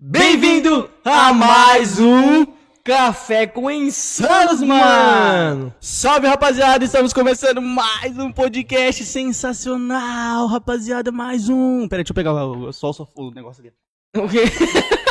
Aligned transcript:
Bem-vindo 0.00 0.90
a 1.04 1.32
mais 1.32 2.00
um 2.00 2.44
Café 2.82 3.46
com 3.46 3.70
Insanos, 3.70 4.62
mano! 4.62 5.72
Salve, 5.80 6.26
rapaziada! 6.26 6.84
Estamos 6.84 7.12
começando 7.12 7.62
mais 7.62 8.18
um 8.18 8.32
podcast 8.32 9.04
sensacional, 9.04 10.48
rapaziada! 10.48 11.12
Mais 11.12 11.48
um. 11.48 11.86
Pera 11.86 12.02
deixa 12.02 12.10
eu 12.10 12.16
pegar 12.16 12.32
o, 12.32 12.72
só, 12.72 12.92
só 12.92 13.06
o 13.14 13.30
negócio 13.30 13.64
aqui. 13.64 13.72
O 14.18 14.28
quê? 14.28 14.42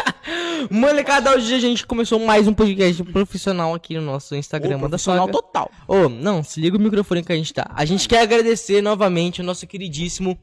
Molecada, 0.70 1.36
hoje 1.36 1.54
a 1.54 1.60
gente 1.60 1.86
começou 1.86 2.20
mais 2.20 2.48
um 2.48 2.54
podcast 2.54 3.04
profissional 3.06 3.74
aqui 3.74 3.96
no 3.96 4.02
nosso 4.02 4.36
Instagram. 4.36 4.78
Ô, 4.78 4.80
profissional 4.80 5.28
total. 5.28 5.72
Ô, 5.88 6.08
não, 6.08 6.44
se 6.44 6.62
liga 6.62 6.78
o 6.78 6.80
microfone 6.80 7.24
que 7.24 7.32
a 7.32 7.36
gente 7.36 7.54
tá. 7.54 7.70
A 7.74 7.86
gente 7.86 8.08
quer 8.08 8.22
agradecer 8.22 8.82
novamente 8.82 9.42
o 9.42 9.44
nosso 9.44 9.66
queridíssimo 9.68 10.38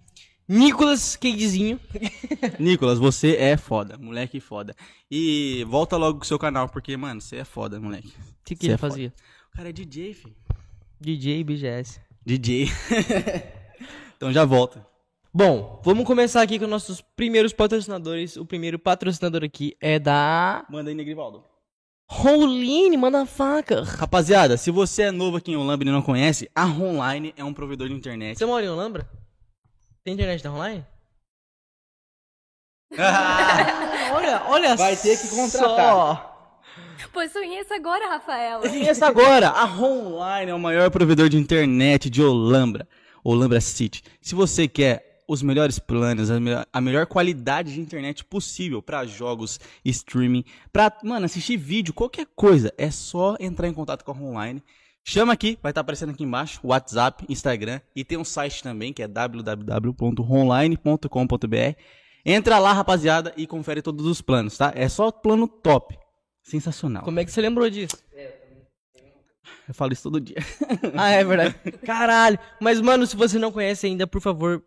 Nicolas 0.48 1.16
Cadezinho. 1.16 1.78
Nicolas, 2.58 2.98
você 2.98 3.36
é 3.36 3.56
foda, 3.56 3.96
moleque 3.98 4.40
foda. 4.40 4.74
E 5.10 5.64
volta 5.68 5.96
logo 5.96 6.18
com 6.18 6.24
o 6.24 6.28
seu 6.28 6.38
canal, 6.38 6.68
porque, 6.68 6.96
mano, 6.96 7.20
você 7.20 7.36
é 7.36 7.44
foda, 7.44 7.80
moleque. 7.80 8.08
O 8.08 8.44
que, 8.44 8.56
que 8.56 8.66
ele 8.66 8.74
é 8.74 8.78
fazia? 8.78 9.12
O 9.52 9.56
cara 9.56 9.70
é 9.70 9.72
DJ, 9.72 10.14
filho. 10.14 10.36
DJ 11.00 11.44
BGS. 11.44 12.00
DJ. 12.26 12.68
então 14.16 14.32
já 14.32 14.44
volta. 14.44 14.89
Bom, 15.32 15.80
vamos 15.84 16.04
começar 16.04 16.42
aqui 16.42 16.58
com 16.58 16.66
nossos 16.66 17.00
primeiros 17.00 17.52
patrocinadores. 17.52 18.36
O 18.36 18.44
primeiro 18.44 18.80
patrocinador 18.80 19.44
aqui 19.44 19.76
é 19.80 19.96
da 19.96 20.66
Manda 20.68 20.90
aí, 20.90 20.94
Negrivaldo. 20.96 21.44
Roline, 22.08 22.96
manda 22.96 23.24
faca. 23.24 23.84
Rapaziada, 23.84 24.56
se 24.56 24.72
você 24.72 25.02
é 25.02 25.10
novo 25.12 25.36
aqui 25.36 25.52
em 25.52 25.56
Olambra 25.56 25.88
e 25.88 25.92
não 25.92 26.02
conhece, 26.02 26.50
a 26.52 26.66
Online 26.66 27.32
é 27.36 27.44
um 27.44 27.54
provedor 27.54 27.86
de 27.86 27.94
internet. 27.94 28.36
Você 28.36 28.44
mora 28.44 28.66
em 28.66 28.68
Olambra? 28.68 29.08
Tem 30.02 30.14
internet 30.14 30.42
da 30.42 30.50
online? 30.52 30.84
olha, 34.12 34.42
olha 34.48 34.74
Vai 34.74 34.96
ter 34.96 35.16
que 35.16 35.28
contratar. 35.28 35.76
só. 35.76 36.60
Possui 37.12 37.56
isso 37.56 37.72
agora, 37.72 38.08
Rafaela. 38.08 38.68
Conheça 38.68 39.06
agora, 39.06 39.50
a 39.50 39.66
Online 39.66 40.50
é 40.50 40.54
o 40.54 40.58
maior 40.58 40.90
provedor 40.90 41.28
de 41.28 41.36
internet 41.36 42.10
de 42.10 42.20
Olambra, 42.20 42.88
Olambra 43.22 43.60
City. 43.60 44.02
Se 44.20 44.34
você 44.34 44.66
quer 44.66 45.09
os 45.32 45.42
melhores 45.42 45.78
planos, 45.78 46.28
a, 46.30 46.40
me- 46.40 46.50
a 46.72 46.80
melhor 46.80 47.06
qualidade 47.06 47.74
de 47.74 47.80
internet 47.80 48.24
possível 48.24 48.82
para 48.82 49.06
jogos, 49.06 49.60
streaming, 49.84 50.44
pra, 50.72 50.92
mano, 51.04 51.24
assistir 51.26 51.56
vídeo, 51.56 51.94
qualquer 51.94 52.26
coisa, 52.34 52.72
é 52.76 52.90
só 52.90 53.36
entrar 53.38 53.68
em 53.68 53.72
contato 53.72 54.04
com 54.04 54.10
a 54.10 54.14
Online. 54.16 54.60
Chama 55.04 55.32
aqui, 55.32 55.56
vai 55.62 55.70
estar 55.70 55.82
aparecendo 55.82 56.10
aqui 56.10 56.24
embaixo, 56.24 56.58
WhatsApp, 56.64 57.24
Instagram 57.28 57.80
e 57.94 58.04
tem 58.04 58.18
um 58.18 58.24
site 58.24 58.60
também 58.62 58.92
que 58.92 59.02
é 59.02 59.08
www.online.com.br. 59.08 61.76
Entra 62.26 62.58
lá, 62.58 62.72
rapaziada, 62.72 63.32
e 63.36 63.46
confere 63.46 63.80
todos 63.80 64.04
os 64.06 64.20
planos, 64.20 64.58
tá? 64.58 64.72
É 64.74 64.88
só 64.88 65.10
plano 65.12 65.46
top. 65.48 65.96
Sensacional. 66.42 67.04
Como 67.04 67.20
é 67.20 67.24
que 67.24 67.30
você 67.30 67.40
lembrou 67.40 67.70
disso? 67.70 67.96
Eu 69.66 69.74
falo 69.74 69.92
isso 69.92 70.02
todo 70.02 70.20
dia. 70.20 70.36
Ah, 70.96 71.10
é 71.10 71.24
verdade. 71.24 71.54
Caralho. 71.86 72.38
Mas, 72.60 72.80
mano, 72.80 73.06
se 73.06 73.16
você 73.16 73.38
não 73.38 73.52
conhece 73.52 73.86
ainda, 73.86 74.06
por 74.06 74.20
favor, 74.20 74.62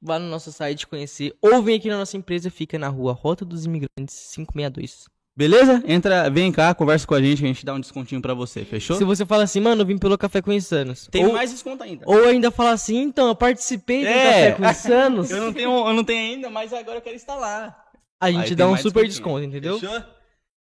vá 0.00 0.18
no 0.18 0.26
nosso 0.28 0.52
site 0.52 0.86
conhecer. 0.86 1.34
Ou 1.40 1.62
vem 1.62 1.76
aqui 1.76 1.88
na 1.88 1.98
nossa 1.98 2.16
empresa, 2.16 2.50
fica 2.50 2.78
na 2.78 2.88
rua 2.88 3.12
Rota 3.12 3.44
dos 3.44 3.64
Imigrantes 3.64 4.32
562. 4.34 5.06
Beleza? 5.36 5.82
Entra, 5.86 6.28
vem 6.28 6.52
cá, 6.52 6.74
conversa 6.74 7.06
com 7.06 7.14
a 7.14 7.22
gente, 7.22 7.42
a 7.42 7.46
gente 7.46 7.64
dá 7.64 7.72
um 7.72 7.80
descontinho 7.80 8.20
pra 8.20 8.34
você, 8.34 8.64
fechou? 8.64 8.96
Se 8.96 9.04
você 9.04 9.24
fala 9.24 9.44
assim, 9.44 9.60
mano, 9.60 9.82
eu 9.82 9.86
vim 9.86 9.96
pelo 9.96 10.18
Café 10.18 10.42
com 10.42 10.52
Insanos. 10.52 11.08
Tem 11.10 11.24
ou, 11.24 11.32
mais 11.32 11.50
desconto 11.50 11.82
ainda. 11.82 12.04
ou 12.06 12.24
ainda 12.24 12.50
fala 12.50 12.72
assim, 12.72 12.98
então, 12.98 13.28
eu 13.28 13.34
participei 13.34 14.02
do 14.02 14.08
É. 14.08 14.50
Café 14.50 14.52
com 14.52 14.64
Insanos. 14.68 15.30
Eu 15.30 15.40
não 15.40 15.52
tenho, 15.52 15.70
eu 15.70 15.92
não 15.94 16.04
tenho 16.04 16.34
ainda, 16.34 16.50
mas 16.50 16.72
agora 16.72 16.98
eu 16.98 17.02
quero 17.02 17.16
instalar. 17.16 17.90
A 18.20 18.30
gente 18.30 18.50
Aí 18.50 18.54
dá 18.54 18.68
um 18.68 18.76
super 18.76 19.06
desconto, 19.06 19.44
entendeu? 19.44 19.78
Fechou? 19.78 20.02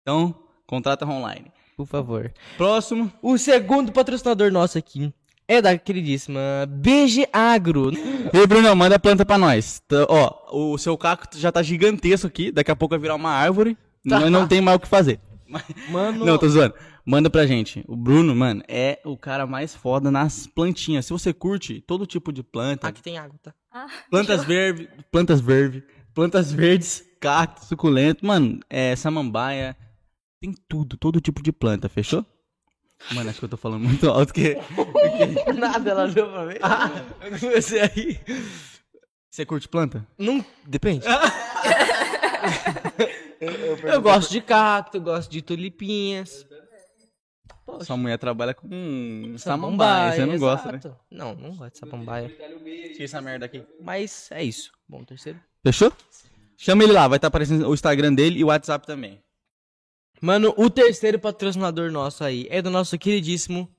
Então, 0.02 0.36
contrata 0.68 1.06
online. 1.08 1.52
Por 1.76 1.88
favor. 1.88 2.32
Próximo. 2.56 3.12
O 3.22 3.38
segundo 3.38 3.92
patrocinador 3.92 4.52
nosso 4.52 4.78
aqui 4.78 5.12
é 5.48 5.62
da 5.62 5.78
queridíssima 5.78 6.40
BG 6.68 7.28
Agro. 7.32 7.92
Ei, 8.34 8.46
Bruno, 8.48 8.76
manda 8.76 8.96
a 8.96 9.00
planta 9.00 9.26
pra 9.26 9.38
nós. 9.38 9.82
Tá, 9.88 10.06
ó, 10.10 10.74
o 10.74 10.78
seu 10.78 10.98
caco 10.98 11.26
já 11.38 11.52
tá 11.52 11.64
gigantesco 11.64 12.28
aquque 12.28 12.52
daqui 12.52 12.70
a 12.72 12.76
pouco 12.76 12.92
vai 12.94 13.00
virar 13.00 13.16
uma 13.16 13.32
árvore. 13.32 13.78
Tá. 14.08 14.20
Nós 14.20 14.32
não 14.32 14.48
tem 14.48 14.62
mais 14.62 14.78
o 14.78 14.80
que 14.80 14.88
fazer. 14.88 15.20
Mano, 15.90 16.26
Não, 16.26 16.38
tô 16.38 16.48
zoando. 16.50 16.76
Manda 17.06 17.30
pra 17.30 17.48
gente. 17.48 17.84
O 17.88 17.96
Bruno, 17.96 18.36
mano, 18.36 18.62
é 18.68 19.00
o 19.06 19.16
cara 19.18 19.48
mais 19.48 19.74
foda 19.74 20.12
nas 20.12 20.46
plantinhas. 20.46 21.06
Se 21.06 21.14
você 21.14 21.34
curte 21.34 21.80
todo 21.80 22.06
tipo 22.06 22.34
de 22.34 22.44
planta, 22.44 22.86
aqui 22.90 23.02
tem 23.02 23.18
água, 23.18 23.40
tá? 23.42 23.54
Ah, 23.72 23.88
Plantas 24.10 24.44
verdes, 24.44 24.88
plantas 25.10 25.40
verdes, 25.40 25.84
plantas 26.14 26.52
verdes, 26.52 27.06
cacto, 27.22 27.64
suculento, 27.66 28.26
mano, 28.26 28.60
é 28.70 28.94
samambaia, 28.98 29.78
tem 30.42 30.54
tudo, 30.68 30.98
todo 30.98 31.22
tipo 31.22 31.42
de 31.42 31.54
planta, 31.54 31.88
fechou? 31.88 32.26
Mano, 33.14 33.30
acho 33.30 33.40
que 33.40 33.46
eu 33.46 33.50
tô 33.50 33.58
falando 33.58 33.84
muito 33.84 34.10
alto 34.10 34.34
que 34.34 34.58
Nada, 35.58 35.92
ela 35.92 36.08
deu 36.08 36.30
pra 36.30 36.46
ver. 36.46 36.60
Eu 37.22 37.40
comecei 37.40 37.82
aí. 37.82 38.20
você 39.30 39.46
curte 39.46 39.68
planta? 39.68 40.06
Não, 40.18 40.44
depende. 40.66 41.06
eu 43.84 44.02
gosto 44.02 44.32
de 44.32 44.42
cacto, 44.42 44.98
eu 44.98 45.02
gosto 45.02 45.30
de 45.30 45.42
tulipinhas. 45.42 46.46
Poxa, 47.66 47.86
Sua 47.86 47.98
mulher 47.98 48.18
trabalha 48.18 48.54
com 48.54 48.68
hum, 48.72 49.36
samambaia, 49.38 50.14
você 50.14 50.26
não 50.26 50.38
gosta, 50.40 50.72
né? 50.72 50.78
exato. 50.78 50.98
Não, 51.12 51.36
não 51.36 51.56
gosto 51.56 51.74
de 51.74 51.80
samambaia. 51.80 52.30
Tira 52.30 53.04
essa 53.04 53.22
merda 53.22 53.46
aqui. 53.46 53.64
Mas 53.82 54.30
é 54.32 54.42
isso. 54.44 54.72
Bom, 54.88 55.04
terceiro. 55.04 55.40
Fechou? 55.64 55.92
Chama 56.58 56.84
ele 56.84 56.94
lá, 56.94 57.08
vai 57.08 57.18
estar 57.18 57.28
aparecendo 57.28 57.68
o 57.68 57.74
Instagram 57.74 58.14
dele 58.14 58.40
e 58.40 58.44
o 58.44 58.48
WhatsApp 58.48 58.88
também. 58.88 59.22
Mano, 60.22 60.54
o 60.58 60.70
terceiro 60.70 61.20
patrocinador 61.20 61.92
nosso 61.92 62.24
aí 62.24 62.48
é 62.50 62.62
do 62.62 62.70
nosso 62.70 62.98
queridíssimo. 62.98 63.70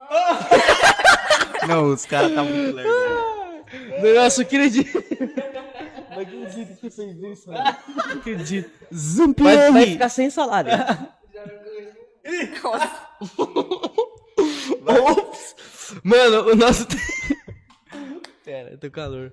Não, 1.66 1.92
os 1.92 2.04
caras 2.04 2.34
tá 2.34 2.42
muito 2.42 2.76
lerdo. 2.76 2.92
Do 4.00 4.14
nosso 4.14 4.44
queridíssimo. 4.44 5.02
Não 6.10 6.20
acredito 6.20 6.78
que 6.78 6.90
fez 6.90 7.18
isso, 7.18 7.50
mano. 7.50 7.76
Não 7.96 8.12
acredito. 8.12 8.70
Vai, 9.56 9.72
vai 9.72 9.86
ficar 9.86 10.08
sem 10.08 10.30
salário. 10.30 10.72
Ops! 14.86 15.54
Mano, 16.02 16.50
o 16.50 16.54
nosso. 16.54 16.86
Pera, 18.44 18.70
eu 18.70 18.78
tô 18.78 18.88
com 18.88 18.92
calor. 18.92 19.32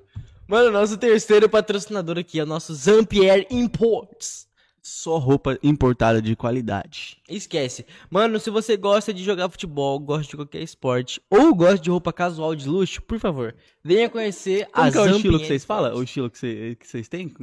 Mano, 0.52 0.70
nosso 0.70 0.98
terceiro 0.98 1.48
patrocinador 1.50 2.18
aqui 2.18 2.38
é 2.38 2.44
o 2.44 2.46
nosso 2.46 2.76
Zampier 2.76 3.48
Imports. 3.50 4.50
Só 4.84 5.18
roupa 5.18 5.58
importada 5.64 6.22
de 6.22 6.36
qualidade. 6.36 7.22
Esquece. 7.30 7.86
Mano, 8.10 8.38
se 8.38 8.50
você 8.50 8.76
gosta 8.76 9.14
de 9.14 9.24
jogar 9.24 9.50
futebol, 9.50 9.98
gosta 9.98 10.30
de 10.30 10.36
qualquer 10.36 10.62
esporte, 10.62 11.22
ou 11.30 11.56
gosta 11.56 11.78
de 11.80 11.90
roupa 11.90 12.12
casual 12.12 12.54
de 12.54 12.68
luxo, 12.68 13.02
por 13.02 13.18
favor, 13.18 13.56
venha 13.82 14.10
conhecer 14.10 14.68
Como 14.72 14.86
a 14.88 14.92
que 14.92 14.98
é 14.98 15.02
o 15.02 15.06
estilo 15.06 15.22
Zampier 15.22 15.40
que 15.40 15.48
vocês 15.48 15.64
falam? 15.64 15.96
O 15.96 16.04
estilo 16.04 16.30
que 16.30 16.38
cê- 16.38 16.76
que 16.78 16.86
vocês 16.86 17.08
têm? 17.08 17.34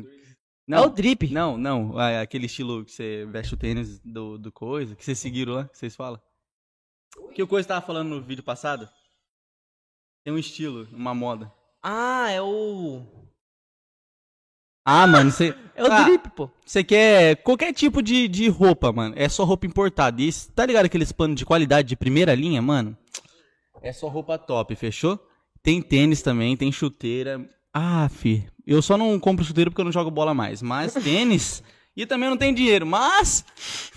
É 0.69 0.79
o 0.79 0.91
drip. 0.91 1.31
Não, 1.31 1.57
não. 1.57 1.99
é 1.99 2.21
aquele 2.21 2.45
estilo 2.45 2.85
que 2.85 2.93
você 2.93 3.25
veste 3.31 3.55
o 3.55 3.57
tênis 3.57 3.99
do, 4.01 4.37
do 4.37 4.53
coisa, 4.53 4.95
que 4.95 5.03
vocês 5.03 5.19
seguiram 5.19 5.55
lá, 5.55 5.65
que 5.67 5.79
vocês 5.79 5.97
falam. 5.97 6.21
Que 7.35 7.43
o 7.43 7.49
coisa 7.49 7.69
tava 7.69 7.87
falando 7.87 8.11
no 8.11 8.21
vídeo 8.21 8.45
passado? 8.45 8.87
Tem 10.23 10.35
um 10.35 10.37
estilo, 10.39 10.87
uma 10.93 11.15
moda. 11.15 11.51
Ah, 11.83 12.31
é 12.31 12.43
o. 12.43 13.03
Ah, 14.85 15.07
mano, 15.07 15.31
você. 15.31 15.55
É 15.79 15.85
o 15.85 15.93
Ah, 15.93 16.03
drip, 16.03 16.29
pô. 16.31 16.51
Você 16.67 16.83
quer 16.83 17.37
qualquer 17.37 17.73
tipo 17.73 18.03
de, 18.03 18.27
de 18.27 18.49
roupa, 18.49 18.93
mano. 18.93 19.15
É 19.17 19.29
só 19.29 19.45
roupa 19.45 19.65
importada. 19.65 20.21
E 20.21 20.29
tá 20.53 20.67
ligado 20.67 20.87
aqueles 20.87 21.13
panos 21.13 21.37
de 21.37 21.47
qualidade 21.47 21.87
de 21.87 21.95
primeira 21.95 22.35
linha, 22.35 22.61
mano? 22.61 22.99
É 23.81 23.93
só 23.93 24.09
roupa 24.09 24.37
top, 24.37 24.75
fechou? 24.75 25.25
Tem 25.63 25.81
tênis 25.81 26.21
também, 26.21 26.57
tem 26.57 26.73
chuteira. 26.73 27.49
Ah, 27.73 28.09
fi. 28.09 28.45
Eu 28.67 28.83
só 28.83 28.97
não 28.97 29.21
compro 29.21 29.45
chuteira 29.45 29.71
porque 29.71 29.81
eu 29.81 29.85
não 29.85 29.93
jogo 29.93 30.11
bola 30.11 30.35
mais. 30.35 30.61
Mas 30.61 30.95
tênis. 31.05 31.63
e 31.97 32.05
também 32.05 32.29
não 32.29 32.37
tem 32.37 32.53
dinheiro. 32.53 32.85
Mas. 32.85 33.45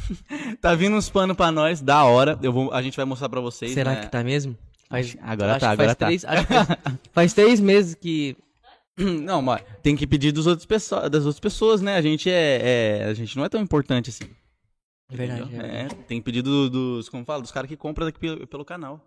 tá 0.61 0.75
vindo 0.75 0.95
uns 0.95 1.09
panos 1.09 1.35
pra 1.35 1.51
nós, 1.51 1.81
da 1.81 2.03
hora. 2.03 2.37
Eu 2.43 2.53
vou, 2.53 2.71
a 2.71 2.79
gente 2.83 2.95
vai 2.95 3.05
mostrar 3.05 3.27
pra 3.27 3.41
vocês. 3.41 3.71
Será 3.71 3.93
né? 3.95 4.01
que 4.01 4.11
tá 4.11 4.23
mesmo? 4.23 4.55
Faz, 4.91 5.17
Agora 5.21 5.59
tá, 5.59 5.71
agora 5.71 5.95
faz 5.95 5.97
tá. 5.97 6.05
Três, 6.05 6.23
faz, 6.23 6.67
faz 7.13 7.33
três 7.33 7.59
meses 7.59 7.95
que. 7.95 8.37
Não, 8.97 9.41
mas 9.41 9.63
tem 9.81 9.95
que 9.95 10.05
pedir 10.05 10.31
dos 10.31 10.45
outros 10.45 10.65
pesso- 10.65 11.09
das 11.09 11.25
outras 11.25 11.39
pessoas, 11.39 11.81
né? 11.81 11.95
A 11.95 12.01
gente 12.01 12.29
é, 12.29 12.99
é- 13.01 13.05
A 13.05 13.13
gente 13.13 13.35
não 13.37 13.45
é 13.45 13.49
tão 13.49 13.61
importante 13.61 14.09
assim. 14.09 14.25
É 15.11 15.15
verdade. 15.15 15.55
É 15.55 15.83
É, 15.83 15.87
tem 16.07 16.19
que 16.19 16.25
pedir 16.25 16.41
do- 16.41 16.69
dos, 16.69 17.09
como 17.09 17.23
fala, 17.25 17.41
dos 17.41 17.51
caras 17.51 17.67
que 17.69 17.77
compram 17.77 18.05
daqui 18.05 18.19
pelo, 18.19 18.45
pelo 18.45 18.65
canal. 18.65 19.03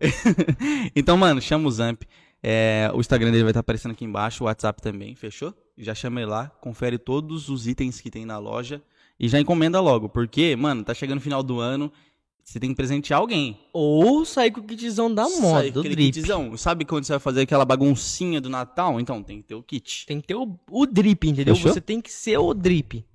então, 0.94 1.16
mano, 1.16 1.40
chama 1.40 1.68
o 1.68 1.70
Zamp. 1.70 2.02
É, 2.42 2.90
o 2.94 3.00
Instagram 3.00 3.30
dele 3.30 3.42
vai 3.44 3.50
estar 3.50 3.60
aparecendo 3.60 3.92
aqui 3.92 4.04
embaixo, 4.04 4.42
o 4.44 4.46
WhatsApp 4.46 4.80
também, 4.80 5.14
fechou? 5.14 5.54
Já 5.76 5.94
chama 5.94 6.20
ele 6.20 6.30
lá, 6.30 6.48
confere 6.60 6.98
todos 6.98 7.48
os 7.50 7.66
itens 7.66 8.00
que 8.00 8.10
tem 8.10 8.24
na 8.24 8.38
loja 8.38 8.82
E 9.18 9.28
já 9.28 9.38
encomenda 9.38 9.78
logo, 9.80 10.08
porque, 10.08 10.56
mano, 10.56 10.82
tá 10.82 10.94
chegando 10.94 11.18
o 11.18 11.22
final 11.22 11.42
do 11.42 11.60
ano, 11.60 11.92
você 12.50 12.58
tem 12.58 12.70
que 12.70 12.76
presentear 12.76 13.20
alguém. 13.20 13.60
Ou 13.72 14.24
sair 14.24 14.50
com 14.50 14.60
o 14.60 14.64
kitzão 14.64 15.14
da 15.14 15.28
moda, 15.28 15.70
do 15.70 15.82
drip. 15.84 16.12
kitzão? 16.12 16.56
Sabe 16.56 16.84
quando 16.84 17.04
você 17.04 17.12
vai 17.12 17.20
fazer 17.20 17.42
aquela 17.42 17.64
baguncinha 17.64 18.40
do 18.40 18.50
Natal? 18.50 18.98
Então, 18.98 19.22
tem 19.22 19.40
que 19.40 19.46
ter 19.46 19.54
o 19.54 19.62
kit. 19.62 20.04
Tem 20.04 20.20
que 20.20 20.26
ter 20.26 20.34
o, 20.34 20.58
o 20.68 20.84
drip, 20.84 21.28
entendeu? 21.28 21.54
Fechou? 21.54 21.72
Você 21.72 21.80
tem 21.80 22.00
que 22.00 22.10
ser 22.10 22.38
o 22.38 22.52
drip. 22.52 23.06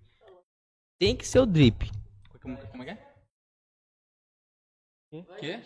Tem 0.97 1.13
que 1.15 1.27
ser 1.27 1.39
o 1.39 1.45
drip. 1.45 1.91
Como, 2.41 2.57
como 2.57 2.83
é 2.83 2.85
que 2.85 2.91
é? 2.91 2.97
Quê? 5.39 5.59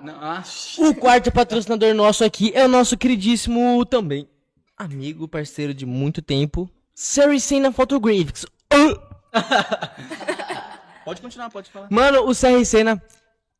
Não, 0.00 0.14
ah, 0.14 0.44
O 0.78 0.94
quarto 0.94 1.32
patrocinador 1.32 1.92
nosso 1.94 2.24
aqui 2.24 2.52
é 2.54 2.64
o 2.64 2.68
nosso 2.68 2.96
queridíssimo 2.96 3.84
também 3.84 4.28
amigo, 4.76 5.28
parceiro 5.28 5.72
de 5.72 5.86
muito 5.86 6.20
tempo, 6.20 6.68
Saracena 6.94 7.72
Photographics. 7.72 8.46
Pode 11.04 11.20
continuar, 11.20 11.50
pode 11.50 11.70
falar. 11.70 11.88
Mano, 11.90 12.26
o 12.26 12.34
Saracena 12.34 13.02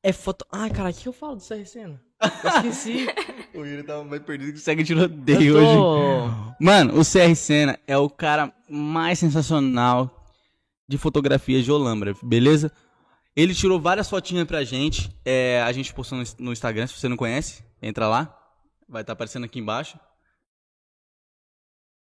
é 0.02 0.12
foto... 0.12 0.44
Ai, 0.50 0.70
cara, 0.70 0.90
o 0.90 0.94
que 0.94 1.08
eu 1.08 1.12
falo 1.12 1.36
do 1.36 1.42
Saracena? 1.42 2.00
Eu 2.20 2.50
esqueci. 2.50 3.06
O 3.54 3.64
Yuri 3.64 3.84
tava 3.84 4.02
mais 4.02 4.20
perdido 4.20 4.52
que 4.52 4.58
segue 4.58 4.82
tiroteio 4.82 5.56
Eu 5.56 5.62
hoje. 5.62 5.76
tô... 5.76 6.54
Mano, 6.58 6.98
o 6.98 7.04
CR 7.04 7.32
Senna 7.36 7.78
é 7.86 7.96
o 7.96 8.10
cara 8.10 8.52
mais 8.68 9.20
sensacional 9.20 10.26
de 10.88 10.98
fotografia 10.98 11.62
de 11.62 11.70
Olambra, 11.70 12.16
beleza? 12.20 12.72
Ele 13.36 13.54
tirou 13.54 13.80
várias 13.80 14.10
fotinhas 14.10 14.44
pra 14.44 14.64
gente. 14.64 15.16
É, 15.24 15.62
a 15.62 15.70
gente 15.70 15.94
postou 15.94 16.18
no, 16.18 16.24
no 16.40 16.52
Instagram, 16.52 16.88
se 16.88 16.94
você 16.94 17.08
não 17.08 17.16
conhece, 17.16 17.64
entra 17.80 18.08
lá. 18.08 18.36
Vai 18.88 19.02
estar 19.02 19.12
aparecendo 19.12 19.44
aqui 19.44 19.60
embaixo. 19.60 19.98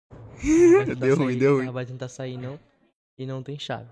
Vai 0.10 0.96
Deu 0.96 1.18
ruim, 1.18 1.38
deu 1.38 1.56
ruim. 1.56 1.64
Ela 1.64 1.74
vai 1.74 1.86
tentar 1.86 2.08
sair, 2.08 2.38
não. 2.38 2.58
E 3.18 3.26
não 3.26 3.44
tem 3.44 3.60
chave. 3.60 3.90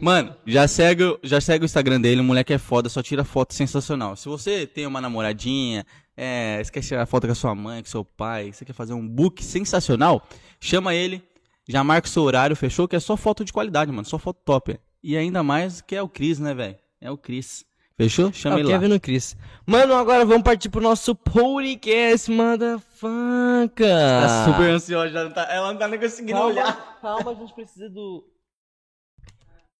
Mano, 0.00 0.34
já 0.46 0.68
segue, 0.68 1.18
já 1.22 1.40
segue 1.40 1.64
o 1.64 1.66
Instagram 1.66 2.00
dele, 2.00 2.20
o 2.20 2.24
moleque 2.24 2.52
é 2.52 2.58
foda, 2.58 2.88
só 2.88 3.02
tira 3.02 3.24
foto 3.24 3.54
sensacional. 3.54 4.14
Se 4.16 4.28
você 4.28 4.66
tem 4.66 4.86
uma 4.86 5.00
namoradinha, 5.00 5.84
é, 6.16 6.62
quer 6.72 6.82
tirar 6.82 7.06
foto 7.06 7.26
com 7.26 7.32
a 7.32 7.36
sua 7.36 7.54
mãe, 7.54 7.82
com 7.82 7.88
seu 7.88 8.04
pai, 8.04 8.52
você 8.52 8.64
quer 8.64 8.72
fazer 8.74 8.92
um 8.92 9.06
book 9.06 9.42
sensacional, 9.44 10.26
chama 10.60 10.94
ele, 10.94 11.22
já 11.68 11.82
marca 11.82 12.06
o 12.06 12.10
seu 12.10 12.22
horário, 12.22 12.54
fechou? 12.56 12.86
Que 12.86 12.96
é 12.96 13.00
só 13.00 13.16
foto 13.16 13.44
de 13.44 13.52
qualidade, 13.52 13.90
mano, 13.90 14.04
só 14.06 14.18
foto 14.18 14.38
top. 14.44 14.78
E 15.02 15.16
ainda 15.16 15.42
mais 15.42 15.80
que 15.80 15.96
é 15.96 16.02
o 16.02 16.08
Cris, 16.08 16.38
né, 16.38 16.52
velho? 16.54 16.76
É 17.00 17.10
o 17.10 17.16
Cris. 17.16 17.64
Fechou? 17.96 18.32
Chama 18.32 18.54
Ah, 18.54 18.58
o 18.58 18.60
ele 18.60 18.68
lá. 18.72 18.78
Kevin 18.78 18.92
e 18.94 18.96
o 18.96 19.00
Chris. 19.00 19.36
Mano, 19.66 19.94
agora 19.94 20.24
vamos 20.24 20.42
partir 20.42 20.68
pro 20.70 20.80
nosso 20.80 21.14
podcast, 21.14 22.30
motherfucker. 22.30 23.86
Tá 23.86 24.44
super 24.46 24.70
ansiosa, 24.70 25.10
já 25.10 25.24
não 25.24 25.30
tá, 25.32 25.42
ela 25.50 25.72
não 25.72 25.78
tá 25.78 25.88
nem 25.88 25.98
conseguindo 26.00 26.38
olhar. 26.38 26.98
Calma, 27.00 27.24
calma, 27.24 27.30
a 27.32 27.34
gente 27.34 27.54
precisa 27.54 27.88
do... 27.90 28.24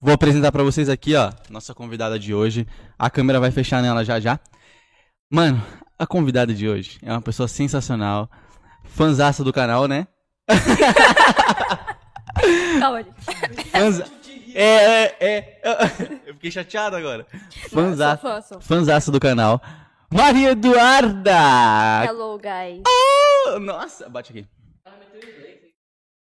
Vou 0.02 0.14
apresentar 0.14 0.50
pra 0.50 0.62
vocês 0.62 0.88
aqui, 0.88 1.14
ó, 1.14 1.31
nossa 1.50 1.75
convidada 1.75 2.19
de 2.19 2.32
hoje. 2.32 2.67
A 2.99 3.11
câmera 3.11 3.38
vai 3.38 3.50
fechar 3.50 3.82
nela 3.82 4.02
já 4.02 4.19
já. 4.19 4.41
Mano, 5.31 5.62
a 5.99 6.06
convidada 6.06 6.55
de 6.55 6.67
hoje 6.67 6.99
é 7.02 7.12
uma 7.12 7.20
pessoa 7.20 7.47
sensacional, 7.47 8.31
fanzaça 8.82 9.44
do 9.44 9.52
canal, 9.52 9.87
né? 9.87 10.06
Calma, 12.81 13.02
gente. 13.02 13.70
Fanza... 13.70 14.06
É, 14.55 14.64
é, 14.64 15.17
é. 15.20 15.61
Eu 16.26 16.32
fiquei 16.35 16.50
chateado 16.50 16.97
agora. 16.97 17.26
Fanzaça, 17.69 18.23
fã, 18.23 18.41
sou. 18.41 18.58
fanzaça 18.58 19.12
do 19.12 19.20
canal. 19.20 19.61
Maria 20.11 20.52
Eduarda! 20.52 22.06
Hello, 22.06 22.38
guys. 22.38 22.82
Oh, 23.47 23.58
Nossa, 23.61 24.08
bate 24.08 24.32
aqui. 24.32 24.47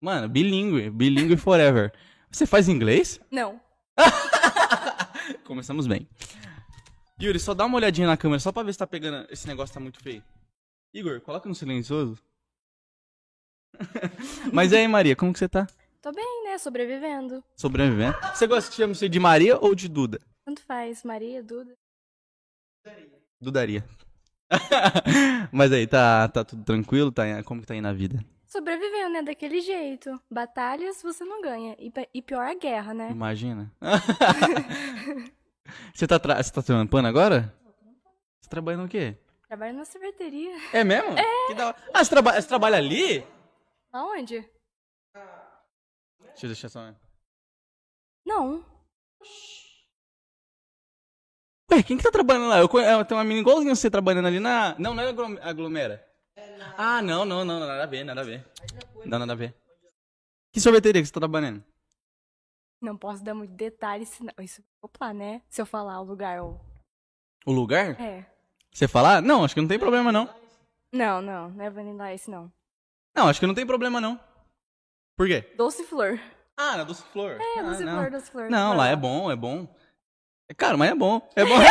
Mano, 0.01 0.27
bilíngue, 0.27 0.89
bilíngue 0.89 1.37
forever. 1.37 1.93
Você 2.31 2.47
faz 2.47 2.69
inglês? 2.69 3.21
Não. 3.31 3.61
Começamos 5.45 5.87
bem. 5.87 6.09
Yuri, 7.21 7.41
só 7.41 7.53
dá 7.55 7.65
uma 7.65 7.77
olhadinha 7.77 8.07
na 8.07 8.17
câmera, 8.17 8.39
só 8.39 8.53
pra 8.53 8.63
ver 8.63 8.73
se 8.73 8.79
tá 8.79 8.87
pegando. 8.87 9.27
Esse 9.31 9.47
negócio 9.47 9.75
tá 9.75 9.81
muito 9.81 10.01
feio. 10.01 10.23
Igor, 10.95 11.21
coloca 11.21 11.49
no 11.49 11.55
silencioso. 11.55 12.19
Mas 14.53 14.73
e 14.73 14.77
aí, 14.77 14.89
Maria, 14.89 15.17
como 15.17 15.33
que 15.33 15.39
você 15.39 15.49
tá? 15.49 15.67
Tô 16.01 16.13
bem, 16.13 16.45
né? 16.45 16.59
Sobrevivendo. 16.59 17.43
Sobrevivendo? 17.57 18.17
Você 18.35 18.47
gosta 18.47 18.71
que 18.71 18.77
chame 18.77 18.95
você 18.95 19.09
de 19.09 19.19
Maria 19.19 19.59
ou 19.59 19.75
de 19.75 19.89
Duda? 19.89 20.21
Tanto 20.45 20.63
faz. 20.63 21.03
Maria, 21.03 21.43
Duda. 21.43 21.75
Dudaria. 23.41 23.85
Mas 25.53 25.73
aí, 25.73 25.87
tá, 25.87 26.29
tá 26.29 26.45
tudo 26.45 26.65
tranquilo? 26.65 27.13
Tá, 27.13 27.43
como 27.43 27.61
que 27.61 27.67
tá 27.67 27.75
aí 27.75 27.81
na 27.81 27.93
vida? 27.93 28.25
Sobrevivendo, 28.49 29.11
né? 29.11 29.23
Daquele 29.23 29.61
jeito. 29.61 30.19
Batalhas 30.31 31.03
você 31.03 31.23
não 31.25 31.43
ganha. 31.43 31.77
E, 31.79 31.93
e 32.15 32.23
pior 32.23 32.47
a 32.47 32.55
guerra, 32.55 32.95
né? 32.95 33.11
Imagina. 33.11 33.71
você, 35.95 36.07
tá 36.07 36.19
tra... 36.19 36.43
você 36.43 36.51
tá 36.51 36.63
trampando 36.63 37.09
agora? 37.09 37.55
Você 38.41 38.49
trabalha 38.49 38.79
no 38.79 38.89
quê? 38.89 39.19
Trabalho 39.47 39.77
na 39.77 39.85
sorveteria. 39.85 40.57
É 40.73 40.83
mesmo? 40.83 41.11
Que 41.49 41.55
da. 41.55 41.75
Ah, 41.93 42.03
você, 42.03 42.11
traba... 42.11 42.41
você 42.41 42.49
trabalha 42.49 42.79
ali? 42.79 43.27
Aonde? 43.93 44.41
Deixa 46.21 46.47
eu 46.47 46.49
deixar 46.49 46.69
só. 46.71 46.95
Não. 48.25 48.65
Ué, 51.71 51.83
quem 51.83 51.99
que 51.99 52.03
tá 52.03 52.11
trabalhando 52.11 52.49
lá? 52.49 52.59
Eu 52.61 52.69
conhe... 52.69 52.87
eu 52.91 53.05
tenho 53.05 53.19
uma 53.19 53.25
menina 53.25 53.41
igualzinha 53.41 53.75
você 53.75 53.91
trabalhando 53.91 54.27
ali 54.27 54.41
na. 54.41 54.75
Não, 54.79 54.95
não 54.95 55.03
é 55.03 55.09
aglo- 55.09 55.39
aglomera. 55.43 56.08
Ah, 56.77 57.03
não, 57.03 57.25
não, 57.25 57.45
não, 57.45 57.61
nada 57.61 57.83
a 57.83 57.87
ver, 57.87 58.05
nada 58.05 58.21
a 58.21 58.25
ver. 58.25 58.45
Não, 59.05 59.19
nada 59.19 59.33
a 59.33 59.37
ver. 59.37 59.55
Que 60.53 60.61
sorveteria 60.61 61.01
que 61.01 61.07
você 61.07 61.13
tá 61.13 61.21
trabalhando? 61.21 61.63
Não 62.81 62.97
posso 62.97 63.23
dar 63.23 63.35
muito 63.35 63.55
detalhe, 63.55 64.07
senão... 64.07 64.33
Isso... 64.41 64.63
Opa, 64.81 65.13
né? 65.13 65.43
Se 65.49 65.61
eu 65.61 65.67
falar 65.67 66.01
o 66.01 66.05
lugar 66.05 66.43
ou... 66.43 66.61
O 67.45 67.53
lugar? 67.53 68.01
É. 68.01 68.25
Você 68.73 68.87
falar? 68.87 69.21
Não, 69.21 69.45
acho 69.45 69.55
que 69.55 69.61
não 69.61 69.69
tem 69.69 69.79
problema 69.79 70.13
não. 70.13 70.29
Não, 70.93 71.21
não. 71.21 71.51
Não 71.51 71.65
é 71.65 71.71
Vanilla 71.71 72.15
Ice, 72.15 72.31
não. 72.31 72.53
Não, 73.15 73.29
acho 73.29 73.41
que 73.41 73.47
não 73.47 73.55
tem 73.55 73.67
problema 73.67 74.01
não. 74.01 74.19
Por 75.17 75.27
quê? 75.27 75.53
Doce 75.57 75.85
Flor. 75.85 76.21
Ah, 76.57 76.77
na 76.77 76.85
Doce 76.85 77.03
Flor. 77.13 77.39
É, 77.41 77.59
ah, 77.59 77.63
Doce 77.63 77.85
não. 77.85 77.99
Flor, 77.99 78.11
Doce 78.11 78.31
Flor. 78.31 78.51
Não, 78.51 78.71
Vai 78.71 78.79
lá 78.79 78.89
é 78.89 78.97
bom, 78.97 79.31
é 79.31 79.37
bom. 79.37 79.75
É 80.49 80.55
caro, 80.55 80.79
mas 80.79 80.91
é 80.91 80.95
bom. 80.95 81.29
É 81.35 81.45
bom. 81.45 81.59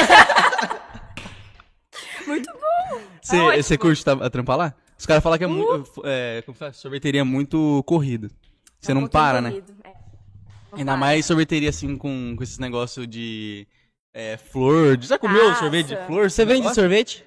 Muito 2.27 2.51
bom. 2.53 2.76
Você 3.21 3.63
você 3.63 3.77
curte 3.77 4.03
a 4.09 4.29
trampar 4.29 4.57
lá? 4.57 4.73
Os 4.97 5.05
caras 5.05 5.21
falam 5.23 5.37
que 5.37 5.43
é 5.43 5.47
muito. 5.47 6.01
É, 6.05 6.43
fala? 6.53 6.73
sorveteria 6.73 7.21
é 7.21 7.23
muito 7.23 7.83
corrido. 7.85 8.31
Você 8.79 8.91
É 8.91 8.95
não 8.95 9.07
para, 9.07 9.41
né? 9.41 9.49
corrido, 9.51 9.73
é. 9.83 9.89
Não 10.71 10.79
Ainda 10.79 10.91
para. 10.91 10.99
mais 10.99 11.25
sorveteria 11.25 11.69
assim 11.69 11.97
com, 11.97 12.35
com 12.35 12.43
esses 12.43 12.57
negócios 12.57 13.07
de 13.07 13.67
é, 14.13 14.37
flor. 14.37 14.97
Já 15.01 15.17
comeu 15.19 15.47
Taça. 15.49 15.59
sorvete 15.59 15.87
de 15.87 15.97
flor? 16.05 16.29
Você 16.31 16.45
vende 16.45 16.73
sorvete? 16.73 17.23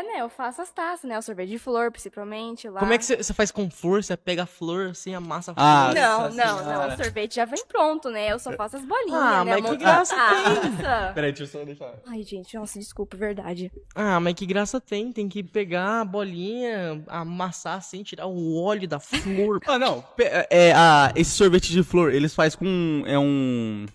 É, 0.00 0.14
né? 0.14 0.20
Eu 0.22 0.28
faço 0.28 0.62
as 0.62 0.70
taças, 0.70 1.08
né? 1.08 1.18
O 1.18 1.22
sorvete 1.22 1.48
de 1.50 1.58
flor, 1.58 1.90
principalmente, 1.90 2.68
lá. 2.68 2.80
Como 2.80 2.92
é 2.92 2.98
que 2.98 3.04
você 3.04 3.34
faz 3.34 3.50
com 3.50 3.70
flor? 3.70 4.02
Você 4.02 4.16
pega 4.16 4.44
a 4.44 4.46
flor 4.46 4.88
assim, 4.90 5.14
amassa 5.14 5.52
a 5.52 5.54
flor? 5.54 5.64
Ah, 5.66 5.92
Não, 5.94 6.22
não, 6.24 6.30
senhora. 6.58 6.86
não. 6.88 6.94
O 6.94 6.96
sorvete 7.04 7.34
já 7.36 7.44
vem 7.44 7.64
pronto, 7.66 8.08
né? 8.10 8.32
Eu 8.32 8.38
só 8.38 8.52
faço 8.52 8.76
as 8.76 8.84
bolinhas, 8.84 9.20
Ah, 9.20 9.44
né? 9.44 9.56
mas 9.58 9.70
que 9.70 9.76
graça 9.76 10.16
Nossa. 10.16 11.12
Peraí, 11.14 11.32
deixa 11.32 11.42
eu 11.42 11.60
só 11.60 11.64
deixar. 11.64 11.94
Ai, 12.06 12.22
gente, 12.22 12.56
nossa, 12.56 12.78
desculpa, 12.78 13.16
verdade. 13.16 13.70
Ah, 13.94 14.18
mas 14.20 14.34
que 14.34 14.46
graça 14.46 14.80
tem? 14.80 15.12
Tem 15.12 15.28
que 15.28 15.42
pegar 15.42 16.00
a 16.00 16.04
bolinha, 16.04 17.02
amassar 17.08 17.76
assim, 17.78 18.02
tirar 18.02 18.26
o 18.26 18.62
óleo 18.62 18.88
da 18.88 18.98
flor. 19.00 19.60
Ah, 19.70 19.78
não. 19.78 20.00
Pe- 20.16 20.24
É, 20.50 20.72
a, 20.72 21.12
esse 21.14 21.30
sorvete 21.30 21.70
de 21.70 21.82
flor, 21.82 22.12
eles 22.12 22.34
fazem 22.34 22.58
com. 22.58 23.04
É 23.06 23.18
um. 23.18 23.86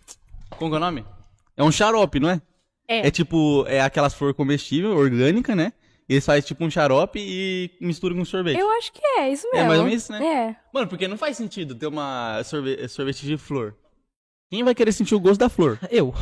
Como 0.51 0.69
que 0.71 0.75
é 0.75 0.77
o 0.77 0.79
nome? 0.79 1.05
É 1.57 1.63
um 1.63 1.71
xarope, 1.71 2.19
não 2.19 2.29
é? 2.29 2.41
É. 2.87 3.07
É 3.07 3.11
tipo, 3.11 3.65
é 3.67 3.81
aquelas 3.81 4.13
flores 4.13 4.37
comestíveis, 4.37 4.93
orgânica, 4.93 5.55
né? 5.55 5.73
Eles 6.07 6.25
fazem 6.25 6.41
tipo 6.43 6.63
um 6.63 6.69
xarope 6.69 7.19
e 7.19 7.71
misturam 7.81 8.15
com 8.15 8.23
sorvete. 8.25 8.59
Eu 8.59 8.69
acho 8.77 8.91
que 8.93 9.03
é, 9.03 9.29
isso 9.29 9.47
É 9.47 9.51
mesmo. 9.57 9.67
mais 9.67 9.79
ou 9.79 9.85
menos 9.87 10.03
isso, 10.03 10.11
né? 10.11 10.25
É. 10.25 10.55
Mano, 10.73 10.87
porque 10.87 11.07
não 11.07 11.17
faz 11.17 11.35
sentido 11.35 11.73
ter 11.73 11.87
uma 11.87 12.43
sorve- 12.43 12.87
sorvete 12.87 13.25
de 13.25 13.37
flor. 13.37 13.75
Quem 14.51 14.63
vai 14.63 14.75
querer 14.75 14.91
sentir 14.91 15.15
o 15.15 15.19
gosto 15.19 15.39
da 15.39 15.49
flor? 15.49 15.79
Eu. 15.89 16.13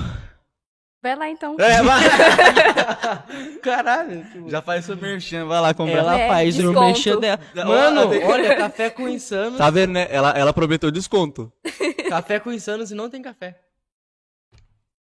Vai 1.03 1.17
lá 1.17 1.29
então. 1.29 1.57
É, 1.59 1.83
vai. 1.83 2.01
Caralho. 3.61 4.25
Já 4.49 4.61
faz 4.61 4.85
seu 4.85 4.95
merchan, 4.95 5.45
vai 5.45 5.59
lá 5.59 5.73
comprar. 5.73 5.97
Ela 5.97 6.17
É, 6.19 6.27
faz 6.29 6.55
o 6.55 6.61
desconto. 6.61 6.79
merchan 6.85 7.19
dela. 7.19 7.39
Mano, 7.65 8.09
tem- 8.09 8.23
olha, 8.23 8.55
café 8.55 8.89
com 8.89 9.09
insanos. 9.09 9.57
Tá 9.57 9.69
vendo, 9.69 9.91
né? 9.91 10.07
Ela, 10.09 10.29
ela 10.31 10.53
prometeu 10.53 10.89
desconto. 10.91 11.51
Café 12.07 12.39
com 12.39 12.51
insanos 12.53 12.91
e 12.91 12.95
não 12.95 13.09
tem 13.09 13.21
café. 13.21 13.59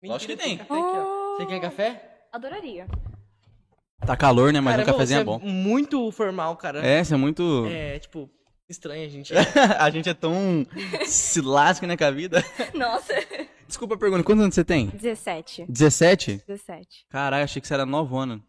Lógico 0.02 0.32
que 0.32 0.38
tem. 0.38 0.56
café 0.58 0.72
ó. 0.74 1.34
Oh, 1.34 1.36
Você 1.36 1.46
quer 1.46 1.60
café? 1.60 2.18
Adoraria. 2.32 2.86
Tá 4.06 4.16
calor, 4.16 4.52
né? 4.52 4.60
Mas 4.60 4.76
Cara, 4.76 4.82
um 4.82 4.92
cafezinho 4.92 5.20
é 5.20 5.20
você 5.20 5.24
bom. 5.24 5.38
Muito 5.40 6.10
formal, 6.12 6.56
cara. 6.56 6.84
É, 6.84 7.02
você 7.02 7.14
é 7.14 7.16
muito. 7.16 7.66
É, 7.70 7.98
tipo, 7.98 8.30
estranho 8.68 9.06
a 9.06 9.08
gente. 9.08 9.32
a 9.78 9.90
gente 9.90 10.08
é 10.08 10.14
tão 10.14 10.66
se 11.06 11.40
lasca, 11.40 11.86
né, 11.86 11.96
com 11.96 12.04
a 12.04 12.10
vida. 12.10 12.44
Nossa. 12.74 13.12
Desculpa 13.66 13.94
a 13.94 13.98
pergunta, 13.98 14.22
quantos 14.22 14.42
anos 14.42 14.54
você 14.54 14.64
tem? 14.64 14.88
17. 14.88 15.64
17? 15.68 16.42
17. 16.46 17.06
Caralho, 17.08 17.44
achei 17.44 17.60
que 17.62 17.66
você 17.66 17.74
era 17.74 17.86
novona. 17.86 18.40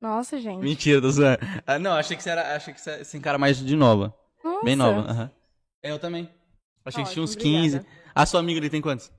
Nossa, 0.00 0.40
gente. 0.40 0.60
Mentira, 0.62 1.00
tô 1.00 1.10
zoando. 1.10 1.38
Ah, 1.64 1.78
não, 1.78 1.92
achei 1.92 2.16
que 2.16 2.22
você 2.22 2.30
era. 2.30 2.56
Achei 2.56 2.74
que 2.74 2.80
você, 2.80 3.16
encara 3.16 3.38
mais 3.38 3.56
de 3.64 3.76
nova. 3.76 4.12
Nossa. 4.42 4.64
Bem 4.64 4.74
nova. 4.74 5.00
aham. 5.08 5.30
É, 5.80 5.92
eu 5.92 5.98
também. 5.98 6.28
Achei 6.84 7.04
que 7.04 7.10
tinha 7.10 7.22
uns 7.22 7.36
Ótimo, 7.36 7.52
15. 7.52 7.76
obrigada. 7.76 8.02
A 8.12 8.26
sua 8.26 8.40
amiga 8.40 8.58
ali 8.58 8.68
tem 8.68 8.80
quantos? 8.80 9.12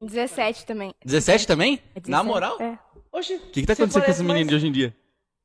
17 0.00 0.64
também. 0.64 0.94
17 1.04 1.46
também? 1.46 1.74
É 1.94 2.00
Na 2.08 2.22
17? 2.22 2.24
moral? 2.26 2.60
É. 2.60 2.78
Oxi, 3.14 3.34
O 3.34 3.38
que, 3.50 3.60
que 3.60 3.66
tá 3.66 3.72
acontecendo 3.74 3.92
com 3.92 4.00
parece 4.00 4.10
esse 4.10 4.22
menino 4.22 4.38
mais- 4.40 4.48
de 4.48 4.54
hoje 4.56 4.66
em 4.66 4.72
dia? 4.72 4.96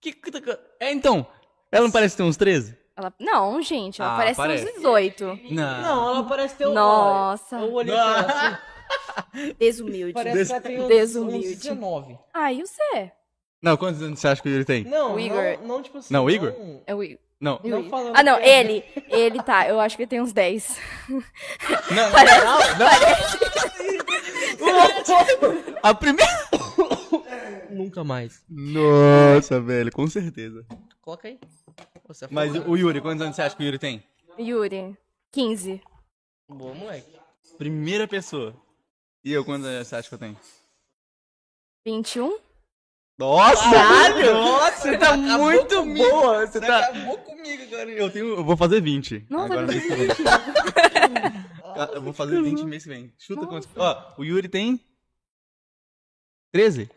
Que, 0.01 0.11
que 0.13 0.31
tá... 0.31 0.57
É, 0.79 0.91
então. 0.91 1.25
Ela 1.71 1.83
não 1.83 1.91
parece 1.91 2.17
ter 2.17 2.23
uns 2.23 2.35
13? 2.35 2.75
Ela... 2.97 3.13
Não, 3.19 3.61
gente, 3.61 4.01
ela 4.01 4.13
Ah, 4.13 4.17
parece, 4.17 4.37
parece. 4.37 4.65
uns 4.65 4.73
18. 4.75 5.39
Não. 5.51 5.81
Não, 5.81 6.09
ela 6.09 6.23
parece 6.23 6.55
ter 6.55 6.67
um. 6.67 6.73
Nossa. 6.73 7.57
Eu 7.57 7.71
olhei 7.73 7.93
pra 7.93 8.03
ela 8.03 8.25
assim, 9.33 9.53
Desumilde. 9.59 10.13
parece 10.13 10.45
que 10.45 10.51
ela 10.51 10.61
tem 10.61 10.81
uns, 10.81 10.87
Desumilde. 10.87 11.47
uns 11.47 11.57
19. 11.59 12.19
Ah, 12.33 12.51
e 12.51 12.61
você? 12.61 13.11
Não, 13.61 13.77
quantos 13.77 14.01
anos 14.01 14.19
você 14.19 14.27
acha 14.29 14.41
que 14.41 14.49
ele 14.49 14.65
tem? 14.65 14.83
Não, 14.85 15.15
O 15.15 15.19
Igor. 15.19 15.43
Não, 15.61 15.67
não, 15.67 15.83
tipo 15.83 15.97
assim. 15.99 16.11
Não, 16.13 16.25
o 16.25 16.29
Igor? 16.31 16.53
Não, 16.57 16.81
É 16.87 16.95
o 16.95 17.03
I- 17.03 17.19
Não. 17.39 17.59
não 17.63 17.79
Igor. 17.81 17.89
falando 17.91 18.15
Ah, 18.17 18.23
não, 18.23 18.37
que 18.37 18.43
é- 18.43 18.59
ele. 18.61 18.83
Ele 19.09 19.43
tá, 19.43 19.67
eu 19.69 19.79
acho 19.79 19.95
que 19.95 20.01
ele 20.03 20.09
tem 20.09 20.21
uns 20.21 20.33
10. 20.33 20.77
Não, 21.09 22.09
A 25.83 25.93
primeira. 25.93 26.31
Nunca 27.71 28.03
mais. 28.03 28.43
Nossa, 28.49 29.59
velho, 29.61 29.91
com 29.91 30.07
certeza. 30.07 30.65
Coloca 31.01 31.27
aí. 31.27 31.39
Você 32.07 32.25
é 32.25 32.27
Mas 32.31 32.55
o 32.55 32.75
Yuri, 32.75 33.01
quantos 33.01 33.21
anos 33.21 33.35
você 33.35 33.41
acha 33.41 33.55
que 33.55 33.63
o 33.63 33.65
Yuri 33.65 33.79
tem? 33.79 34.03
Yuri, 34.37 34.97
15. 35.31 35.81
Boa, 36.47 36.73
moleque. 36.73 37.19
Primeira 37.57 38.07
pessoa. 38.07 38.55
E 39.23 39.31
eu, 39.31 39.43
quantos 39.45 39.67
anos 39.67 39.87
você 39.87 39.95
acha 39.95 40.09
que 40.09 40.15
eu 40.15 40.19
tenho? 40.19 40.37
21? 41.85 42.37
Nossa! 43.17 43.63
Caralho! 43.69 44.33
Nossa, 44.33 44.81
você 44.81 44.97
tá 44.97 45.13
acabou 45.13 45.45
muito 45.45 45.75
comigo. 45.75 46.09
boa! 46.09 46.47
Você 46.47 46.59
tá... 46.61 46.79
Acabou 46.85 47.17
comigo 47.17 47.63
agora. 47.63 47.91
Eu, 47.91 48.09
tenho, 48.09 48.27
eu 48.29 48.43
vou 48.43 48.55
fazer 48.55 48.81
20. 48.81 49.25
Nossa, 49.29 49.45
Agora 49.53 49.61
eu 49.61 49.67
mês 49.67 49.83
que 49.85 49.95
vem. 49.95 50.07
Eu 51.93 52.01
vou 52.01 52.13
fazer 52.13 52.41
20 52.41 52.63
mês 52.65 52.83
que 52.83 52.89
vem. 52.89 53.13
Chuta 53.17 53.45
quantos. 53.45 53.69
Ó, 53.75 54.13
o 54.17 54.23
Yuri 54.23 54.47
tem. 54.47 54.79
13? 56.51 56.89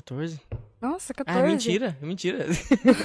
14? 0.00 0.40
Nossa, 0.80 1.12
14. 1.12 1.38
Ah, 1.38 1.46
mentira, 1.46 1.98
mentira. 2.00 2.46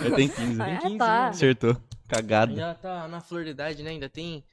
Eu 0.06 0.16
tenho 0.16 0.30
15. 0.32 0.62
Ah, 0.62 0.78
15, 0.82 0.98
tá. 0.98 1.22
né? 1.24 1.30
Acertou. 1.30 1.78
Cagado. 2.08 2.56
Já 2.56 2.76
tá 2.76 3.08
na 3.08 3.20
flor 3.20 3.44
da 3.44 3.50
idade, 3.50 3.82
né? 3.82 3.90
Ainda 3.90 4.08
tem. 4.08 4.44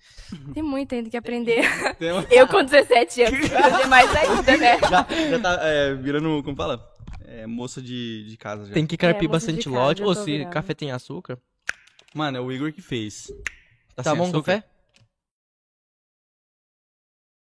Tem 0.54 0.62
muito 0.62 0.94
ainda 0.94 1.10
que 1.10 1.16
aprender. 1.18 1.62
Tem 1.98 2.10
uma- 2.12 2.26
Eu 2.30 2.48
com 2.48 2.64
17 2.64 3.22
anos, 3.24 3.46
fazer 3.48 3.86
mais 3.88 4.10
ainda, 4.16 4.56
né? 4.56 4.78
Já, 4.80 5.06
já 5.30 5.38
tá 5.38 5.58
é, 5.62 5.94
virando, 5.94 6.42
como 6.42 6.56
fala? 6.56 6.82
É, 7.26 7.46
moça 7.46 7.82
de, 7.82 8.24
de 8.26 8.36
casa 8.38 8.64
já. 8.66 8.72
Tem 8.72 8.86
que 8.86 8.96
carpir 8.96 9.24
É, 9.24 9.26
de 9.26 9.28
bastante 9.28 9.64
casa, 9.64 9.76
lote. 9.76 10.02
Ou 10.02 10.14
se 10.14 10.24
virando. 10.24 10.50
café 10.50 10.72
tem 10.74 10.90
açúcar. 10.90 11.38
Mano, 12.14 12.38
é 12.38 12.40
o 12.40 12.50
Igor 12.50 12.72
que 12.72 12.80
fez. 12.80 13.30
Tá, 13.94 14.02
sem 14.02 14.14
bom 14.16 14.24
o 14.24 14.28
açúcar? 14.28 14.62
café? 14.62 14.68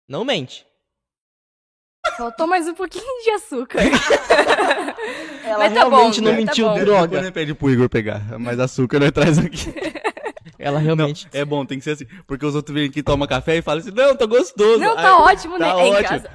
Não 0.08 0.26
mente. 0.26 0.66
Faltou 2.18 2.48
mais 2.48 2.68
um 2.68 2.74
pouquinho 2.74 3.24
de 3.24 3.30
açúcar. 3.32 3.80
Ela 5.46 5.58
Mas 5.58 5.74
tá 5.74 5.84
bom, 5.86 5.90
realmente 5.98 6.22
não 6.22 6.32
tá 6.32 6.38
mentiu, 6.38 6.66
bom. 6.68 6.74
Depois 6.76 6.86
droga. 6.98 7.22
nós 7.22 7.32
pede 7.32 7.54
pro 7.54 7.70
Igor 7.70 7.90
pegar, 7.90 8.22
mas 8.40 8.60
açúcar 8.60 9.00
nós 9.00 9.12
traz 9.12 9.38
aqui. 9.40 9.74
Ela 10.58 10.78
Não, 10.80 10.86
realmente. 10.86 11.28
é 11.34 11.44
bom, 11.44 11.66
tem 11.66 11.78
que 11.78 11.84
ser 11.84 11.92
assim. 11.92 12.06
Porque 12.26 12.46
os 12.46 12.56
outros 12.56 12.74
vêm 12.74 12.88
aqui, 12.88 13.04
tomam 13.04 13.28
café 13.28 13.58
e 13.58 13.62
falam 13.62 13.82
assim, 13.82 13.92
não, 13.92 14.16
tá 14.16 14.26
gostoso. 14.26 14.80
Não, 14.80 14.92
Aí- 14.98 15.04
tá 15.04 15.18
ótimo, 15.18 15.58
né? 15.58 15.66
tá 15.74 15.80
É 15.80 15.88
em 15.88 15.92
ótimo. 15.94 16.08
casa. 16.08 16.30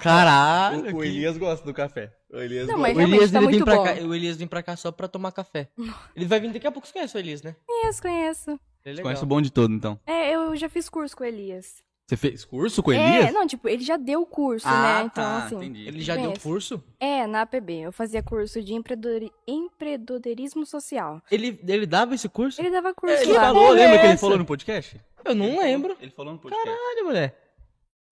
Caralho. 0.00 0.78
O, 0.94 0.98
o 0.98 1.00
que- 1.00 1.06
Elias 1.06 1.36
gosta 1.38 1.64
do 1.64 1.72
café. 1.72 2.10
O 2.32 2.38
Elias 2.38 2.66
Não, 2.66 2.76
gosta. 2.78 2.94
O 2.96 3.00
Elias, 3.00 3.30
tá 3.30 3.38
vem 3.40 3.48
muito 3.48 3.64
pra 3.64 3.76
bom. 3.76 3.84
cá, 3.84 3.92
o 4.02 4.14
Elias 4.14 4.36
vem 4.36 4.46
pra 4.48 4.62
cá 4.62 4.76
só 4.76 4.90
pra 4.90 5.06
tomar 5.06 5.30
café. 5.32 5.68
Ele 6.16 6.26
vai 6.26 6.40
vir 6.40 6.52
daqui 6.52 6.66
a 6.66 6.72
pouco. 6.72 6.86
Você 6.88 6.92
conhece 6.92 7.16
o 7.16 7.18
Elias, 7.20 7.42
né? 7.42 7.54
Conheço, 7.66 8.02
conheço. 8.02 8.60
É 8.84 8.94
conhece 9.02 9.22
o 9.22 9.26
bom 9.26 9.40
de 9.40 9.52
todo, 9.52 9.72
então. 9.72 9.98
É, 10.06 10.34
eu 10.34 10.56
já 10.56 10.68
fiz 10.68 10.88
curso 10.88 11.16
com 11.16 11.22
o 11.22 11.26
Elias. 11.26 11.82
Você 12.08 12.16
fez 12.16 12.42
curso 12.42 12.82
com 12.82 12.90
o 12.90 12.94
É, 12.94 13.30
não, 13.30 13.46
tipo, 13.46 13.68
ele 13.68 13.84
já 13.84 13.98
deu 13.98 14.22
o 14.22 14.26
curso, 14.26 14.66
ah, 14.66 14.82
né? 15.00 15.02
Então, 15.04 15.22
tá, 15.22 15.44
assim. 15.44 15.56
entendi. 15.56 15.86
Ele 15.86 16.00
já 16.00 16.14
deu 16.14 16.24
Conheço. 16.24 16.40
curso? 16.42 16.84
É, 16.98 17.26
na 17.26 17.42
APB. 17.42 17.80
Eu 17.80 17.92
fazia 17.92 18.22
curso 18.22 18.62
de 18.62 18.72
empreendedori- 18.72 19.30
empreendedorismo 19.46 20.64
social. 20.64 21.20
Ele, 21.30 21.60
ele 21.68 21.84
dava 21.84 22.14
esse 22.14 22.26
curso? 22.26 22.62
Ele 22.62 22.70
dava 22.70 22.94
curso 22.94 23.14
Ele 23.22 23.34
lá. 23.34 23.40
falou, 23.42 23.74
é 23.76 23.80
lembra 23.84 23.98
que 24.00 24.06
ele 24.06 24.16
falou 24.16 24.38
no 24.38 24.46
podcast? 24.46 24.98
Eu 25.22 25.34
não 25.34 25.58
lembro. 25.58 25.94
Ele 26.00 26.10
falou 26.10 26.32
no 26.32 26.38
podcast. 26.38 26.64
Caralho, 26.66 27.04
mulher. 27.04 27.38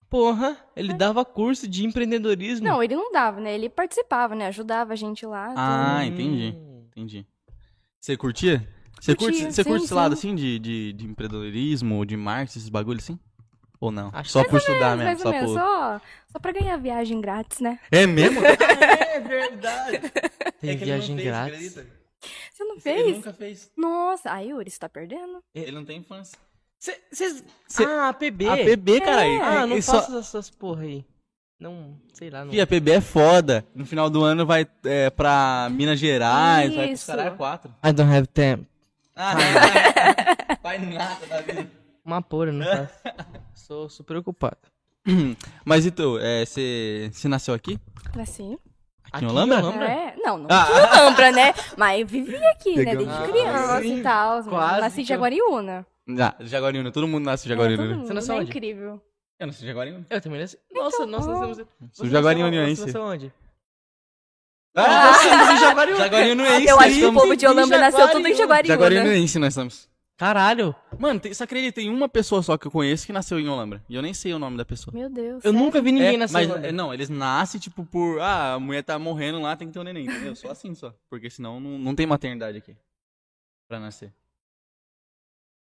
Porra, 0.07 0.55
ele 0.75 0.93
dava 0.93 1.25
curso 1.25 1.67
de 1.67 1.83
empreendedorismo. 1.83 2.67
Não, 2.67 2.83
ele 2.83 2.95
não 2.95 3.11
dava, 3.11 3.41
né? 3.41 3.55
Ele 3.55 3.67
participava, 3.67 4.35
né? 4.35 4.45
Ajudava 4.45 4.93
a 4.93 4.95
gente 4.95 5.25
lá. 5.25 5.53
Ah, 5.57 6.01
tudo. 6.03 6.13
entendi. 6.13 6.55
Hum. 6.55 6.85
Entendi. 6.91 7.25
Você 7.99 8.15
curtia? 8.15 8.67
Você 9.01 9.15
Curtia, 9.15 9.41
curte, 9.41 9.53
você 9.55 9.63
sim, 9.63 9.69
curte 9.69 9.83
esse 9.83 9.89
sim. 9.89 9.95
lado 9.95 10.13
assim 10.13 10.35
de, 10.35 10.57
de, 10.59 10.93
de 10.93 11.05
empreendedorismo, 11.05 12.05
de 12.05 12.15
marketing, 12.15 12.59
esses 12.59 12.69
bagulho 12.69 12.97
assim? 12.99 13.19
Ou 13.79 13.91
não? 13.91 14.09
Acho 14.13 14.31
só 14.31 14.43
por 14.43 14.57
estudar 14.57 14.97
mesmo, 14.97 15.19
só 15.19 15.29
menos, 15.29 15.51
por... 15.51 15.59
só, 15.59 16.01
só 16.31 16.39
pra 16.39 16.51
ganhar 16.51 16.77
viagem 16.77 17.21
grátis, 17.21 17.59
né? 17.59 17.79
É 17.91 18.05
mesmo? 18.05 18.41
É 19.17 19.19
verdade. 19.19 20.01
Tem 20.61 20.77
viagem 20.77 21.15
grátis. 21.15 21.73
Você 21.73 22.63
não 22.63 22.73
Ele 22.73 22.81
fez? 22.81 23.15
nunca 23.17 23.33
fez. 23.33 23.71
Nossa, 23.75 24.31
aí, 24.31 24.49
Yuri, 24.49 24.69
você 24.69 24.77
tá 24.79 24.87
perdendo? 24.87 25.39
Ele 25.55 25.71
não 25.71 25.83
tem 25.83 25.97
infância. 25.99 26.37
Cê- 26.79 26.99
Cês... 27.11 27.43
Cê- 27.67 27.83
Ah, 27.83 28.13
PB. 28.13 28.47
A 28.47 28.57
PB, 28.57 29.01
caralho. 29.01 29.41
Ah, 29.41 29.65
não 29.67 29.77
é, 29.77 29.81
só... 29.81 29.93
faço 30.01 30.17
essas 30.19 30.49
porra 30.51 30.83
aí. 30.83 31.03
Não, 31.59 31.99
sei 32.13 32.29
lá. 32.29 32.45
Não... 32.45 32.51
Fih, 32.51 32.61
a 32.61 32.67
PB 32.67 32.91
é 32.91 33.01
foda. 33.01 33.65
No 33.73 33.85
final 33.85 34.07
do 34.09 34.23
ano 34.23 34.45
vai 34.45 34.67
é, 34.85 35.09
pra 35.09 35.67
Minas 35.71 35.97
Gerais, 35.99 36.73
vai 36.75 36.87
pros 36.87 36.99
Isso. 36.99 37.07
caralho 37.11 37.35
quatro. 37.35 37.73
I 37.83 37.91
don't 37.91 38.15
have 38.15 38.27
time. 38.27 38.67
Ah, 39.15 39.33
não. 40.49 40.55
Faz 40.61 40.81
nada 40.93 41.25
da 41.25 41.41
vida. 41.41 41.71
Uma 42.05 42.21
porra, 42.21 42.51
não 42.51 42.63
faço. 42.65 42.93
Sou 43.67 43.89
super 43.89 44.13
preocupado. 44.13 44.57
Mas 45.65 45.85
e 45.85 45.91
tu, 45.91 46.17
é, 46.19 46.45
você 46.45 47.09
você 47.11 47.27
nasceu 47.27 47.53
aqui? 47.53 47.77
Nasci. 48.15 48.57
Aqui 49.11 49.25
em 49.25 49.27
Olambra? 49.27 49.57
É, 49.85 50.15
não, 50.23 50.37
não 50.37 50.47
Ah. 50.49 50.63
aqui 50.63 50.71
em 50.71 50.99
Olambra, 51.01 51.31
né? 51.33 51.53
Mas 51.77 51.99
eu 52.01 52.07
vivi 52.07 52.35
aqui, 52.35 52.75
né? 52.77 52.95
Desde 52.95 53.13
Ah, 53.13 53.27
criança 53.27 53.81
sim, 53.81 53.99
e 53.99 54.03
tal. 54.03 54.43
quase 54.45 54.81
Nasci 54.81 54.99
em 54.99 55.03
eu- 55.03 55.07
Jaguariúna. 55.07 55.85
Ah, 56.17 56.35
Jaguariúna. 56.39 56.91
Todo 56.93 57.07
mundo 57.09 57.25
nasce 57.25 57.45
em 57.45 57.51
É, 57.51 57.55
Jaguariúna. 57.55 57.83
todo 57.83 57.95
mundo, 57.97 58.07
Você 58.07 58.13
nasceu 58.13 58.35
é 58.35 58.39
onde? 58.39 58.49
incrível. 58.49 59.01
Eu 59.39 59.47
nasci 59.47 59.63
em 59.63 59.67
Jaguariúna. 59.67 60.05
Eu 60.09 60.21
também 60.21 60.39
nasci. 60.39 60.57
Nossa, 60.73 61.05
nós 61.05 61.27
ó. 61.27 61.31
nascemos. 61.31 61.57
Sou 61.91 62.05
Você 62.05 62.09
jaguariúnense. 62.11 62.85
nasceu 62.85 63.01
onde? 63.01 63.33
Ah, 64.75 65.05
Nós 65.11 65.17
somos 65.17 65.49
em 65.49 65.57
Jaguariúna. 65.59 66.03
Jaguariúnense. 66.03 66.67
Eu 66.67 66.79
acho 66.79 66.95
que 66.95 67.05
o 67.05 67.13
povo 67.13 67.35
de 67.35 67.47
Olambra 67.47 67.77
nasceu 67.79 68.07
tudo 68.11 68.27
em 68.27 68.33
Jaguariúna. 68.33 68.73
Jaguariúnense 68.75 69.39
nós 69.39 69.49
estamos. 69.49 69.89
Caralho. 70.17 70.75
Mano, 70.97 71.19
tem, 71.19 71.31
você 71.31 71.43
acredita? 71.43 71.75
Tem 71.79 71.89
uma 71.91 72.09
pessoa 72.09 72.41
só 72.41 72.57
que 72.57 72.65
eu 72.65 72.71
conheço 72.71 73.05
que 73.05 73.13
nasceu 73.13 73.39
em 73.39 73.47
Olambra. 73.47 73.83
E 73.87 73.93
eu 73.95 74.01
nem 74.01 74.15
sei 74.15 74.33
o 74.33 74.39
nome 74.39 74.57
da 74.57 74.65
pessoa. 74.65 74.91
Meu 74.91 75.09
Deus. 75.11 75.45
Eu 75.45 75.51
sério? 75.51 75.59
nunca 75.59 75.79
vi 75.79 75.91
ninguém 75.91 76.15
É, 76.15 76.17
nascer. 76.17 76.33
mas, 76.33 76.47
em 76.47 76.51
Olambra. 76.51 76.69
é, 76.69 76.71
não, 76.71 76.91
eles 76.93 77.07
nascem, 77.07 77.59
tipo, 77.59 77.85
por. 77.85 78.19
Ah, 78.19 78.55
a 78.55 78.59
mulher 78.59 78.83
tá 78.83 78.97
morrendo 78.97 79.39
lá, 79.39 79.55
tem 79.55 79.67
que 79.67 79.73
ter 79.73 79.79
um 79.79 79.83
neném, 79.83 80.05
entendeu? 80.07 80.35
Só 80.35 80.49
assim 80.49 80.73
só. 80.73 80.91
Porque 81.07 81.29
senão 81.29 81.59
não, 81.59 81.77
não 81.77 81.93
tem 81.93 82.07
maternidade 82.07 82.57
aqui. 82.57 82.75
Pra 83.67 83.79
nascer. 83.79 84.11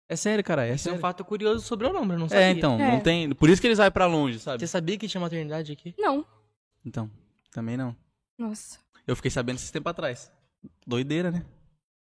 É 0.08 0.16
sério, 0.16 0.42
cara. 0.42 0.66
É 0.66 0.74
Isso 0.74 0.88
é 0.88 0.92
um 0.92 0.98
fato 0.98 1.22
curioso 1.24 1.64
sobre 1.64 1.86
Olambra, 1.86 2.16
eu 2.16 2.20
não 2.20 2.28
sabia. 2.28 2.44
É, 2.46 2.50
então, 2.50 2.80
É. 2.80 2.92
não 2.92 3.00
tem. 3.00 3.30
Por 3.32 3.50
isso 3.50 3.60
que 3.60 3.66
eles 3.68 3.78
vão 3.78 3.90
pra 3.90 4.06
longe, 4.06 4.38
sabe? 4.40 4.58
Você 4.60 4.66
sabia 4.66 4.96
que 4.96 5.06
tinha 5.06 5.20
maternidade 5.20 5.70
aqui? 5.70 5.94
Não. 5.98 6.24
Então, 6.84 7.10
também 7.52 7.76
não. 7.76 7.94
Nossa. 8.38 8.78
Eu 9.06 9.14
fiquei 9.14 9.30
sabendo 9.30 9.56
esses 9.56 9.70
tempos 9.70 9.90
atrás. 9.90 10.32
Doideira, 10.86 11.30
né? 11.30 11.44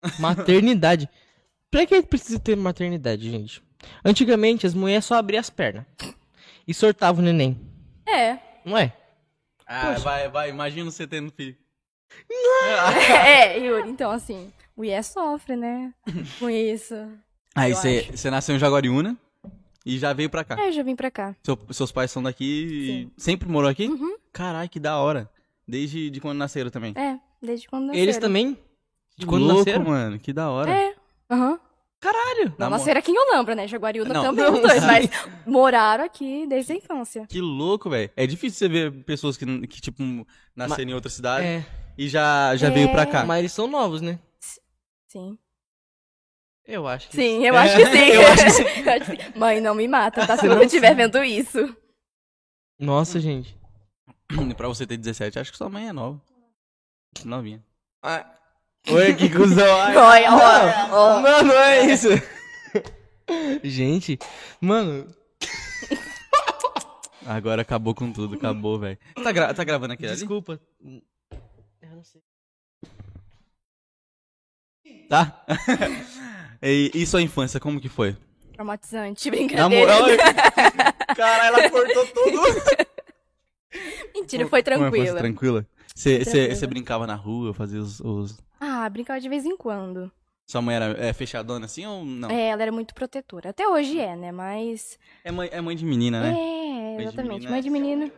Maternidade. 0.21 1.09
Pra 1.77 1.85
que 1.85 2.03
precisa 2.03 2.39
ter 2.39 2.57
maternidade, 2.57 3.31
gente? 3.31 3.63
Antigamente, 4.03 4.67
as 4.67 4.73
mulheres 4.73 5.05
só 5.05 5.17
abriam 5.17 5.41
as 5.41 5.51
pernas. 5.51 5.85
E 6.67 6.73
sortavam 6.73 7.21
o 7.21 7.25
neném. 7.25 7.61
É. 8.09 8.39
Não 8.65 8.79
é? 8.79 8.95
Ah, 9.67 9.93
vai, 9.99 10.27
vai. 10.31 10.49
Imagina 10.49 10.91
você 10.91 11.07
tendo 11.07 11.31
filho. 11.31 11.55
é, 13.27 13.59
Yuri, 13.59 13.91
então 13.91 14.11
assim, 14.11 14.51
o 14.75 14.85
IE 14.85 15.03
sofre, 15.03 15.55
né? 15.55 15.93
Com 16.39 16.49
isso. 16.49 16.95
Aí 17.55 17.75
você 17.75 18.09
você 18.11 18.31
nasceu 18.31 18.57
em 18.57 18.59
Jaguariúna 18.59 19.15
e 19.85 19.99
já 19.99 20.15
veio 20.15 20.31
pra 20.31 20.45
cá. 20.45 20.59
É, 20.59 20.69
eu 20.69 20.73
já 20.73 20.83
vim 20.83 20.97
pra 20.97 21.11
cá. 21.11 21.37
Seu- 21.43 21.59
seus 21.73 21.93
pais 21.93 22.11
são 22.11 22.23
daqui 22.23 23.09
e 23.17 23.21
sempre 23.21 23.49
morou 23.51 23.69
aqui? 23.69 23.87
Uhum. 23.87 24.17
Caralho, 24.33 24.71
que 24.71 24.81
da 24.81 24.97
hora. 24.97 25.31
Desde 25.69 26.09
de 26.09 26.21
quando 26.23 26.39
nasceram 26.39 26.71
também. 26.71 26.95
É, 26.97 27.19
desde 27.43 27.69
quando 27.69 27.87
nasceram. 27.89 28.03
Eles 28.03 28.17
também? 28.17 28.53
De 29.17 29.25
Que 29.25 29.27
quando 29.27 29.43
louco, 29.45 29.59
nasceram? 29.59 29.85
mano. 29.85 30.19
Que 30.19 30.33
da 30.33 30.49
hora. 30.51 30.71
É. 30.71 30.95
Aham. 31.31 31.61
Caralho! 32.01 32.55
Nasceram 32.59 32.99
aqui 32.99 33.11
em 33.11 33.19
Olambra, 33.19 33.55
né? 33.55 33.67
Jaguariúna 33.67 34.13
Não. 34.15 34.23
também, 34.23 34.45
Não, 34.45 34.55
os 34.55 34.61
dois, 34.61 34.85
mas 34.85 35.09
moraram 35.47 36.05
aqui 36.05 36.47
desde 36.47 36.73
a 36.73 36.77
infância. 36.77 37.27
Que 37.27 37.41
louco, 37.41 37.89
velho. 37.91 38.11
É 38.17 38.27
difícil 38.27 38.59
você 38.59 38.69
ver 38.69 39.05
pessoas 39.05 39.37
que, 39.37 39.67
que 39.67 39.81
tipo, 39.81 40.03
nasceram 40.55 40.91
em 40.91 40.95
outra 40.95 41.11
cidade 41.11 41.47
É, 41.47 41.67
e 41.97 42.09
já, 42.09 42.55
já 42.57 42.69
É. 42.69 42.71
veio 42.71 42.91
pra 42.91 43.07
cá. 43.07 43.25
mas 43.25 43.39
eles 43.41 43.53
são 43.53 43.67
novos, 43.67 44.01
né? 44.03 44.19
Sim. 45.09 45.39
Eu 46.67 46.87
acho 46.87 47.09
que 47.09 47.17
Sim, 47.17 47.45
eu 47.47 47.57
acho 47.57 47.77
que 47.77 47.87
sim. 47.87 47.99
Eu 48.11 48.27
acho 48.27 48.45
que 48.45 48.51
sim. 48.51 48.63
Eu 48.85 48.93
acho 48.93 49.17
que 49.17 49.23
sim. 49.25 49.39
Mãe, 49.39 49.61
não 49.61 49.75
me 49.75 49.89
mata, 49.89 50.27
tá? 50.27 50.37
Se 50.37 50.43
Você 50.43 50.49
eu 50.49 50.57
não 50.57 50.63
estiver 50.63 50.95
vendo 50.95 51.23
isso. 51.25 51.77
Nossa, 52.79 53.19
gente. 53.21 53.57
pra 54.57 54.69
você 54.69 54.87
ter 54.87 54.97
17, 54.97 55.39
acho 55.39 55.51
que 55.53 55.57
sua 55.59 55.71
mãe 55.71 55.89
é 55.89 55.93
nova. 55.93 56.21
Novinha. 57.25 57.65
Ah, 58.03 58.29
Oi, 58.91 59.15
que 59.15 59.29
cuzão. 59.29 59.67
Ai, 59.99 60.25
ó. 60.29 61.21
Não, 61.21 61.43
não 61.43 61.55
é 61.55 61.87
isso. 61.93 62.09
gente, 63.63 64.19
mano, 64.61 65.07
Agora 67.27 67.63
acabou 67.63 67.93
com 67.95 68.13
tudo, 68.13 68.37
acabou, 68.37 68.79
velho. 68.79 68.97
Tá, 69.23 69.33
gra- 69.33 69.53
tá 69.53 69.65
gravando 69.65 69.95
aqui, 69.95 70.07
ali? 70.07 70.15
Desculpa. 70.15 70.61
Eu 70.81 71.91
não 71.97 72.05
sei. 72.05 72.23
Tá? 75.09 75.45
e, 76.63 76.91
e 76.95 77.05
sua 77.07 77.21
infância, 77.23 77.59
como 77.59 77.81
que 77.81 77.89
foi? 77.89 78.17
Traumatizante, 78.53 79.29
brincadeira. 79.31 79.93
Caralho, 81.17 81.57
ela 81.57 81.71
cortou 81.71 82.07
tudo. 82.07 82.41
Mentira, 84.15 84.47
foi 84.47 84.61
Uma 84.61 84.89
infância 84.89 85.15
tranquila. 85.15 85.19
tranquila? 85.19 85.67
Você 85.95 86.25
tranquila. 86.25 86.67
brincava 86.69 87.07
na 87.07 87.15
rua, 87.17 87.53
fazia 87.53 87.81
os, 87.81 87.99
os- 88.01 88.39
Ah, 88.87 88.91
brincava 88.91 89.21
de 89.21 89.29
vez 89.29 89.45
em 89.45 89.57
quando. 89.57 90.11
Sua 90.49 90.63
mãe 90.63 90.77
era 90.77 90.85
é, 91.05 91.13
fechadona 91.13 91.67
assim 91.67 91.85
ou 91.85 92.05
não? 92.05 92.31
É, 92.31 92.51
ela 92.51 92.63
era 92.63 92.71
muito 92.71 92.95
protetora. 92.95 93.51
Até 93.51 93.67
hoje 93.67 93.99
é, 93.99 94.15
né? 94.15 94.31
Mas. 94.31 94.97
É 95.25 95.33
mãe, 95.33 95.49
é 95.51 95.61
mãe 95.61 95.75
de 95.75 95.85
menina, 95.85 96.21
né? 96.23 96.31
É, 96.31 96.97
de 96.99 97.03
exatamente. 97.03 97.33
menina 97.33 97.51
Mãe 97.51 97.59
é- 97.59 97.63
de 97.63 97.71
menino. 97.71 98.13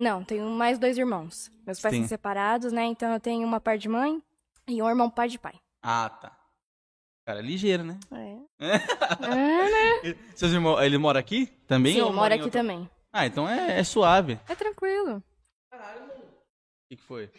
Não, 0.00 0.24
tenho 0.24 0.48
mais 0.48 0.78
dois 0.78 0.96
irmãos. 0.96 1.50
Meus 1.66 1.78
pais 1.78 1.94
Sim. 1.94 2.00
são 2.02 2.08
separados, 2.08 2.72
né? 2.72 2.86
Então 2.86 3.12
eu 3.12 3.20
tenho 3.20 3.46
uma 3.46 3.60
par 3.60 3.76
de 3.76 3.86
mãe 3.88 4.22
e 4.66 4.80
um 4.82 4.88
irmão 4.88 5.10
pai 5.10 5.28
de 5.28 5.38
pai. 5.38 5.60
Ah, 5.82 6.08
tá. 6.08 6.34
Cara, 7.26 7.42
ligeiro, 7.42 7.84
né? 7.84 7.98
É. 8.10 8.64
é 9.26 10.08
né? 10.08 10.18
Seus 10.34 10.52
irmãos, 10.52 10.80
ele 10.80 10.96
mora 10.96 11.18
aqui 11.18 11.46
também? 11.66 11.92
Sim, 11.96 12.12
mora 12.12 12.34
aqui 12.34 12.44
outro- 12.44 12.58
também. 12.60 12.88
Ah, 13.12 13.26
então 13.26 13.46
é, 13.46 13.78
é 13.80 13.84
suave. 13.84 14.40
É 14.48 14.54
tranquilo. 14.54 15.22
O 15.74 16.88
que, 16.88 16.96
que 16.96 17.02
foi? 17.02 17.30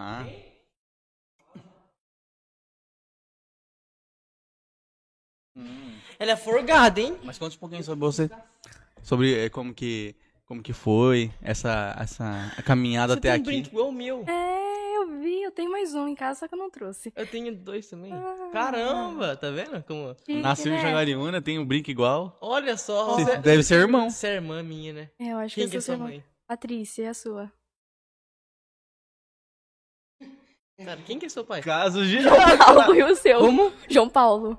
Ah. 0.00 0.24
Hum. 5.56 5.98
Ela 6.18 6.32
é 6.32 6.36
forgada, 6.36 7.00
hein? 7.00 7.18
Mas 7.24 7.36
conta 7.38 7.56
um 7.56 7.58
pouquinho 7.58 7.82
sobre 7.82 8.00
você. 8.00 8.30
Sobre 9.02 9.46
eh, 9.46 9.48
como 9.48 9.74
que, 9.74 10.14
como 10.46 10.62
que 10.62 10.72
foi 10.72 11.32
essa, 11.42 11.96
essa 11.98 12.52
caminhada 12.64 13.14
Você 13.14 13.18
até 13.18 13.30
tem 13.32 13.38
um 13.38 13.42
aqui. 13.42 13.44
brinco 13.50 13.68
igual 13.70 13.88
o 13.88 13.92
meu. 13.92 14.24
É, 14.28 14.96
eu 14.98 15.18
vi, 15.18 15.42
eu 15.42 15.50
tenho 15.50 15.70
mais 15.70 15.94
um 15.94 16.06
em 16.06 16.14
casa, 16.14 16.40
só 16.40 16.48
que 16.48 16.54
eu 16.54 16.58
não 16.58 16.70
trouxe. 16.70 17.12
Eu 17.16 17.26
tenho 17.26 17.52
dois 17.56 17.88
também. 17.88 18.12
Ah. 18.12 18.50
Caramba, 18.52 19.36
tá 19.36 19.50
vendo? 19.50 19.82
Como... 19.82 20.14
Chique, 20.20 20.40
Nasceu 20.40 20.72
em 20.72 20.76
né? 20.76 20.82
Jaguariúna, 20.82 21.42
tem 21.42 21.58
um 21.58 21.66
brinco 21.66 21.90
igual. 21.90 22.36
Olha 22.40 22.76
só. 22.76 23.16
Você 23.16 23.36
deve 23.38 23.62
ser 23.64 23.80
irmão. 23.80 24.10
Você 24.10 24.28
é 24.28 24.34
irmã 24.34 24.62
minha, 24.62 24.92
né? 24.92 25.10
É, 25.18 25.32
eu 25.32 25.38
acho 25.38 25.56
Quem 25.56 25.64
que 25.64 25.72
que 25.72 25.76
é 25.78 25.80
sua 25.80 25.96
sua 25.96 26.04
mãe? 26.04 26.22
Patrícia, 26.48 27.04
é 27.04 27.08
a 27.08 27.14
sua. 27.14 27.52
Cara, 30.82 31.00
quem 31.02 31.18
que 31.18 31.26
é 31.26 31.28
seu 31.28 31.44
pai? 31.44 31.60
Caso 31.60 32.04
de. 32.06 32.18
Paulo 32.58 32.94
e 32.94 33.02
o 33.02 33.14
seu. 33.14 33.38
Como? 33.40 33.70
João 33.88 34.08
Paulo. 34.08 34.58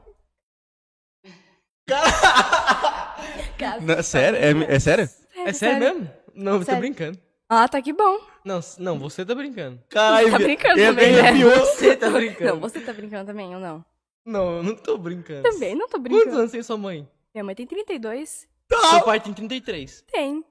Caso- 3.58 3.86
Não, 3.86 4.04
sério? 4.04 4.38
É, 4.38 4.76
é 4.76 4.80
sério? 4.80 5.10
É 5.36 5.52
sério 5.52 5.80
mesmo? 5.80 6.14
Não, 6.36 6.54
eu 6.54 6.60
tô 6.60 6.66
Sério. 6.66 6.82
brincando. 6.82 7.20
Ah, 7.50 7.68
tá 7.68 7.82
que 7.82 7.92
bom. 7.92 8.20
Não, 8.46 8.60
s- 8.60 8.80
não, 8.82 9.00
você 9.00 9.26
tá 9.26 9.34
brincando. 9.34 9.82
Caralho, 9.90 10.30
Tá 10.32 10.38
brincando 10.38 10.80
ele 10.80 10.88
também, 10.88 11.12
né? 11.14 11.20
arrepiou. 11.22 11.66
Você 11.66 11.98
tá 11.98 12.06
Não, 12.08 12.14
brincando. 12.20 12.60
você 12.60 12.80
tá 12.80 12.94
brincando 12.94 13.26
também 13.26 13.54
ou 13.56 13.60
não? 13.60 13.84
Não, 14.24 14.58
eu 14.58 14.64
não 14.64 14.76
tô 14.76 14.98
brincando. 15.00 15.42
Também, 15.42 15.74
não 15.76 15.88
tô 15.88 15.98
Quantos 15.98 16.04
brincando. 16.12 16.38
anos 16.38 16.52
tem 16.52 16.62
sua 16.62 16.78
mãe? 16.78 17.10
Minha 17.34 17.44
mãe 17.44 17.56
tem 17.56 17.66
32. 17.66 18.48
Seu 18.92 19.04
pai 19.04 19.20
tem 19.20 19.34
33. 19.34 20.04
Tem. 20.04 20.46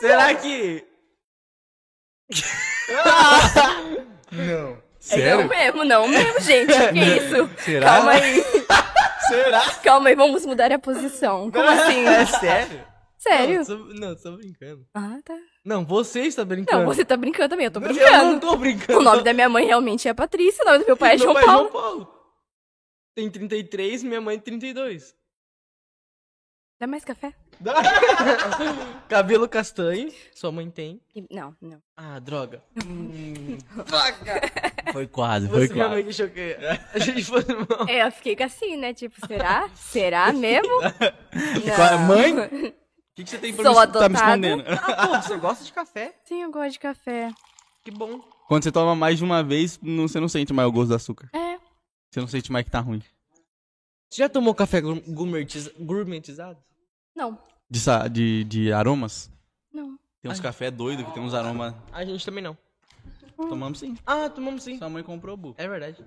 Será 0.00 0.34
que... 0.34 0.84
não. 4.32 4.82
Sério? 4.98 5.40
Não 5.42 5.48
mesmo, 5.48 5.84
não 5.84 6.08
mesmo, 6.08 6.40
gente. 6.40 6.72
Que 6.92 6.98
isso? 6.98 7.50
Será? 7.62 7.86
Calma 7.86 8.12
aí. 8.12 8.42
Será? 9.28 9.74
Calma 9.82 10.08
aí, 10.08 10.14
vamos 10.14 10.44
mudar 10.46 10.72
a 10.72 10.78
posição. 10.78 11.50
Como 11.50 11.64
assim? 11.68 12.06
É 12.06 12.26
sério? 12.26 12.86
Sério? 13.18 13.58
Não, 13.58 13.64
tô, 13.64 13.76
não, 13.94 14.16
tô 14.16 14.36
brincando. 14.36 14.86
Ah, 14.94 15.18
tá. 15.24 15.36
Não, 15.64 15.84
você 15.84 16.20
está 16.20 16.44
brincando. 16.44 16.80
Não, 16.80 16.86
você 16.86 17.04
tá 17.04 17.16
brincando 17.16 17.48
também, 17.48 17.64
eu 17.66 17.70
tô 17.70 17.80
Eu 17.80 17.88
brincando. 17.88 18.24
não 18.32 18.38
tô 18.40 18.56
brincando. 18.56 18.98
O 18.98 19.02
nome 19.02 19.22
da 19.22 19.32
minha 19.32 19.48
mãe 19.48 19.64
realmente 19.66 20.06
é 20.08 20.12
Patrícia, 20.14 20.62
o 20.62 20.66
nome 20.66 20.78
do 20.80 20.86
meu 20.86 20.96
pai 20.96 21.14
é 21.14 21.16
Meu 21.16 21.22
João 21.24 21.34
pai 21.34 21.44
Paulo. 21.44 21.68
João 21.70 21.82
Paulo. 21.82 22.14
Tem 23.14 23.30
33, 23.30 24.02
minha 24.02 24.20
mãe 24.20 24.38
32. 24.38 25.14
Dá 26.80 26.86
mais 26.86 27.04
café? 27.04 27.32
Cabelo 29.08 29.48
castanho, 29.48 30.10
sua 30.34 30.50
mãe 30.52 30.70
tem. 30.70 31.00
Não, 31.30 31.54
não. 31.60 31.80
Ah, 31.96 32.18
droga. 32.18 32.62
Foi 34.92 35.06
quase, 35.06 35.48
foi 35.48 35.60
Você 35.60 35.68
quase. 35.68 35.78
realmente 35.78 36.12
choquei. 36.14 36.56
A 36.92 36.98
gente 36.98 37.24
foi. 37.24 37.42
É, 37.88 38.06
eu 38.06 38.12
fiquei 38.12 38.36
assim, 38.44 38.76
né? 38.76 38.92
Tipo, 38.94 39.26
será? 39.26 39.68
Será 39.74 40.32
mesmo? 40.32 40.68
Qual- 41.76 41.98
Não. 41.98 42.06
Mãe? 42.06 42.32
O 42.38 42.72
que, 43.14 43.24
que 43.24 43.30
você 43.30 43.38
tem 43.38 43.54
pra 43.54 43.64
Sou 43.64 43.80
me, 43.80 43.86
tá 43.92 44.08
me 44.08 44.14
escondendo? 44.16 44.64
Ah, 44.66 45.06
pô, 45.08 45.22
você 45.22 45.36
gosta 45.36 45.64
de 45.64 45.72
café? 45.72 46.14
Sim, 46.24 46.42
eu 46.42 46.50
gosto 46.50 46.72
de 46.72 46.78
café. 46.80 47.30
Que 47.84 47.90
bom. 47.90 48.18
Quando 48.48 48.64
você 48.64 48.72
toma 48.72 48.94
mais 48.96 49.18
de 49.18 49.24
uma 49.24 49.42
vez, 49.42 49.78
não- 49.80 50.08
você 50.08 50.18
não 50.18 50.28
sente 50.28 50.52
mais 50.52 50.68
o 50.68 50.72
gosto 50.72 50.88
do 50.88 50.94
açúcar. 50.96 51.28
É. 51.32 51.58
Você 52.10 52.20
não 52.20 52.26
sente 52.26 52.50
mais 52.50 52.64
que 52.64 52.70
tá 52.70 52.80
ruim. 52.80 53.00
Você 54.10 54.22
já 54.22 54.28
tomou 54.28 54.54
café 54.54 54.80
gour- 54.80 55.02
gourmetiza- 55.08 55.72
gourmetizado? 55.78 56.58
Não, 57.14 57.38
De, 57.70 57.78
sa- 57.80 58.08
de, 58.08 58.44
de 58.44 58.72
aromas? 58.72 59.30
não. 59.72 59.98
Tem 60.20 60.30
uns 60.32 60.40
café 60.40 60.70
doido 60.70 61.04
que 61.04 61.12
tem 61.12 61.22
uns 61.22 61.34
aromas. 61.34 61.74
A 61.92 62.02
gente 62.04 62.24
também 62.24 62.42
não. 62.42 62.56
Tomamos 63.36 63.78
sim. 63.78 63.96
Ah, 64.06 64.28
tomamos 64.30 64.62
sim. 64.62 64.78
Sua 64.78 64.88
mãe 64.88 65.02
comprou, 65.02 65.36
Bu. 65.36 65.54
É 65.58 65.68
verdade. 65.68 65.98
Eu 66.00 66.06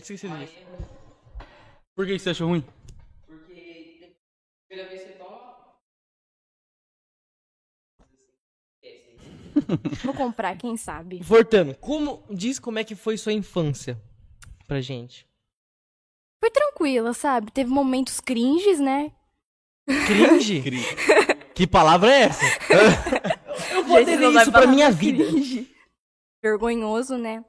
esqueci 0.00 0.28
disso. 0.28 0.54
Por 1.94 2.06
que 2.06 2.12
que 2.14 2.18
você 2.18 2.30
achou 2.30 2.48
ruim? 2.48 2.64
Vou 10.04 10.14
comprar, 10.14 10.56
quem 10.56 10.76
sabe? 10.76 11.20
Voltando, 11.22 11.74
como, 11.76 12.22
diz 12.30 12.58
como 12.58 12.78
é 12.78 12.84
que 12.84 12.94
foi 12.94 13.16
sua 13.18 13.32
infância 13.32 14.00
pra 14.66 14.80
gente. 14.80 15.26
Foi 16.40 16.50
tranquila, 16.50 17.12
sabe? 17.12 17.50
Teve 17.50 17.70
momentos 17.70 18.20
cringes, 18.20 18.80
né? 18.80 19.12
Cringe? 20.06 20.62
Que 21.54 21.66
palavra 21.66 22.10
é 22.10 22.20
essa? 22.22 22.44
Eu 23.74 23.84
vou 23.84 23.98
Gente, 23.98 24.18
ter 24.18 24.30
isso 24.30 24.52
pra 24.52 24.66
minha 24.66 24.90
vida. 24.90 25.24
cringe. 25.24 25.70
Vergonhoso, 26.42 27.16
né? 27.18 27.44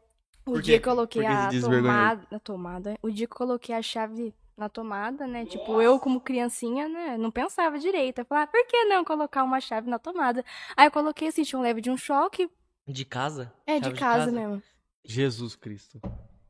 O 0.45 0.53
Por 0.53 0.61
dia 0.61 0.79
que 0.79 0.87
eu 0.89 0.91
coloquei 0.93 1.25
a 1.25 1.49
tomada, 1.49 2.27
a 2.35 2.39
tomada. 2.39 2.95
O 3.01 3.09
dia 3.09 3.27
que 3.27 3.33
eu 3.33 3.37
coloquei 3.37 3.75
a 3.75 3.81
chave 3.81 4.33
na 4.57 4.67
tomada, 4.67 5.25
né? 5.27 5.45
Tipo, 5.45 5.81
eu 5.81 5.99
como 5.99 6.19
criancinha, 6.19 6.89
né? 6.89 7.17
Não 7.17 7.31
pensava 7.31 7.79
direito. 7.79 8.19
Eu 8.19 8.25
falava, 8.25 8.47
por 8.51 8.65
que 8.67 8.83
não 8.85 9.03
colocar 9.05 9.43
uma 9.43 9.61
chave 9.61 9.89
na 9.89 9.97
tomada? 9.99 10.43
Aí 10.75 10.87
eu 10.87 10.91
coloquei, 10.91 11.31
senti 11.31 11.55
um 11.55 11.61
leve 11.61 11.79
de 11.79 11.89
um 11.89 11.97
choque. 11.97 12.49
De 12.87 13.05
casa? 13.05 13.53
É, 13.65 13.79
Chave 13.79 13.93
de 13.93 13.99
casa, 13.99 14.31
mesmo. 14.31 14.61
Jesus 15.05 15.55
Cristo. 15.55 16.01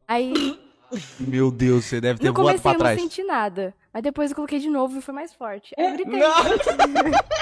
Aí, 0.08 0.34
Meu 1.20 1.52
Deus, 1.52 1.86
você 1.86 2.02
deve 2.02 2.20
ter 2.20 2.28
no 2.28 2.34
voado 2.34 2.62
pra 2.62 2.72
eu 2.72 2.74
não 2.74 2.80
trás. 2.80 3.02
senti 3.02 3.24
nada. 3.24 3.74
Aí 3.94 4.02
depois 4.02 4.32
eu 4.32 4.36
coloquei 4.36 4.60
de 4.60 4.70
novo 4.70 4.98
e 4.98 5.02
foi 5.02 5.14
mais 5.14 5.34
forte. 5.34 5.74
Aí 5.78 5.86
eu 5.86 5.94
gritei. 5.94 6.22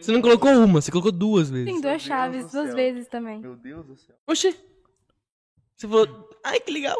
Você 0.00 0.12
não 0.12 0.22
colocou 0.22 0.50
uma, 0.50 0.80
você 0.80 0.90
colocou 0.90 1.12
duas 1.12 1.50
vezes. 1.50 1.66
Tem 1.66 1.78
duas 1.80 2.00
chaves, 2.00 2.50
duas 2.50 2.72
vezes 2.74 3.06
também. 3.06 3.38
Meu 3.38 3.54
Deus 3.54 3.86
do 3.86 3.96
céu. 3.96 4.16
Oxi. 4.26 4.56
Você 5.76 5.86
falou, 5.86 6.28
ai 6.42 6.58
que 6.58 6.72
legal. 6.72 6.96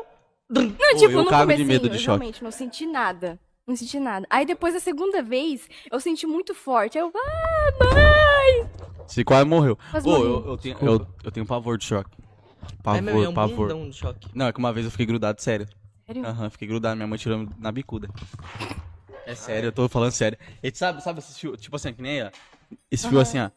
Não, 0.48 0.70
Pô, 0.70 0.84
tipo, 0.96 1.12
eu 1.12 1.22
no 1.22 1.26
cago 1.26 1.54
de 1.54 1.64
medo 1.64 1.88
de 1.88 1.96
eu 1.96 2.00
choque. 2.00 2.18
realmente 2.18 2.44
não 2.44 2.50
senti 2.50 2.84
nada. 2.86 3.40
Não 3.66 3.74
senti 3.74 3.98
nada. 3.98 4.26
Aí 4.28 4.44
depois, 4.44 4.74
a 4.74 4.80
segunda 4.80 5.22
vez, 5.22 5.66
eu 5.90 5.98
senti 6.00 6.26
muito 6.26 6.54
forte. 6.54 6.98
Aí 6.98 7.04
eu, 7.04 7.12
ah, 7.14 7.84
mãe! 7.94 8.70
Você 9.06 9.24
quase 9.24 9.44
morreu. 9.46 9.78
Quase 9.90 10.08
eu, 10.08 10.46
eu, 10.46 10.56
tenho, 10.58 10.76
eu, 10.82 11.06
eu 11.24 11.30
tenho 11.30 11.46
pavor 11.46 11.78
de 11.78 11.84
choque. 11.84 12.10
É 12.78 12.82
Pavor, 12.82 13.02
mesmo, 13.02 13.24
é 13.24 13.28
um 13.28 13.34
pavor. 13.34 13.56
bundão 13.56 13.90
de 13.90 13.96
choque. 13.96 14.28
Não, 14.34 14.46
é 14.46 14.52
que 14.52 14.58
uma 14.58 14.72
vez 14.72 14.84
eu 14.86 14.90
fiquei 14.90 15.06
grudado, 15.06 15.40
sério. 15.40 15.68
Sério? 16.06 16.26
Aham, 16.26 16.50
fiquei 16.50 16.66
grudado. 16.68 16.96
Minha 16.96 17.06
mãe 17.06 17.18
tirou 17.18 17.48
na 17.58 17.70
bicuda. 17.72 18.08
É 19.26 19.34
sério, 19.34 19.68
eu 19.68 19.72
tô 19.72 19.88
falando 19.88 20.12
sério. 20.12 20.36
E 20.62 20.74
sabe, 20.74 21.02
sabe 21.02 21.20
esse 21.20 21.38
fio, 21.38 21.56
tipo 21.56 21.76
assim, 21.76 21.92
que 21.92 22.02
nem 22.02 22.22
ó, 22.24 22.30
esse 22.90 23.06
fio 23.08 23.18
Aham. 23.18 23.22
assim, 23.22 23.38
ó. 23.38 23.50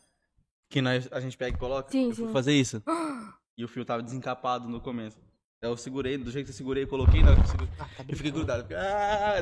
Que 0.69 0.81
nós, 0.81 1.07
a 1.11 1.19
gente 1.19 1.37
pega 1.37 1.55
e 1.55 1.59
coloca. 1.59 1.91
Sim, 1.91 2.09
eu 2.09 2.15
fui 2.15 2.27
sim. 2.27 2.33
fazer 2.33 2.53
isso. 2.53 2.81
E 3.55 3.63
o 3.63 3.67
fio 3.67 3.85
tava 3.85 4.01
desencapado 4.01 4.67
no 4.67 4.81
começo. 4.81 5.15
Eu 5.63 5.77
segurei, 5.77 6.17
do 6.17 6.29
jeito 6.29 6.47
que 6.47 6.51
eu 6.51 6.55
segurei, 6.55 6.85
coloquei, 6.85 7.23
não, 7.23 7.31
eu 7.31 7.45
segurei, 7.45 7.69
eu 8.09 8.17
fiquei 8.17 8.31
grudado. 8.33 8.67
Ah, 8.75 9.41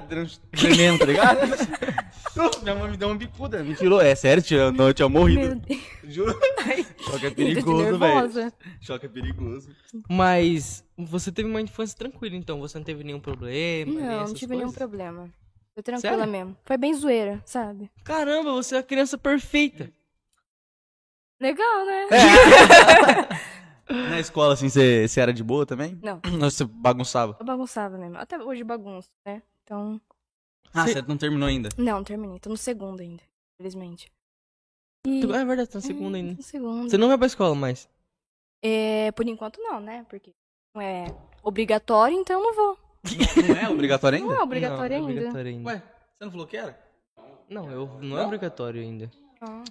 tremendo, 0.52 1.00
tá 1.00 1.06
ligado? 1.06 1.40
Minha 2.62 2.76
mãe 2.76 2.92
me 2.92 2.98
deu 2.98 3.08
uma 3.08 3.18
bicuda, 3.18 3.64
me 3.64 3.74
tirou. 3.74 4.00
É 4.00 4.14
sério, 4.14 4.44
tia, 4.44 4.72
não, 4.72 4.90
eu 4.90 4.94
tinha 4.94 5.10
morrido. 5.10 5.60
Juro. 6.04 6.40
Choque 7.00 7.26
é 7.26 7.32
perigoso, 7.32 7.98
velho. 7.98 8.54
Choque 8.80 9.06
é 9.08 9.10
perigoso. 9.10 9.76
Mas 10.08 10.84
você 10.96 11.32
teve 11.32 11.50
uma 11.50 11.60
infância 11.60 11.98
tranquila, 11.98 12.36
então. 12.36 12.60
Você 12.60 12.78
não 12.78 12.86
teve 12.86 13.04
nenhum 13.04 13.20
problema, 13.20 13.92
Não, 13.92 14.28
não 14.28 14.34
tive 14.36 14.52
nenhum 14.52 14.66
coisas? 14.66 14.78
problema. 14.78 15.28
Foi 15.74 15.82
tranquila 15.82 16.18
Sério? 16.18 16.32
mesmo. 16.32 16.56
Foi 16.64 16.78
bem 16.78 16.94
zoeira, 16.94 17.42
sabe? 17.46 17.90
Caramba, 18.04 18.52
você 18.52 18.76
é 18.76 18.78
a 18.78 18.84
criança 18.84 19.18
perfeita. 19.18 19.92
Legal, 21.40 21.86
né? 21.88 22.08
Na 23.92 24.20
escola, 24.20 24.54
assim, 24.54 24.70
você 24.70 25.08
você 25.08 25.20
era 25.22 25.34
de 25.34 25.44
boa 25.44 25.66
também? 25.66 26.00
Não. 26.02 26.20
Ou 26.44 26.50
você 26.52 26.64
bagunçava? 26.66 27.36
Eu 27.40 27.46
bagunçava 27.46 27.98
mesmo. 27.98 28.18
Até 28.18 28.38
hoje 28.42 28.64
bagunço, 28.64 29.10
né? 29.26 29.42
Então. 29.64 30.00
Ah, 30.74 30.86
Cê- 30.88 30.94
você 30.94 31.02
não 31.08 31.18
terminou 31.18 31.48
ainda. 31.50 31.70
Não, 31.78 32.04
terminei. 32.04 32.40
Tô 32.40 32.50
no 32.50 32.58
segundo 32.58 33.02
ainda, 33.02 33.22
infelizmente. 33.60 34.12
E... 35.06 35.24
É 35.24 35.46
verdade, 35.46 35.70
tá 35.70 35.80
na 35.80 35.82
segunda 35.82 36.18
É, 36.18 36.22
ainda. 36.22 36.32
tô 36.34 36.38
no 36.38 36.44
segundo. 36.44 36.90
Você 36.90 36.98
não 36.98 37.08
vai 37.08 37.18
pra 37.18 37.28
escola 37.28 37.54
mais. 37.56 37.90
É, 38.64 39.12
por 39.14 39.28
enquanto 39.28 39.60
não, 39.62 39.80
né? 39.80 40.06
Porque 40.10 40.32
não 40.76 40.82
é 40.82 41.08
obrigatório, 41.44 42.16
então 42.18 42.40
eu 42.40 42.44
não 42.48 42.56
vou. 42.56 42.78
Não 43.50 43.56
é 43.56 43.68
obrigatório 43.68 44.20
Não 44.20 44.28
ainda? 44.30 44.40
é 44.40 44.44
obrigatório 44.44 44.90
não, 45.00 45.08
é 45.08 45.10
ainda. 45.10 45.12
obrigatório 45.22 45.52
ainda. 45.52 45.70
Ué, 45.72 45.78
você 45.80 46.24
não 46.26 46.32
falou 46.32 46.46
que 46.46 46.56
era? 46.56 46.80
Não, 47.50 47.72
eu, 47.72 47.88
não, 48.00 48.10
Não? 48.10 48.18
é 48.20 48.26
obrigatório 48.28 48.80
ainda. 48.80 49.12
Ah. 49.42 49.64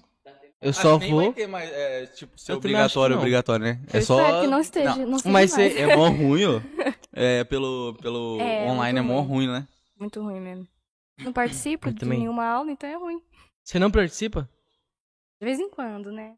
Eu 0.61 0.73
só 0.75 0.99
nem 0.99 1.15
vai 1.15 1.25
vou. 1.25 1.33
ter 1.33 1.47
mais, 1.47 1.71
é, 1.73 2.07
tipo, 2.07 2.39
ser 2.39 2.53
obrigatório, 2.53 3.15
não. 3.17 3.23
obrigatório, 3.23 3.65
né? 3.65 3.81
Eu 3.93 3.99
É 3.99 4.03
só... 4.03 4.41
que 4.43 4.47
não 4.47 4.61
esteja. 4.61 5.07
Não, 5.07 5.19
seja 5.19 5.33
Mas 5.33 5.53
mais. 5.57 5.73
cê- 5.73 5.79
É 5.81 5.97
mó 5.97 6.09
ruim, 6.11 6.45
ó. 6.45 6.61
É, 7.13 7.45
pelo, 7.45 7.95
pelo 8.03 8.39
É, 8.41 8.67
online 8.71 8.99
é 8.99 9.03
mó 9.03 9.21
ruim. 9.21 9.47
ruim, 9.47 9.49
né? 9.49 9.67
Muito 9.99 10.21
ruim 10.23 10.39
mesmo. 10.41 10.69
Não 11.19 11.33
participo 11.33 11.89
Eu 11.89 11.93
de 11.93 12.01
também. 12.01 12.19
nenhuma 12.21 12.45
aula, 12.45 12.71
então 12.71 12.89
é 12.89 12.95
ruim. 12.97 13.23
Você 13.65 13.79
não 13.79 13.91
participa? 13.91 14.49
De 15.41 15.47
vez 15.47 15.59
em 15.59 15.69
quando, 15.71 16.13
né? 16.13 16.35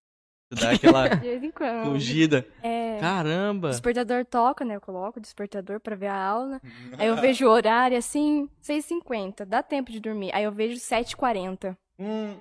Dá 0.52 0.70
aquela 0.72 1.08
De 1.16 1.20
vez 1.20 1.42
em 1.42 1.50
quando. 1.50 1.90
fugida. 1.92 2.46
É. 2.62 2.96
O 2.98 3.00
Caramba! 3.00 3.70
despertador 3.70 4.24
toca, 4.24 4.64
né? 4.64 4.76
Eu 4.76 4.80
coloco 4.80 5.18
o 5.18 5.22
despertador 5.22 5.80
pra 5.80 5.96
ver 5.96 6.08
a 6.08 6.16
aula. 6.16 6.60
Aí 6.98 7.08
eu 7.08 7.16
vejo 7.16 7.46
o 7.46 7.50
horário 7.50 7.96
assim, 7.96 8.48
6h50. 8.62 9.44
Dá 9.44 9.62
tempo 9.62 9.90
de 9.90 9.98
dormir. 9.98 10.30
Aí 10.34 10.44
eu 10.44 10.52
vejo 10.52 10.76
7h40. 10.76 11.76
Hum, 11.98 12.36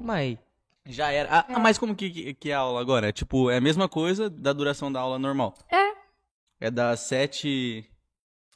Mas. 0.00 0.38
Já 0.86 1.10
era. 1.10 1.28
Ah, 1.30 1.46
ah, 1.48 1.58
mas 1.58 1.78
como 1.78 1.94
que, 1.94 2.10
que, 2.10 2.34
que 2.34 2.50
é 2.50 2.54
a 2.54 2.58
aula 2.58 2.80
agora? 2.80 3.08
É 3.08 3.12
tipo, 3.12 3.50
é 3.50 3.56
a 3.56 3.60
mesma 3.60 3.88
coisa 3.88 4.28
da 4.30 4.52
duração 4.52 4.90
da 4.90 5.00
aula 5.00 5.18
normal. 5.18 5.54
É. 5.70 5.96
É 6.60 6.70
das 6.70 7.00
7... 7.00 7.88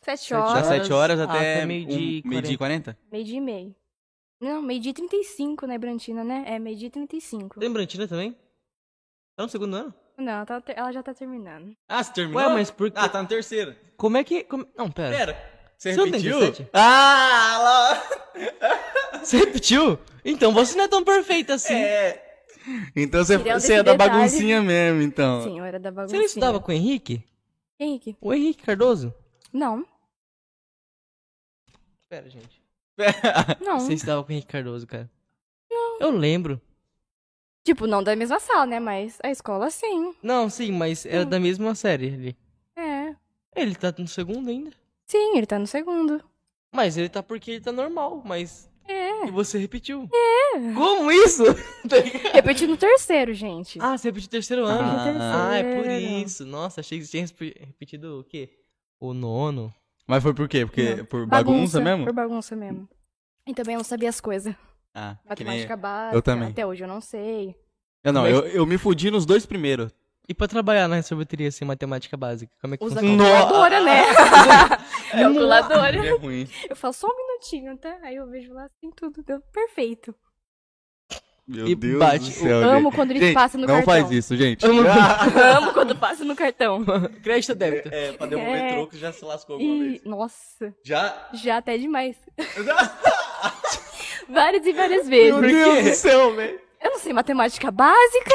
7 0.02 0.34
horas. 0.34 0.52
Das 0.54 0.66
7 0.66 0.92
horas 0.92 1.20
até 1.20 1.32
até, 1.56 1.66
meio-dia 1.66 1.98
e 1.98 2.22
um, 2.24 2.28
meio-dia 2.28 2.54
e 2.54 2.58
40? 2.58 2.98
Meio-dia 3.12 3.36
e 3.36 3.40
meio. 3.40 3.74
Não, 4.40 4.62
meio-dia 4.62 4.90
e 4.90 4.94
35, 4.94 5.66
né, 5.66 5.76
Brantina, 5.76 6.24
né? 6.24 6.44
É, 6.46 6.58
meio-dia 6.58 6.88
e 6.88 6.90
35. 6.90 7.60
Tem 7.60 7.70
Brantina 7.70 8.08
também? 8.08 8.32
Tá 9.36 9.42
no 9.42 9.48
segundo 9.50 9.74
ano? 9.76 9.94
Não, 10.16 10.32
ela, 10.32 10.46
tá- 10.46 10.62
ela 10.68 10.92
já 10.92 11.02
tá 11.02 11.12
terminando. 11.14 11.74
Ah, 11.88 12.02
você 12.02 12.12
terminou? 12.12 12.42
Ué, 12.42 12.48
mas 12.54 12.70
por 12.70 12.90
que. 12.90 12.98
Ah, 12.98 13.08
tá 13.08 13.22
no 13.22 13.28
terceiro. 13.28 13.74
Como 13.96 14.16
é 14.16 14.24
que. 14.24 14.44
como- 14.44 14.66
Não, 14.76 14.90
pera. 14.90 15.16
Pera, 15.16 15.59
você 15.80 15.92
Você 15.94 15.96
não 15.96 16.04
tem 16.10 16.20
repetiu? 16.20 16.38
17? 16.40 16.68
Ah, 16.74 17.58
lá... 17.58 19.20
Você 19.24 19.36
repetiu? 19.38 19.98
Então 20.24 20.52
você 20.52 20.76
não 20.76 20.84
é 20.84 20.88
tão 20.88 21.02
perfeita 21.04 21.54
assim. 21.54 21.74
É. 21.74 22.42
Então 22.94 23.24
você, 23.24 23.38
Tirando 23.38 23.60
você 23.60 23.72
é 23.74 23.82
da 23.82 23.92
detalhe. 23.92 24.10
baguncinha 24.12 24.62
mesmo, 24.62 25.02
então. 25.02 25.42
Sim, 25.42 25.58
eu 25.58 25.64
era 25.64 25.78
da 25.78 25.90
Você 25.90 25.94
baguncinha. 25.96 26.18
não 26.18 26.26
estudava 26.26 26.60
com 26.60 26.70
o 26.70 26.74
Henrique? 26.74 27.24
Henrique? 27.78 28.16
O 28.20 28.32
Henrique 28.34 28.62
Cardoso? 28.62 29.14
Não, 29.52 29.84
Pera, 32.08 32.28
gente. 32.28 32.60
não. 33.64 33.80
Você 33.80 33.94
estudava 33.94 34.22
com 34.24 34.30
o 34.30 34.32
Henrique 34.32 34.48
Cardoso, 34.48 34.86
cara. 34.86 35.08
Não. 35.70 36.00
Eu 36.00 36.10
lembro. 36.10 36.60
Tipo, 37.64 37.86
não 37.86 38.02
da 38.02 38.16
mesma 38.16 38.40
sala, 38.40 38.66
né? 38.66 38.80
Mas 38.80 39.18
a 39.22 39.30
escola, 39.30 39.70
sim. 39.70 40.14
Não, 40.22 40.50
sim, 40.50 40.72
mas 40.72 41.06
era 41.06 41.24
da 41.24 41.38
mesma 41.38 41.74
série 41.74 42.12
ali. 42.12 42.36
É. 42.76 43.14
Ele 43.54 43.74
tá 43.74 43.94
no 43.96 44.08
segundo 44.08 44.50
ainda. 44.50 44.72
Sim, 45.10 45.36
ele 45.36 45.46
tá 45.46 45.58
no 45.58 45.66
segundo. 45.66 46.22
Mas 46.72 46.96
ele 46.96 47.08
tá 47.08 47.20
porque 47.20 47.50
ele 47.50 47.60
tá 47.60 47.72
normal, 47.72 48.22
mas. 48.24 48.70
É. 48.86 49.26
E 49.26 49.30
você 49.32 49.58
repetiu. 49.58 50.08
É. 50.12 50.72
Como 50.72 51.10
isso? 51.10 51.42
Repeti 52.32 52.64
no 52.66 52.76
terceiro, 52.76 53.34
gente. 53.34 53.76
ah, 53.82 53.98
você 53.98 54.08
repetiu 54.08 54.28
o 54.28 54.30
terceiro 54.30 54.64
ano. 54.64 54.88
Ah. 55.20 55.48
Ah, 55.50 55.56
é 55.56 55.76
por 55.76 55.90
isso. 55.90 56.46
Nossa, 56.46 56.80
achei 56.80 56.98
que 57.00 57.04
você 57.06 57.10
tinha 57.26 57.26
repetido 57.66 58.20
o 58.20 58.24
quê? 58.24 58.50
O 59.00 59.12
nono. 59.12 59.74
Mas 60.06 60.22
foi 60.22 60.32
por 60.32 60.48
quê? 60.48 60.64
Porque 60.64 60.94
Não. 60.94 61.04
por 61.06 61.26
bagunça, 61.26 61.80
mesmo? 61.80 62.04
Por 62.04 62.12
bagunça 62.12 62.54
mesmo. 62.54 62.88
E 63.44 63.52
também 63.52 63.74
eu 63.74 63.78
não 63.78 63.84
sabia 63.84 64.08
as 64.08 64.20
coisas. 64.20 64.54
Ah, 64.94 65.16
que 65.36 65.42
nem... 65.42 65.54
Matemática 65.62 65.76
básica. 65.76 66.16
eu 66.16 66.22
também. 66.22 66.48
Até 66.50 66.64
hoje 66.66 66.84
eu 66.84 66.88
não 66.88 67.00
sei. 67.00 67.56
Eu 68.04 68.12
não, 68.12 68.22
Mas- 68.22 68.32
eu, 68.34 68.46
eu 68.46 68.66
me 68.66 68.78
fudi 68.78 69.10
nos 69.10 69.26
dois 69.26 69.44
primeiros. 69.44 69.92
E 70.28 70.34
pra 70.34 70.46
trabalhar 70.46 70.86
na 70.86 71.02
sorveteria 71.02 71.48
assim, 71.48 71.64
matemática 71.64 72.16
básica, 72.16 72.52
como 72.60 72.74
é 72.74 72.76
que 72.76 72.84
Usa 72.84 73.00
funciona? 73.00 73.24
calculadora, 73.24 73.80
né? 73.82 74.02
calculadora. 75.22 76.06
É 76.06 76.10
ruim. 76.16 76.48
Eu 76.68 76.76
falo 76.76 76.92
só 76.94 77.06
um 77.08 77.16
minutinho, 77.16 77.76
tá? 77.78 77.98
Aí 78.02 78.16
eu 78.16 78.28
vejo 78.28 78.52
lá 78.52 78.64
assim 78.64 78.90
tudo. 78.96 79.22
Deu 79.22 79.40
perfeito. 79.52 80.14
Meu 81.48 81.66
E 81.66 81.74
Deus 81.74 81.98
bate- 81.98 82.18
do 82.26 82.30
céu, 82.30 82.58
Amo 82.62 82.82
gente. 82.90 82.94
quando 82.94 83.10
eles 83.10 83.22
Gente, 83.24 83.34
passam 83.34 83.60
no 83.60 83.66
não 83.66 83.74
cartão. 83.82 83.92
faz 83.94 84.10
isso, 84.12 84.36
gente. 84.36 84.64
Amo- 84.64 84.82
Amo 85.56 85.72
quando 85.72 85.96
passa 85.96 86.24
no 86.24 86.36
cartão. 86.36 86.84
Crédito 87.24 87.50
ou 87.50 87.56
débito? 87.56 87.88
É, 87.92 88.12
pra 88.12 88.26
devolver 88.26 88.54
É. 88.56 88.72
troco 88.74 88.96
já 88.96 89.12
se 89.12 89.24
lascou 89.24 89.54
alguma 89.54 89.74
E, 89.74 89.88
vez. 89.88 90.04
nossa, 90.04 90.72
Já? 90.84 91.28
já 91.34 91.56
até 91.56 91.76
demais. 91.76 92.16
Várias 94.28 94.64
e 94.64 94.72
várias 94.72 95.08
vezes. 95.08 95.40
Meu 95.40 95.50
Deus 95.50 95.84
do 95.84 95.94
céu, 95.96 96.34
velho. 96.36 96.60
Eu 96.80 96.90
não 96.92 96.98
sei 97.00 97.12
matemática 97.12 97.68
básica. 97.70 98.30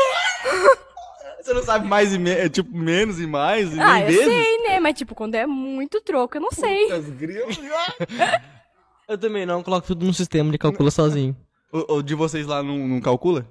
Você 1.46 1.54
não 1.54 1.62
sabe 1.62 1.88
mais 1.88 2.12
e 2.12 2.18
me... 2.18 2.50
tipo, 2.50 2.76
menos 2.76 3.20
e 3.20 3.28
mais 3.28 3.72
e 3.72 3.80
ah, 3.80 3.94
nem 3.94 4.02
eu 4.02 4.08
vezes? 4.08 4.26
sei, 4.26 4.58
né? 4.68 4.80
Mas 4.80 4.98
tipo, 4.98 5.14
quando 5.14 5.36
é 5.36 5.46
muito 5.46 6.02
troco, 6.02 6.38
eu 6.38 6.42
não 6.42 6.50
sei. 6.50 6.88
Eu 9.08 9.20
também 9.20 9.46
não, 9.46 9.62
coloco 9.62 9.86
tudo 9.86 10.04
no 10.04 10.14
sistema, 10.16 10.50
ele 10.50 10.58
calcula 10.58 10.90
sozinho. 10.90 11.38
o, 11.72 11.98
o 11.98 12.02
de 12.02 12.16
vocês 12.16 12.48
lá 12.48 12.64
não, 12.64 12.76
não 12.76 13.00
calcula? 13.00 13.48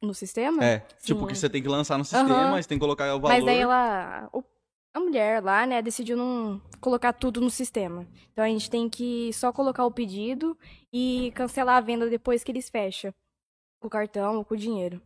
No 0.00 0.14
sistema? 0.14 0.64
É. 0.64 0.86
Sim. 0.98 1.14
Tipo, 1.14 1.26
que 1.26 1.34
você 1.34 1.50
tem 1.50 1.60
que 1.60 1.68
lançar 1.68 1.98
no 1.98 2.04
sistema, 2.04 2.54
aí 2.54 2.62
você 2.62 2.68
tem 2.68 2.78
que 2.78 2.84
colocar 2.84 3.12
o 3.12 3.18
valor. 3.20 3.34
Mas 3.34 3.44
daí 3.44 3.58
ela. 3.58 4.28
o- 4.32 4.44
a 4.94 5.00
mulher 5.00 5.42
lá, 5.42 5.66
né, 5.66 5.82
decidiu 5.82 6.16
não 6.16 6.62
colocar 6.80 7.12
tudo 7.12 7.40
no 7.40 7.50
sistema. 7.50 8.06
Então 8.32 8.44
a 8.44 8.48
gente 8.48 8.70
tem 8.70 8.88
que 8.88 9.32
só 9.32 9.52
colocar 9.52 9.84
o 9.84 9.90
pedido 9.90 10.56
e 10.92 11.32
cancelar 11.34 11.78
a 11.78 11.80
venda 11.80 12.08
depois 12.08 12.44
que 12.44 12.52
eles 12.52 12.70
fecham. 12.70 13.12
Com 13.80 13.88
o 13.88 13.90
cartão 13.90 14.36
ou 14.36 14.44
com 14.44 14.54
o 14.54 14.56
dinheiro. 14.56 15.02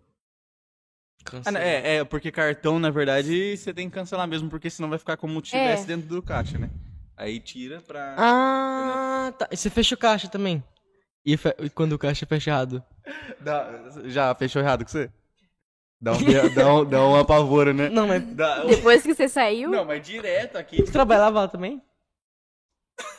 Ah, 1.45 1.51
não, 1.51 1.61
é, 1.61 1.97
é, 1.97 2.05
porque 2.05 2.31
cartão, 2.31 2.79
na 2.79 2.91
verdade, 2.91 3.57
você 3.57 3.73
tem 3.75 3.89
que 3.89 3.95
cancelar 3.95 4.27
mesmo, 4.29 4.49
porque 4.49 4.71
senão 4.71 4.89
vai 4.89 4.99
ficar 4.99 5.17
como 5.17 5.41
tivesse 5.43 5.85
É. 5.85 5.87
dentro 5.87 6.09
do 6.09 6.23
caixa, 6.23 6.59
né? 6.59 6.71
Aí 7.17 7.41
tira 7.41 7.81
pra. 7.81 8.15
Ah, 8.19 9.33
tá. 9.39 9.49
E 9.51 9.57
você 9.57 9.71
fecha 9.71 9.95
o 9.95 9.99
caixa 9.99 10.29
também? 10.29 10.63
E, 11.25 11.37
fe- 11.37 11.57
e 11.61 11.71
quando 11.71 11.93
o 11.95 11.99
caixa 11.99 12.25
é 12.25 12.29
fechado? 12.29 12.83
Dá- 13.41 13.91
já 14.05 14.35
fechou 14.35 14.61
errado 14.63 14.85
com 14.85 14.91
você? 14.91 15.11
Dá, 16.01 16.13
um, 16.13 16.55
dá, 16.55 16.75
um, 16.75 16.85
dá 16.85 17.05
uma 17.07 17.21
apavora, 17.23 17.73
né? 17.73 17.89
Não, 17.89 18.07
mas. 18.07 18.23
Dá- 18.35 18.65
Depois 18.65 19.03
que 19.03 19.15
você 19.15 19.29
saiu, 19.29 19.71
Não, 19.71 19.85
mas 19.85 20.07
direto 20.07 20.57
aqui. 20.57 20.77
Você 20.85 20.93
trabalhava 20.93 21.41
lá 21.41 21.49
também? 21.49 21.83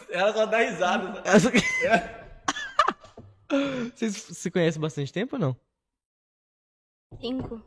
Ela 0.10 0.32
só 0.32 0.46
dá 0.46 0.60
risada. 0.60 1.24
Vocês 3.96 4.16
se 4.16 4.52
conhecem 4.52 4.82
bastante 4.82 5.12
tempo 5.12 5.36
ou 5.36 5.40
não? 5.40 5.56
cinco. 7.20 7.64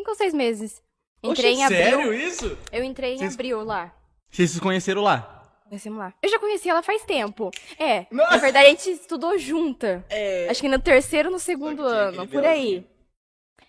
Cinco 0.00 0.10
ou 0.12 0.16
seis 0.16 0.32
meses. 0.32 0.82
Oxe, 1.22 1.32
Entrei 1.32 1.52
em 1.52 1.64
abril. 1.64 1.78
sério 1.78 2.14
isso? 2.14 2.58
Eu 2.72 2.82
entrei 2.82 3.14
em 3.14 3.18
Vocês- 3.18 3.34
abril 3.34 3.62
lá. 3.62 3.94
Vocês 4.30 4.50
se 4.50 4.58
conheceram 4.60 5.02
lá? 5.02 5.36
Conhecemos 5.68 5.98
lá. 5.98 6.14
Eu 6.22 6.28
já 6.30 6.38
conheci 6.38 6.70
ela 6.70 6.82
faz 6.82 7.04
tempo. 7.04 7.50
É, 7.78 8.06
Nossa! 8.10 8.30
na 8.30 8.36
verdade 8.38 8.66
a 8.66 8.70
gente 8.70 8.90
estudou 8.90 9.36
junta. 9.38 10.02
É. 10.08 10.48
Acho 10.48 10.62
que 10.62 10.68
no 10.68 10.78
terceiro 10.80 11.28
ou 11.28 11.34
no 11.34 11.38
segundo 11.38 11.82
ano, 11.84 12.26
por 12.26 12.44
aí. 12.46 12.86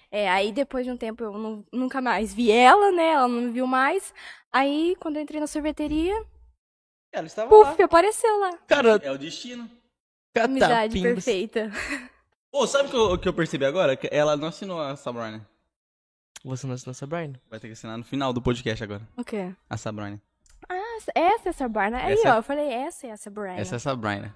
É, 0.09 0.29
aí 0.29 0.53
depois 0.53 0.85
de 0.85 0.91
um 0.91 0.95
tempo 0.97 1.21
eu 1.23 1.33
nu- 1.33 1.65
nunca 1.71 1.99
mais 2.01 2.33
vi 2.33 2.49
ela, 2.49 2.91
né? 2.93 3.09
Ela 3.11 3.27
não 3.27 3.41
me 3.41 3.51
viu 3.51 3.67
mais. 3.67 4.13
Aí, 4.51 4.95
quando 4.99 5.17
eu 5.17 5.21
entrei 5.21 5.39
na 5.41 5.47
sorveteria, 5.47 6.15
Ela 7.13 7.27
estava 7.27 7.49
puf, 7.49 7.81
apareceu 7.83 8.39
lá. 8.39 8.57
Cara, 8.67 8.99
É 9.03 9.11
o 9.11 9.17
destino. 9.17 9.69
Amizade 10.37 10.95
catapimbas. 10.95 11.13
perfeita. 11.25 11.71
Pô, 12.49 12.65
sabe 12.65 12.95
o 12.95 13.17
que, 13.17 13.23
que 13.23 13.27
eu 13.27 13.33
percebi 13.33 13.65
agora? 13.65 13.97
Que 13.97 14.07
ela 14.11 14.37
não 14.37 14.47
assinou 14.47 14.81
a 14.81 14.95
Sabrina. 14.95 15.45
Você 16.43 16.65
não 16.65 16.73
assinou 16.73 16.93
Sabrina? 16.93 17.39
Vai 17.49 17.59
ter 17.59 17.67
que 17.67 17.73
assinar 17.73 17.97
no 17.97 18.03
final 18.03 18.33
do 18.33 18.41
podcast 18.41 18.83
agora. 18.83 19.07
O 19.15 19.23
quê? 19.23 19.53
A 19.69 19.77
Sabrina. 19.77 20.21
Essa, 20.69 21.11
essa 21.15 21.49
é 21.49 21.51
a 21.51 21.53
Sabrina. 21.53 21.97
Aí, 21.97 22.13
Essa- 22.13 22.33
ó, 22.35 22.37
eu 22.39 22.43
falei, 22.43 22.65
essa 22.71 23.07
é 23.07 23.11
a 23.11 23.17
Sabrina. 23.17 23.55
Essa 23.59 23.75
é 23.75 23.77
a 23.77 23.79
Sabrina. 23.79 24.35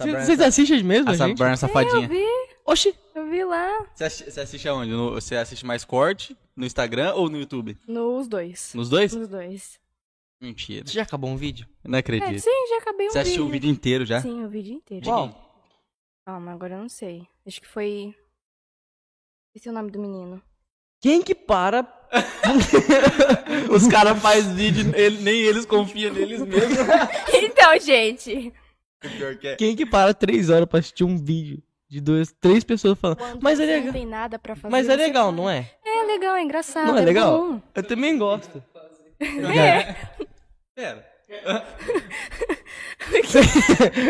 Cê- 0.00 0.10
Vocês 0.12 0.40
assistem 0.40 0.82
mesmo, 0.82 1.10
A 1.10 1.12
gente? 1.14 1.18
Sabrina 1.38 1.52
Eu 1.52 1.56
safadinha. 1.56 2.08
vi, 2.08 2.24
Oxi! 2.66 2.94
eu 3.14 3.28
vi 3.28 3.44
lá. 3.44 3.86
Você 3.94 4.04
assi- 4.04 4.30
você 4.30 4.40
assiste 4.40 4.68
aonde? 4.68 4.90
No- 4.92 5.12
você 5.12 5.36
assiste 5.36 5.64
mais 5.64 5.84
corte? 5.84 6.36
No 6.56 6.64
Instagram 6.66 7.14
ou 7.14 7.28
no 7.28 7.38
YouTube? 7.38 7.76
Nos 7.86 8.26
dois. 8.28 8.72
Nos 8.74 8.88
dois? 8.88 9.12
Nos 9.14 9.28
dois. 9.28 9.78
Mentira. 10.40 10.86
Você 10.86 10.92
já 10.94 11.02
acabou 11.02 11.30
um 11.30 11.36
vídeo? 11.36 11.66
Não 11.84 11.96
É, 11.96 12.00
acredito. 12.00 12.40
sim, 12.40 12.66
já 12.70 12.78
acabei 12.78 13.06
um 13.06 13.10
Você 13.10 13.18
assistiu 13.20 13.46
o 13.46 13.48
vídeo 13.48 13.70
inteiro 13.70 14.04
já? 14.04 14.20
Sim, 14.20 14.44
o 14.44 14.48
vídeo 14.48 14.74
inteiro. 14.74 15.04
Qual? 15.04 15.32
Calma, 16.26 16.52
agora 16.52 16.74
eu 16.74 16.80
não 16.80 16.88
sei. 16.88 17.26
Acho 17.46 17.60
que 17.60 17.68
foi. 17.68 18.14
Esse 19.54 19.68
é 19.68 19.70
o 19.70 19.74
nome 19.74 19.90
do 19.90 19.98
menino. 20.00 20.42
Quem 21.04 21.20
que 21.20 21.34
para... 21.34 21.86
Os 23.70 23.86
caras 23.86 24.18
fazem 24.22 24.54
vídeo, 24.54 24.90
ele- 24.96 25.18
nem 25.20 25.34
eles 25.42 25.66
confiam 25.66 26.14
neles 26.14 26.40
mesmos. 26.40 26.78
então, 27.30 27.78
gente. 27.78 28.50
É. 29.42 29.54
Quem 29.56 29.76
que 29.76 29.84
para 29.84 30.14
três 30.14 30.48
horas 30.48 30.66
pra 30.66 30.78
assistir 30.78 31.04
um 31.04 31.22
vídeo? 31.22 31.62
De 31.90 32.00
duas, 32.00 32.34
três 32.40 32.64
pessoas 32.64 32.98
falando. 32.98 33.18
Quando 33.18 33.42
Mas 33.42 33.60
é 33.60 33.66
legal. 33.66 33.84
não 33.84 33.92
tem 33.92 34.06
nada 34.06 34.38
pra 34.38 34.56
fazer. 34.56 34.72
Mas 34.72 34.88
é 34.88 34.96
legal, 34.96 35.30
não 35.30 35.50
é? 35.50 35.70
É 35.84 36.04
legal, 36.06 36.36
é 36.36 36.42
engraçado. 36.42 36.86
Não 36.86 36.96
é 36.96 37.02
legal? 37.04 37.38
bom. 37.52 37.60
Eu 37.74 37.82
também 37.82 38.16
gosto. 38.16 38.64
Pera. 40.74 41.06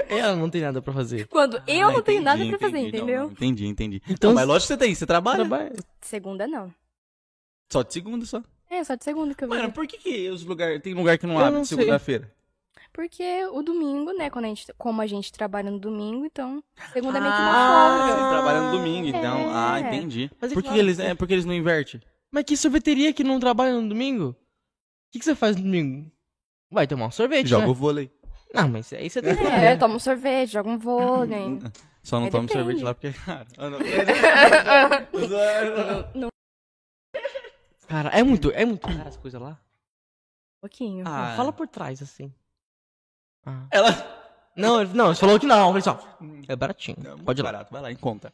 Ela 0.09 0.37
não 0.37 0.49
tem 0.49 0.61
nada 0.63 0.81
pra 0.81 0.93
fazer. 0.93 1.27
Quando 1.27 1.61
eu 1.67 1.89
Ah, 1.89 1.93
não 1.93 2.03
tenho 2.03 2.23
nada 2.23 2.39
entendi, 2.41 2.57
pra 2.57 2.69
fazer, 2.69 2.79
entendi. 2.79 2.97
Não, 2.99 3.03
entendeu? 3.05 3.23
não, 3.25 3.33
entendi, 3.33 3.67
entendi. 3.67 3.97
Então, 4.05 4.15
Então, 4.15 4.35
mas 4.35 4.47
lógico 4.47 4.69
que 4.69 4.75
você 4.75 4.77
tem, 4.87 4.95
você 4.95 5.05
trabalha. 5.07 5.39
Trabalha. 5.39 5.73
Segunda 6.01 6.47
não. 6.47 6.73
Só 7.75 7.83
de 7.83 7.93
segunda 7.93 8.25
só. 8.25 8.41
É, 8.71 8.85
só 8.85 8.95
de 8.95 9.03
segunda 9.03 9.35
que 9.35 9.43
eu 9.43 9.49
Mano, 9.49 9.63
vejo. 9.63 9.73
por 9.75 9.85
que, 9.85 9.99
que 9.99 10.29
os 10.31 10.45
lugares. 10.45 10.81
Tem 10.81 10.95
lugar 10.95 11.19
que 11.19 11.27
não 11.27 11.35
Eu 11.35 11.41
abre 11.41 11.55
não 11.59 11.65
sei. 11.65 11.77
segunda-feira? 11.77 12.33
Porque 12.93 13.45
o 13.47 13.63
domingo, 13.63 14.13
né, 14.13 14.31
quando 14.31 14.45
a 14.45 14.49
gente, 14.49 14.73
como 14.79 15.03
a 15.03 15.07
gente 15.09 15.33
trabalha 15.33 15.73
no 15.73 15.81
domingo, 15.81 16.25
então, 16.25 16.63
segunda 16.93 17.19
é 17.19 17.21
meio 17.21 17.33
que 17.33 17.39
Ah, 17.41 17.43
uma 17.43 17.97
vocês 18.05 18.15
folga. 18.15 18.31
trabalham 18.31 18.71
no 18.71 18.79
domingo, 18.79 19.09
então. 19.09 19.39
É. 19.39 19.51
Ah, 19.53 19.81
entendi. 19.81 20.31
Mas 20.41 20.53
é 20.53 20.55
por 20.55 20.63
que, 20.63 20.69
que 20.71 20.79
eles, 20.79 21.01
é, 21.01 21.15
porque 21.17 21.33
eles 21.33 21.45
não 21.45 21.53
invertem? 21.53 22.01
Mas 22.31 22.45
que 22.45 22.57
sorveteria 22.57 23.13
que 23.13 23.25
não 23.25 23.41
trabalha 23.41 23.75
no 23.75 23.89
domingo? 23.89 24.29
O 24.29 24.37
que, 25.11 25.19
que 25.19 25.25
você 25.25 25.35
faz 25.35 25.57
no 25.57 25.63
domingo? 25.65 26.09
Vai 26.71 26.87
tomar 26.87 27.07
um 27.07 27.11
sorvete, 27.11 27.49
Joga 27.49 27.65
né? 27.67 27.73
o 27.73 27.75
vôlei. 27.75 28.09
Não, 28.55 28.69
mas 28.69 28.93
aí 28.93 29.11
você 29.11 29.21
tem 29.21 29.35
que 29.37 29.43
É, 29.45 29.75
toma 29.77 29.97
um 29.97 29.99
sorvete, 29.99 30.53
joga 30.53 30.71
um 30.71 30.79
vôlei. 30.79 31.59
Só 32.05 32.19
não 32.21 32.27
Aí 32.27 32.31
toma 32.31 32.47
depende. 32.47 32.65
sorvete 32.65 32.85
lá 32.85 32.95
porque 32.95 33.09
é 33.09 33.13
caro. 33.13 33.47
Ah, 33.59 33.71
não. 36.15 36.29
Cara, 37.89 38.09
é 38.11 38.23
muito, 38.23 38.51
é 38.53 38.65
muito 38.65 38.81
caro 38.87 39.07
as 39.09 39.17
coisas 39.17 39.41
lá. 39.41 39.51
Um 40.59 40.61
pouquinho. 40.63 41.05
Ah. 41.07 41.29
Não, 41.31 41.37
fala 41.37 41.53
por 41.53 41.69
trás, 41.69 42.01
assim. 42.03 42.33
Ah. 43.45 43.67
Ela. 43.71 43.91
Não, 44.57 44.81
ele- 44.81 44.95
não, 44.95 45.09
você 45.15 45.21
falou 45.21 45.39
que 45.39 45.47
não, 45.47 45.71
olha 45.73 45.81
só. 45.83 46.01
É 46.49 46.55
baratinho. 46.57 46.97
Não, 47.03 47.11
muito 47.13 47.25
Pode 47.25 47.41
ir 47.41 47.45
lá. 47.45 47.53
barato, 47.53 47.73
vai 47.73 47.83
lá, 47.83 47.91
em 47.93 47.97
conta. 47.97 48.33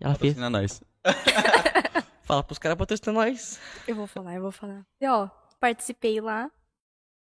Ela 0.00 0.14
fez. 0.14 0.34
Patrocina 0.34 0.50
nós. 0.50 0.82
Fala 2.22 2.42
pros 2.42 2.58
caras 2.58 2.76
patrocinar 2.76 3.14
nós. 3.14 3.60
Eu 3.86 3.94
vou 3.94 4.06
falar, 4.08 4.34
eu 4.34 4.42
vou 4.42 4.50
falar. 4.50 4.84
E, 5.00 5.06
ó, 5.06 5.28
participei 5.60 6.20
lá. 6.20 6.50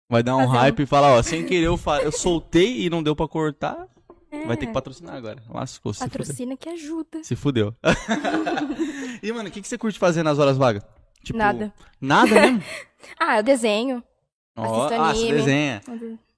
Vai 0.09 0.23
dar 0.23 0.37
um 0.37 0.41
Fazendo- 0.41 0.57
hype 0.59 0.81
e 0.83 0.87
falar, 0.87 1.13
ó, 1.13 1.23
sem 1.23 1.47
querer 1.47 1.67
eu, 1.69 1.77
fa... 1.79 2.03
eu 2.03 2.13
soltei 2.13 2.83
e 2.85 2.91
não 2.91 3.03
deu 3.03 3.17
pra 3.17 3.27
cortar, 3.27 3.87
É, 4.31 4.45
vai 4.47 4.57
ter 4.57 4.67
que 4.67 4.73
patrocinar 4.73 5.17
agora. 5.17 5.43
Lascou, 5.49 5.93
se 5.95 6.01
fudeu. 6.01 6.11
Patrocina 6.19 6.57
que 6.57 6.69
ajuda. 6.69 7.25
Se 7.25 7.35
fudeu. 7.35 7.75
e, 9.23 9.33
mano, 9.33 9.49
o 9.49 9.53
que, 9.53 9.63
que 9.63 9.69
você 9.69 9.79
curte 9.79 9.99
fazer 9.99 10.23
nas 10.23 10.39
horas 10.39 10.57
vagas? 10.59 10.85
Tipo, 11.23 11.39
Nada. 11.39 11.73
Nada 12.01 12.35
mesmo? 12.35 12.63
Ah, 13.19 13.39
eu 13.39 13.43
desenho. 13.43 14.03
Ó, 14.57 14.63
Assisto 14.63 14.95
ah, 15.03 15.15
você 15.15 15.21
anime. 15.25 15.33
desenha. 15.33 15.83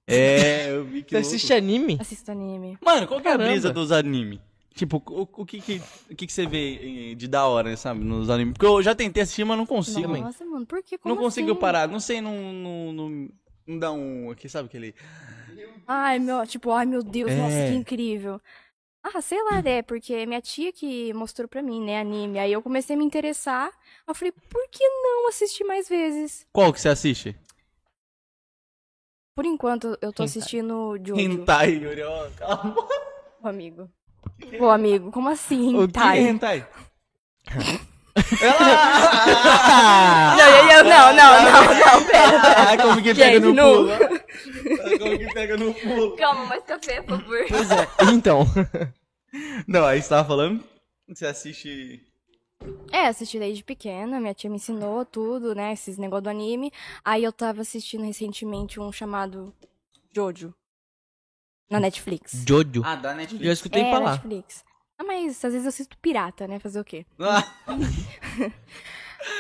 É, 0.07 0.71
eu 0.71 0.85
vi 0.85 1.03
que 1.03 1.11
Você 1.11 1.17
louco. 1.17 1.29
assiste 1.29 1.53
anime? 1.53 1.99
Assisto 2.01 2.31
anime. 2.31 2.79
Mano, 2.85 3.07
qual 3.09 3.21
que 3.21 3.27
é 3.29 3.33
a 3.33 3.39
brisa 3.39 3.73
dos 3.73 3.91
anime? 3.91 4.41
Tipo, 4.75 5.03
o, 5.07 5.29
o 5.43 5.45
que, 5.47 5.61
que, 5.61 5.83
o 6.11 6.15
que, 6.15 6.27
que 6.27 6.33
você 6.33 6.47
vê 6.47 7.11
eh, 7.13 7.15
de 7.15 7.27
da 7.29 7.47
hora, 7.47 7.77
sabe, 7.77 8.03
nos 8.05 8.31
animes? 8.31 8.55
Porque 8.55 8.65
eu 8.67 8.83
já 8.83 8.95
tentei 8.95 9.23
assistir, 9.23 9.45
mas 9.45 9.59
não 9.59 9.67
consigo. 9.67 10.09
mano. 10.09 10.25
Nossa, 10.25 10.45
mano, 10.45 10.65
por 10.65 10.83
que? 10.83 10.97
Como 10.99 11.15
Não 11.15 11.21
consigo 11.23 11.51
assim? 11.51 11.61
parar. 11.61 11.89
Não 11.89 12.01
sei, 12.01 12.21
não, 12.21 12.35
não, 12.53 12.93
não, 12.93 13.29
não 13.67 13.79
dá 13.79 13.93
um. 13.93 14.31
Aqui, 14.31 14.49
sabe 14.49 14.67
aquele. 14.67 14.95
Ai, 15.87 16.19
meu, 16.19 16.47
tipo, 16.47 16.71
ai 16.71 16.87
meu 16.87 17.03
Deus, 17.03 17.31
É. 17.31 17.37
nossa, 17.37 17.67
que 17.69 17.75
incrível. 17.75 18.41
Ah, 19.05 19.21
sei 19.21 19.43
lá, 19.43 19.61
né? 19.61 19.83
Porque 19.83 20.25
minha 20.27 20.41
tia 20.41 20.73
que 20.73 21.13
mostrou 21.13 21.49
pra 21.49 21.61
mim, 21.63 21.85
né, 21.85 22.01
anime. 22.01 22.39
Aí 22.39 22.53
eu 22.53 22.63
comecei 22.63 22.95
a 22.95 22.99
me 22.99 23.05
interessar. 23.05 23.71
Eu 24.07 24.15
falei, 24.15 24.33
por 24.33 24.69
que 24.71 24.87
não 24.89 25.29
assistir 25.29 25.65
mais 25.65 25.89
vezes? 25.89 26.47
Qual 26.53 26.73
que 26.73 26.81
você 26.81 26.89
assiste? 26.89 27.37
Por 29.35 29.45
enquanto, 29.45 29.89
eu 30.01 30.13
tô 30.13 30.23
Hentai. 30.23 30.27
assistindo 30.27 30.97
Jojo, 31.05 31.19
Hentai, 31.21 31.71
Yuri. 31.71 32.03
ó, 32.03 32.29
Calma. 32.37 32.77
o 33.43 33.49
amigo. 33.49 33.91
Pô, 34.59 34.71
amigo, 34.71 35.11
como 35.11 35.29
assim, 35.29 35.75
O 35.75 35.89
que 35.89 35.99
é 35.99 36.21
hentai? 36.21 36.21
hentai? 36.21 36.69
Não, 40.37 40.67
não, 40.67 40.85
não, 40.85 41.15
não, 41.15 41.43
não, 41.43 41.75
não, 41.75 42.05
pera. 42.07 42.73
Ah, 42.73 42.77
como 42.77 43.03
que 43.03 43.15
pega 43.15 43.41
Gente, 43.41 43.41
no 43.45 43.55
não. 43.55 43.73
pulo? 43.73 44.12
Que 45.19 45.35
pega 45.35 45.57
no 45.57 45.75
pulo? 45.75 46.17
Calma, 46.17 46.47
mais 46.47 46.65
café, 46.65 47.03
por 47.03 47.19
favor. 47.21 47.45
Pois 47.49 47.71
é. 47.71 47.87
Então. 48.13 48.45
Não, 49.67 49.85
aí 49.85 50.03
você 50.03 50.09
tava 50.09 50.29
falando 50.29 50.63
que 51.07 51.15
você 51.15 51.27
assiste. 51.27 52.07
É, 52.93 53.07
assisti 53.09 53.39
desde 53.39 53.65
pequena, 53.65 54.21
minha 54.21 54.35
tia 54.35 54.49
me 54.49 54.57
ensinou 54.57 55.05
tudo, 55.05 55.55
né, 55.55 55.73
esses 55.73 55.99
negócios 55.99 56.25
do 56.25 56.31
anime. 56.31 56.71
Aí 57.05 57.25
eu 57.25 57.33
tava 57.33 57.63
assistindo 57.63 58.05
recentemente 58.05 58.79
um 58.79 58.93
chamado 58.93 59.53
Jojo, 60.15 60.55
na 61.69 61.81
Netflix. 61.81 62.45
Jojo. 62.47 62.83
Ah, 62.85 62.95
da 62.95 63.15
Netflix. 63.15 63.59
escutei 63.59 63.83
é, 63.83 63.91
falar. 63.91 64.13
Netflix. 64.13 64.65
Ah, 64.97 65.03
mas 65.03 65.45
às 65.45 65.53
vezes 65.53 65.65
eu 65.65 65.71
assisto 65.71 65.99
pirata, 65.99 66.47
né, 66.47 66.61
fazer 66.61 66.79
o 66.79 66.85
quê? 66.85 67.05
Ah, 67.19 67.43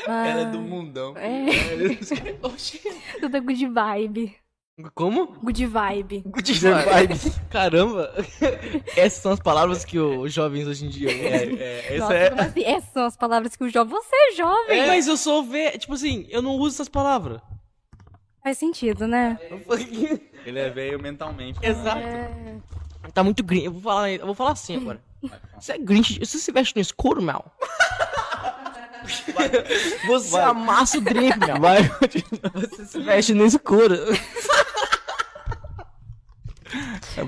Ah, 0.06 0.26
Ela 0.26 0.40
é 0.42 0.50
do 0.50 0.60
mundão. 0.60 1.14
É. 1.16 1.46
Tudo 3.20 3.36
é 3.36 3.40
good 3.40 3.66
vibe. 3.66 4.36
Como? 4.94 5.26
Good 5.42 5.66
vibe. 5.66 6.22
Good 6.26 6.52
vibe. 6.52 7.32
Caramba. 7.50 8.12
Essas 8.96 9.22
são 9.22 9.32
as 9.32 9.40
palavras 9.40 9.84
que 9.84 9.98
os 9.98 10.32
jovens 10.32 10.66
hoje 10.66 10.86
em 10.86 10.88
dia. 10.88 11.10
É, 11.10 11.44
é, 11.44 11.96
essa 11.96 11.98
Nossa, 11.98 12.14
é. 12.14 12.40
assim? 12.40 12.64
Essas 12.64 12.92
são 12.92 13.04
as 13.04 13.16
palavras 13.16 13.56
que 13.56 13.64
o 13.64 13.68
jovem... 13.68 13.94
Você 13.94 14.16
é 14.16 14.32
jovem! 14.34 14.80
É, 14.80 14.86
Mas 14.86 15.06
eu 15.06 15.16
sou 15.16 15.42
velho. 15.44 15.78
Tipo 15.78 15.94
assim, 15.94 16.26
eu 16.30 16.42
não 16.42 16.52
uso 16.52 16.76
essas 16.76 16.88
palavras. 16.88 17.40
Faz 18.42 18.58
sentido, 18.58 19.06
né? 19.06 19.38
Ele 20.44 20.58
é 20.58 20.68
velho 20.68 21.00
mentalmente. 21.00 21.58
Exato. 21.62 21.98
É... 21.98 22.56
Tá 23.14 23.22
muito 23.22 23.42
grinch. 23.42 23.66
Eu 23.66 23.72
vou 23.72 23.80
falar, 23.80 24.10
eu 24.10 24.26
vou 24.26 24.34
falar 24.34 24.52
assim 24.52 24.76
agora. 24.76 25.00
Você 25.58 25.72
é 25.72 25.78
grinch. 25.78 26.18
Você 26.18 26.38
se 26.38 26.50
veste 26.50 26.74
no 26.74 26.82
escuro, 26.82 27.22
Mel? 27.22 27.44
Você 30.06 30.38
amassa 30.38 30.98
o 30.98 31.00
drip, 31.00 31.38
Mel. 31.38 31.60
Vai, 31.60 31.82
Você 32.54 32.86
se 32.86 33.00
veste 33.00 33.34
no 33.34 33.44
escuro. 33.46 33.94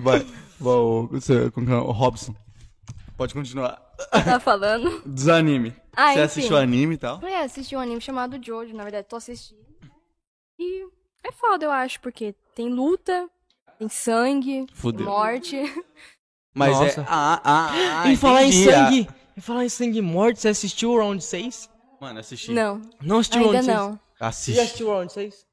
vai. 0.03 0.21
vai 0.61 0.75
o, 0.75 1.09
você- 1.11 1.51
que 1.51 1.61
é? 1.61 1.75
o 1.75 1.91
Robson. 1.93 2.35
Pode 3.17 3.33
continuar. 3.35 3.81
Tá 4.11 4.41
falando? 4.41 5.03
Dos 5.07 5.29
anime. 5.29 5.75
Ah, 5.97 6.07
você 6.09 6.13
enfim. 6.15 6.21
assistiu 6.23 6.57
anime 6.57 6.95
e 6.95 6.99
tal? 6.99 7.21
É, 7.25 7.43
assisti 7.45 7.77
um 7.77 7.81
anime 7.81 8.01
chamado 8.01 8.39
Jojo, 8.45 8.75
na 8.75 8.83
verdade, 8.83 9.07
tô 9.09 9.17
assistindo. 9.17 9.61
E 10.59 10.85
é 11.23 11.31
foda, 11.31 11.65
eu 11.67 11.71
acho, 11.71 12.01
porque 12.01 12.35
tem 12.55 12.69
luta, 12.69 13.29
tem 13.79 13.89
sangue, 13.89 14.67
Fudeu. 14.75 15.07
morte. 15.07 15.57
Mas 16.53 16.73
Nossa. 16.79 17.01
é. 17.03 17.05
Ah, 17.09 17.41
ah, 17.45 18.03
ah. 18.03 18.11
em 18.11 18.17
falar 18.17 18.43
em 18.45 18.49
entendi. 18.49 18.65
sangue. 18.71 19.09
Em 19.37 19.41
falar 19.41 19.65
em 19.65 19.69
sangue 19.69 20.01
morto, 20.01 20.37
você 20.39 20.49
assistiu 20.49 20.93
o 20.93 20.99
Round 20.99 21.23
6? 21.23 21.69
Ah, 21.73 21.97
Mano, 22.01 22.21
assisti. 22.21 22.53
Não, 22.53 22.81
Não 23.01 23.19
assistiu 23.19 23.43
o 23.43 23.45
Round 23.51 23.65
6? 23.65 23.77
não. 23.77 23.91
Você 23.93 23.99
já 24.21 24.27
Assiste. 24.29 24.61
assistiu 24.61 24.89
o 24.89 24.91
Round 24.95 25.13
6? 25.13 25.47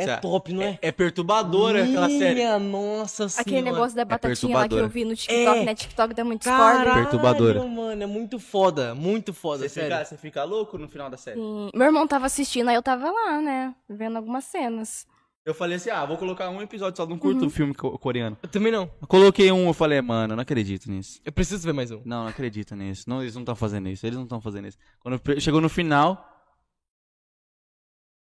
É 0.00 0.04
Cê- 0.06 0.16
top, 0.18 0.52
não 0.52 0.62
é? 0.62 0.78
É 0.80 0.92
perturbadora 0.92 1.82
aquela 1.82 2.08
série. 2.08 2.36
Minha 2.36 2.56
nossa 2.58 3.28
senhora. 3.28 3.40
Aquele 3.50 3.62
negócio 3.62 3.96
da 3.96 4.04
batatinha 4.04 4.56
lá 4.56 4.68
que 4.68 4.74
eu 4.76 4.88
vi 4.88 5.04
no 5.04 5.16
TikTok, 5.16 5.58
É. 5.58 5.64
né? 5.64 5.74
TikTok 5.74 6.14
dá 6.14 6.22
muito 6.24 6.44
Caralho, 6.44 6.78
spoiler. 6.78 7.02
Perturbadora. 7.02 7.64
mano, 7.64 8.02
é 8.02 8.06
muito 8.06 8.38
foda, 8.38 8.94
muito 8.94 9.34
foda, 9.34 9.64
Você 9.64 9.68
sério. 9.68 9.90
fica, 9.96 10.04
você 10.04 10.16
fica 10.16 10.44
louco 10.44 10.78
no 10.78 10.88
final 10.88 11.10
da 11.10 11.16
série. 11.16 11.36
Sim. 11.40 11.70
Meu 11.74 11.86
irmão 11.86 12.06
tava 12.06 12.26
assistindo, 12.26 12.68
aí 12.68 12.76
eu 12.76 12.82
tava 12.82 13.10
lá, 13.10 13.40
né? 13.40 13.74
Vendo 13.88 14.16
algumas 14.16 14.44
cenas. 14.44 15.04
Eu 15.46 15.54
falei 15.54 15.76
assim, 15.76 15.88
ah, 15.88 16.04
vou 16.04 16.18
colocar 16.18 16.50
um 16.50 16.60
episódio 16.60 16.96
só, 16.98 17.06
não 17.06 17.18
curto 17.18 17.48
filme 17.48 17.74
co- 17.74 17.98
coreano. 17.98 18.36
Eu 18.42 18.48
também 18.50 18.70
não. 18.70 18.90
Eu 19.00 19.06
coloquei 19.08 19.50
um, 19.50 19.66
eu 19.68 19.72
falei, 19.72 20.00
mano, 20.02 20.32
eu 20.34 20.36
não 20.36 20.42
acredito 20.42 20.90
nisso. 20.90 21.20
Eu 21.24 21.32
preciso 21.32 21.64
ver 21.66 21.72
mais 21.72 21.90
um. 21.90 22.02
Não, 22.04 22.22
não 22.24 22.28
acredito 22.28 22.76
nisso. 22.76 23.04
Não, 23.08 23.22
eles 23.22 23.34
não 23.34 23.42
estão 23.42 23.56
fazendo 23.56 23.88
isso, 23.88 24.04
eles 24.06 24.16
não 24.16 24.24
estão 24.24 24.40
fazendo 24.42 24.68
isso. 24.68 24.76
Quando 25.00 25.20
chegou 25.40 25.60
no 25.60 25.68
final... 25.68 26.34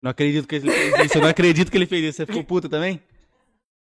Não 0.04 0.10
acredito 0.10 0.48
que 0.48 0.56
ele 0.56 0.72
fez 0.72 1.06
isso, 1.06 1.18
eu 1.18 1.22
não 1.22 1.30
acredito 1.30 1.70
que 1.70 1.78
ele 1.78 1.86
fez 1.86 2.04
isso. 2.06 2.18
Você 2.18 2.26
ficou 2.26 2.44
puta 2.44 2.68
também? 2.68 3.00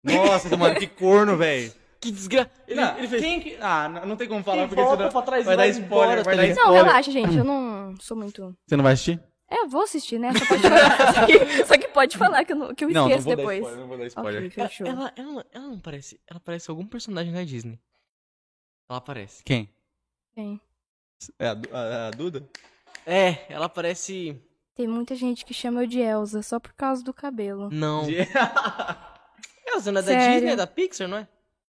Nossa, 0.03 0.57
mano, 0.57 0.75
que 0.79 0.87
corno, 0.87 1.37
velho. 1.37 1.71
Que 2.01 2.11
desgraça. 2.11 2.51
Ele, 2.67 2.81
ele 2.81 3.09
fez. 3.09 3.21
quem 3.23 3.41
que- 3.41 3.57
Ah, 3.61 3.89
não, 3.91 4.07
não 4.07 4.17
tem 4.17 4.27
como 4.29 4.43
falar, 4.43 4.59
Quem 4.61 4.69
porque 4.69 4.81
volta 4.83 4.97
senão 4.99 5.11
pra 5.13 5.23
trás 5.23 5.45
vai 5.45 5.53
e 5.55 5.57
dar 5.57 5.63
vai 5.65 5.71
spoiler, 5.71 5.87
embora, 5.87 6.23
vai 6.25 6.37
dar 6.37 6.43
ligado? 6.43 6.57
Não, 6.57 6.65
spoiler. 6.65 6.85
relaxa, 6.87 7.11
gente. 7.11 7.37
Eu 7.37 7.45
não 7.45 7.95
sou 8.01 8.17
muito. 8.17 8.57
Você 8.67 8.77
não 8.77 8.85
vai 8.85 8.93
assistir? 8.95 9.21
É, 9.51 9.61
eu 9.63 9.69
vou 9.69 9.83
assistir, 9.83 10.19
né? 10.19 10.31
Só 10.35 10.47
pode 10.47 10.63
falar. 10.63 11.15
só, 11.15 11.27
que, 11.27 11.65
só 11.67 11.79
que 11.79 11.89
pode 11.89 12.19
falar 12.19 12.45
que 12.45 12.53
eu, 12.53 12.57
não, 12.57 12.75
que 12.75 12.85
eu 12.85 12.91
Não, 12.91 13.09
não 13.09 13.17
esqueço 13.17 13.37
depois. 13.37 13.59
spoiler, 13.59 13.81
não 13.81 13.89
vou 13.89 13.99
dar 13.99 14.07
spoiler. 14.07 14.47
Ok, 14.47 14.51
fechou. 14.51 14.87
Ela, 14.87 15.13
ela, 15.17 15.33
não- 15.33 15.45
ela 15.53 15.67
não 15.69 15.81
parece. 15.81 16.21
Ela 16.27 16.39
parece 16.41 16.71
algum 16.71 16.87
personagem 16.87 17.33
da 17.33 17.43
Disney. 17.45 17.79
Ela 18.91 19.01
parece. 19.01 19.43
Quem? 19.45 19.69
Tem. 20.35 20.61
É 21.39 21.49
a, 21.49 21.53
a- 21.73 22.07
a 22.09 22.11
Duda? 22.11 22.47
É, 23.07 23.47
ela 23.53 23.69
parece. 23.69 24.39
Tem 24.75 24.87
muita 24.87 25.15
gente 25.17 25.45
que 25.45 25.53
chama 25.55 25.83
eu 25.83 25.87
de 25.87 25.99
Elsa 25.99 26.43
só 26.43 26.61
por 26.61 26.73
causa 26.75 27.03
do 27.03 27.13
cabelo. 27.15 27.69
Não. 27.71 28.05
Ela 29.67 29.81
não 29.83 29.89
é 29.91 29.93
da 29.93 30.03
Sério? 30.03 30.33
Disney, 30.35 30.53
é 30.53 30.57
da 30.57 30.67
Pixar, 30.67 31.09
não 31.09 31.19
é? 31.19 31.29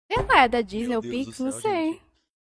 Ela 0.08 0.42
é 0.44 0.48
da 0.48 0.60
Disney, 0.60 0.88
Meu 0.88 0.98
o 0.98 1.02
Deus 1.02 1.14
Pix, 1.26 1.38
do 1.38 1.44
não 1.44 1.52
sei. 1.52 1.92
gente. 1.92 2.02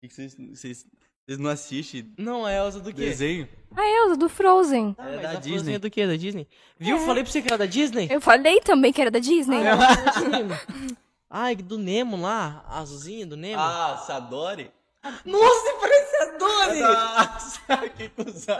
Que 0.00 0.08
Vocês, 0.10 0.34
vocês, 0.36 0.86
vocês 1.28 1.38
não 1.38 1.50
assistem 1.50 2.10
Não, 2.16 2.48
é 2.48 2.56
Elsa 2.56 2.80
do 2.80 2.90
quê? 2.92 3.02
desenho? 3.02 3.46
A 3.76 3.86
Elsa, 3.86 4.16
do 4.16 4.30
Frozen. 4.30 4.96
Ah, 4.98 5.10
É 5.10 5.18
da 5.18 5.30
a 5.32 5.34
Disney. 5.34 5.52
Frozen 5.58 5.74
é 5.74 5.78
do 5.78 5.90
quê? 5.90 6.06
Da 6.06 6.16
Disney? 6.16 6.48
Viu? 6.78 6.98
Falei 7.00 7.22
pra 7.22 7.30
você 7.30 7.42
que 7.42 7.48
era 7.48 7.58
da 7.58 7.66
Disney? 7.66 8.08
Eu 8.10 8.20
falei 8.20 8.60
também 8.62 8.90
que 8.94 9.00
era 9.00 9.10
da 9.10 9.18
Disney. 9.18 9.58
Ah, 9.68 10.96
Ai, 11.30 11.54
do 11.54 11.76
Nemo 11.76 12.16
lá, 12.18 12.64
a 12.66 12.78
azulzinha 12.80 13.26
do 13.26 13.36
Nemo. 13.36 13.60
Ah, 13.60 14.02
Sadori? 14.06 14.70
Nossa, 15.26 15.74
parece 15.80 16.16
a 16.16 16.38
Dory! 16.38 16.80
Nossa, 16.80 17.88
que 17.96 18.08
cuzão. 18.08 18.56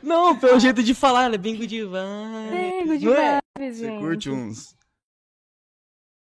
Não, 0.00 0.38
pelo 0.38 0.58
jeito 0.60 0.82
de 0.84 0.94
falar, 0.94 1.24
ela 1.24 1.34
é 1.34 1.38
bem 1.38 1.56
good 1.56 1.66
vibes. 1.76 1.92
É, 2.52 2.84
good 2.86 3.04
Não 3.04 3.14
é? 3.14 3.40
vibes, 3.58 3.76
Você 3.78 3.86
gente. 3.86 4.00
curte 4.00 4.30
uns... 4.30 4.76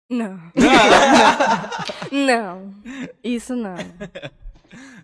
Não. 0.10 0.38
não. 2.12 2.74
Isso 3.24 3.56
não. 3.56 3.76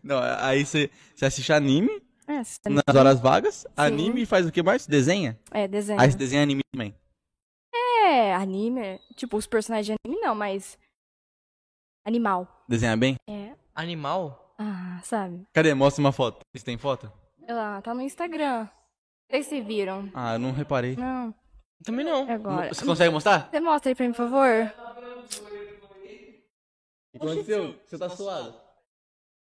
Não, 0.03 0.19
aí 0.39 0.65
você, 0.65 0.89
você 1.15 1.25
assiste 1.25 1.51
anime 1.53 2.01
É, 2.27 2.43
você- 2.43 2.59
nas 2.69 2.95
horas 2.95 3.19
vagas, 3.19 3.65
anime 3.75 4.21
e 4.21 4.25
faz 4.25 4.45
o 4.45 4.51
que 4.51 4.61
mais? 4.63 4.85
Desenha? 4.87 5.39
é 5.51 5.67
desenho. 5.67 5.99
Aí 5.99 6.11
você 6.11 6.17
desenha 6.17 6.43
anime 6.43 6.61
também. 6.73 6.95
É, 8.05 8.33
anime. 8.35 8.99
Tipo, 9.15 9.37
os 9.37 9.45
personagens 9.47 9.85
de 9.87 9.95
anime 10.09 10.21
não, 10.21 10.33
mas. 10.35 10.77
Animal. 12.05 12.63
Desenha 12.67 12.95
bem? 12.97 13.15
É. 13.29 13.53
Animal? 13.75 14.55
Ah, 14.57 14.99
sabe? 15.03 15.45
Cadê? 15.53 15.73
Mostra 15.73 16.01
uma 16.01 16.11
foto. 16.11 16.39
Você 16.55 16.65
tem 16.65 16.77
foto? 16.77 17.11
Ela 17.47 17.81
tá 17.81 17.93
no 17.93 18.01
Instagram. 18.01 18.67
Sei 19.31 19.43
se 19.43 19.61
viram. 19.61 20.09
Ah, 20.13 20.33
eu 20.33 20.39
não 20.39 20.51
reparei. 20.51 20.95
Não, 20.95 21.33
Também 21.83 22.03
não. 22.05 22.27
é 22.27 22.33
agora. 22.33 22.73
Você 22.73 22.83
consegue 22.85 23.13
mostrar? 23.13 23.47
Você 23.49 23.59
mostra 23.59 23.91
aí 23.91 23.95
pra 23.95 24.05
mim, 24.07 24.11
por 24.13 24.17
favor? 24.29 24.73
O 27.11 27.11
que 27.11 27.17
aconteceu? 27.17 27.75
Você 27.85 27.97
tá 27.97 28.09
suado. 28.09 28.55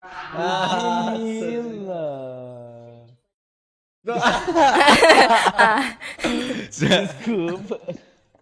Ah, 0.03 1.13
Desculpa. 6.69 7.79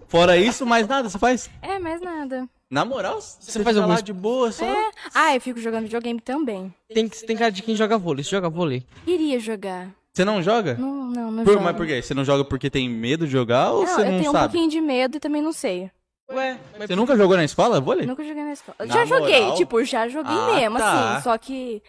Fora 0.08 0.38
isso, 0.38 0.66
mais 0.66 0.88
nada 0.88 1.10
você 1.10 1.20
faz? 1.20 1.50
é, 1.62 1.78
mais 1.80 2.02
nada. 2.02 2.48
Na 2.70 2.86
moral, 2.86 3.20
você, 3.22 3.52
faz 3.64 3.76
fica 3.76 3.80
algum 3.82 3.90
lá 3.94 3.96
es- 3.96 4.04
de 4.04 4.14
boa 4.14 4.52
só? 4.52 4.66
É. 4.66 4.92
Ah, 5.14 5.36
eu 5.36 5.42
fico 5.42 5.60
jogando 5.60 5.84
videogame 5.84 6.20
também. 6.22 6.74
Tem, 6.94 7.08
que- 7.08 7.26
tem 7.26 7.36
cara 7.36 7.52
de 7.52 7.62
quem 7.64 7.76
joga 7.76 7.98
vôlei. 7.98 8.24
Você 8.24 8.30
joga 8.32 8.50
vôlei? 8.50 8.84
Queria 9.06 9.40
jogar. 9.40 9.90
Você 10.14 10.24
não 10.26 10.42
joga? 10.42 10.76
Não, 10.76 11.06
não, 11.06 11.32
não 11.32 11.44
Por- 11.44 11.54
jogo. 11.54 11.64
mas 11.66 11.76
por 11.76 11.86
quê? 11.88 12.02
Você 12.02 12.14
não 12.14 12.24
joga 12.26 12.44
porque 12.46 12.70
tem 12.70 12.88
medo 12.90 13.26
de 13.26 13.32
jogar 13.32 13.72
ou 13.72 13.84
Não, 13.86 13.88
você 13.88 14.02
eu 14.02 14.06
não 14.06 14.18
tenho 14.20 14.30
um 14.30 14.34
sabe? 14.34 14.52
pouquinho 14.54 14.70
de 14.70 14.82
medo 14.82 15.18
e 15.18 15.20
também 15.20 15.42
não 15.42 15.52
sei. 15.54 15.92
Ué, 16.32 16.60
mas 16.78 16.88
Você 16.88 16.96
nunca 16.96 17.16
jogou 17.18 17.36
na 17.36 17.44
escola 17.44 17.82
vôlei? 17.82 18.06
Nunca 18.06 18.24
joguei 18.24 18.44
na 18.44 18.54
escola. 18.54 18.76
Na 18.80 18.86
já 18.94 19.06
joguei, 19.06 19.42
moral? 19.42 19.56
tipo, 19.58 19.84
já 19.84 20.08
joguei 20.08 20.36
Ah, 20.38 20.46
mesmo, 20.56 20.78
tá. 20.78 21.14
assim. 21.16 21.24
Só 21.24 21.38
que 21.38 21.82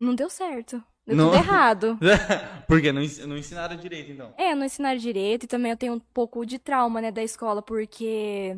não 0.00 0.14
deu 0.14 0.30
certo. 0.30 0.82
Deu 1.06 1.16
Não- 1.16 1.30
tudo 1.30 1.36
errado. 1.36 1.98
por 2.68 2.80
quê? 2.80 2.92
Não, 2.92 3.02
não 3.26 3.36
ensinaram 3.36 3.76
direito, 3.76 4.12
então. 4.12 4.32
É, 4.38 4.54
não 4.54 4.64
ensinaram 4.64 4.98
direito 4.98 5.44
e 5.44 5.48
também 5.48 5.72
eu 5.72 5.76
tenho 5.76 5.94
um 5.94 5.98
pouco 5.98 6.44
de 6.46 6.58
trauma, 6.58 7.00
né, 7.00 7.10
da 7.10 7.22
escola, 7.22 7.60
porque 7.60 8.56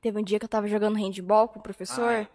teve 0.00 0.18
um 0.18 0.22
dia 0.24 0.38
que 0.38 0.44
eu 0.44 0.48
tava 0.48 0.66
jogando 0.68 0.96
handball 0.96 1.48
com 1.48 1.58
o 1.58 1.62
professor 1.62 2.26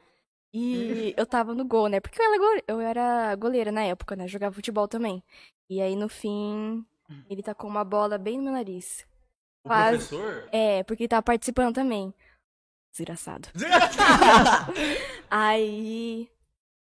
e 0.54 1.14
eu 1.18 1.26
tava 1.26 1.56
no 1.56 1.66
gol, 1.66 1.88
né? 1.88 2.00
Porque 2.00 2.22
eu 2.22 2.26
era, 2.26 2.38
gole- 2.38 2.64
eu 2.68 2.80
era 2.80 3.36
goleira 3.36 3.72
na 3.72 3.82
época, 3.84 4.16
né? 4.16 4.28
Jogava 4.28 4.54
futebol 4.54 4.88
também. 4.88 5.24
E 5.70 5.82
aí, 5.82 5.96
no 5.96 6.10
fim, 6.10 6.86
ele 7.30 7.42
tacou 7.42 7.70
uma 7.70 7.84
bola 7.84 8.18
bem 8.18 8.38
no 8.38 8.44
meu 8.44 8.54
nariz. 8.54 9.06
O 9.70 9.90
professor? 9.90 10.50
É, 10.52 10.84
porque 10.84 11.04
ele 11.04 11.08
tava 11.10 11.22
participando 11.24 11.76
também. 11.76 12.14
Desgraçado. 12.92 13.48
Aí 15.30 16.30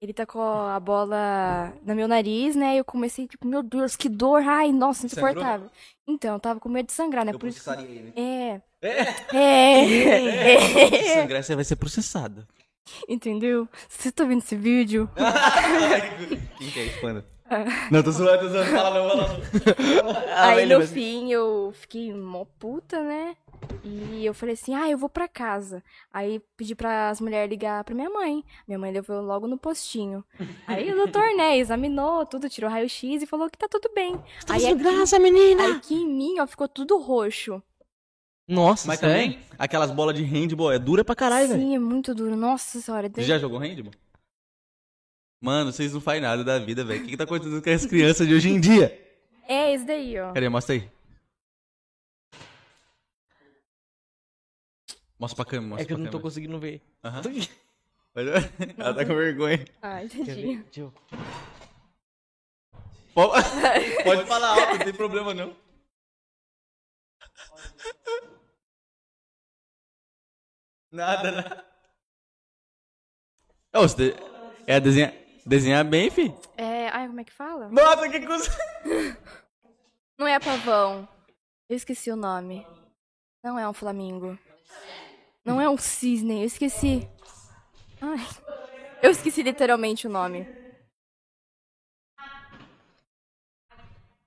ele 0.01 0.13
tacou 0.13 0.41
a 0.41 0.79
bola 0.79 1.73
no 1.85 1.95
meu 1.95 2.07
nariz, 2.07 2.55
né? 2.55 2.75
E 2.75 2.77
eu 2.79 2.85
comecei, 2.85 3.27
tipo, 3.27 3.47
meu 3.47 3.61
Deus, 3.61 3.95
que 3.95 4.09
dor. 4.09 4.41
Ai, 4.41 4.71
nossa, 4.71 5.07
Sangrou? 5.07 5.29
insuportável. 5.29 5.69
Então, 6.07 6.33
eu 6.33 6.39
tava 6.39 6.59
com 6.59 6.69
medo 6.69 6.87
de 6.87 6.93
sangrar, 6.93 7.23
né? 7.23 7.31
Eu 7.33 7.39
Por 7.39 7.47
isso. 7.49 7.71
ele. 7.73 8.11
É. 8.15 8.61
É. 8.81 9.85
Se 9.87 10.95
É. 11.07 11.21
sangrar, 11.21 11.43
você 11.43 11.55
vai 11.55 11.63
ser 11.63 11.75
processado. 11.75 12.47
Entendeu? 13.07 13.69
Você 13.87 14.11
tá 14.11 14.23
vendo 14.25 14.39
esse 14.39 14.55
vídeo? 14.55 15.07
Quem 16.57 16.71
que 16.71 16.79
é? 16.79 17.23
Não, 17.91 18.03
tô 18.03 18.11
zoando, 18.11 18.39
tô 18.39 18.49
zoando. 18.49 18.71
Fala 18.71 18.89
não, 18.91 19.09
fala 19.09 19.27
não. 19.27 19.41
Aí 20.37 20.65
no 20.65 20.81
fim 20.87 21.31
eu 21.31 21.71
fiquei 21.73 22.13
mó 22.13 22.45
puta, 22.59 23.01
né? 23.03 23.35
E 23.83 24.25
eu 24.25 24.33
falei 24.33 24.53
assim: 24.53 24.73
ah, 24.73 24.89
eu 24.89 24.97
vou 24.97 25.09
pra 25.09 25.27
casa. 25.27 25.83
Aí 26.11 26.41
pedi 26.57 26.75
pras 26.75 27.19
mulheres 27.21 27.49
ligar 27.49 27.83
pra 27.83 27.95
minha 27.95 28.09
mãe. 28.09 28.43
Minha 28.67 28.79
mãe 28.79 28.91
levou 28.91 29.21
logo 29.21 29.47
no 29.47 29.57
postinho. 29.57 30.23
Aí 30.67 30.91
o 30.91 30.95
doutor, 30.95 31.35
né, 31.35 31.57
examinou 31.57 32.25
tudo, 32.25 32.49
tirou 32.49 32.69
raio-x 32.69 33.21
e 33.21 33.25
falou 33.25 33.49
que 33.49 33.57
tá 33.57 33.67
tudo 33.67 33.89
bem. 33.93 34.17
Tá 34.45 34.55
Aí 34.55 34.65
aqui, 34.65 34.75
graça, 34.75 35.19
menina! 35.19 35.63
aí 35.63 35.71
aqui 35.73 35.95
em 35.95 36.07
mim, 36.07 36.39
ó, 36.39 36.47
ficou 36.47 36.67
tudo 36.67 36.99
roxo. 36.99 37.61
Nossa, 38.47 38.87
Mas 38.87 38.99
também, 38.99 39.39
aquelas 39.57 39.91
bolas 39.91 40.15
de 40.15 40.23
handball 40.23 40.71
é 40.73 40.79
dura 40.79 41.05
pra 41.05 41.15
caralho, 41.15 41.47
velho. 41.47 41.59
Sim, 41.61 41.75
é 41.75 41.79
muito 41.79 42.13
duro. 42.13 42.35
Nossa 42.35 42.81
senhora. 42.81 43.09
Você 43.13 43.23
já 43.23 43.37
jogou 43.37 43.59
handball? 43.59 43.93
Mano, 45.41 45.71
vocês 45.73 45.91
não 45.93 45.99
fazem 45.99 46.21
nada 46.21 46.43
da 46.43 46.59
vida, 46.59 46.83
velho. 46.85 47.01
O 47.01 47.03
que, 47.03 47.09
que 47.11 47.17
tá 47.17 47.23
acontecendo 47.23 47.61
com 47.63 47.69
as 47.69 47.85
crianças 47.85 48.27
de 48.27 48.33
hoje 48.35 48.49
em 48.49 48.59
dia? 48.59 48.95
É, 49.47 49.73
esse 49.73 49.83
daí, 49.85 50.19
ó. 50.19 50.31
Cadê? 50.33 50.47
Mostra 50.49 50.75
aí. 50.75 50.89
Mostra 55.19 55.35
pra 55.35 55.45
câmera, 55.51 55.69
mostra 55.69 55.83
É 55.83 55.85
que 55.87 55.93
eu 55.93 55.97
não 55.97 56.05
tô 56.05 56.11
câmera. 56.11 56.23
conseguindo 56.23 56.59
ver. 56.59 56.81
Aham. 57.03 57.21
Ela 58.77 58.93
tá 58.93 59.05
com 59.05 59.15
vergonha. 59.15 59.65
Ah, 59.81 59.99
Quer 60.01 60.07
ver? 60.09 60.19
entendi. 60.21 60.57
Deixa 60.63 60.79
eu- 60.81 60.93
Pode, 63.13 63.43
pode 64.05 64.25
falar 64.25 64.49
alto, 64.49 64.77
não 64.77 64.85
tem 64.85 64.93
problema 64.93 65.33
não. 65.33 65.55
Nada, 70.91 71.31
nada. 71.31 71.65
Ô, 73.73 73.81
você 73.81 74.11
de- 74.11 74.15
é 74.67 74.79
desenhar, 74.79 75.13
desenhar 75.45 75.83
bem, 75.83 76.09
fi? 76.09 76.33
É. 76.57 76.89
Ai, 76.89 77.07
como 77.07 77.19
é 77.19 77.23
que 77.23 77.33
fala? 77.33 77.69
Nossa, 77.69 78.09
que 78.09 78.19
coisa. 78.25 78.49
Não 80.19 80.27
é 80.27 80.39
pavão. 80.39 81.07
Eu 81.69 81.75
esqueci 81.75 82.11
o 82.11 82.15
nome. 82.15 82.65
Não 83.43 83.57
é 83.57 83.67
um 83.67 83.73
flamingo. 83.73 84.37
Não 85.43 85.59
é 85.59 85.67
um 85.69 85.77
cisne, 85.77 86.41
eu 86.41 86.45
esqueci. 86.45 87.07
Ai. 87.99 88.27
Eu 89.01 89.09
esqueci 89.09 89.41
literalmente 89.41 90.05
o 90.05 90.09
nome. 90.09 90.47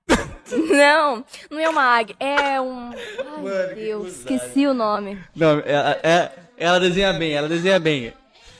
Não, 0.69 1.25
não 1.49 1.59
é 1.59 1.67
uma 1.67 1.81
águia, 1.81 2.15
é 2.19 2.61
um. 2.61 2.91
Ai, 2.91 3.41
Mano, 3.41 3.75
Deus, 3.75 4.19
esqueci 4.19 4.67
o 4.67 4.73
nome. 4.73 5.19
Não, 5.35 5.59
ela, 5.59 5.99
é, 6.03 6.31
ela 6.55 6.79
desenha 6.79 7.13
bem, 7.13 7.33
ela 7.33 7.49
desenha 7.49 7.79
bem. 7.79 8.13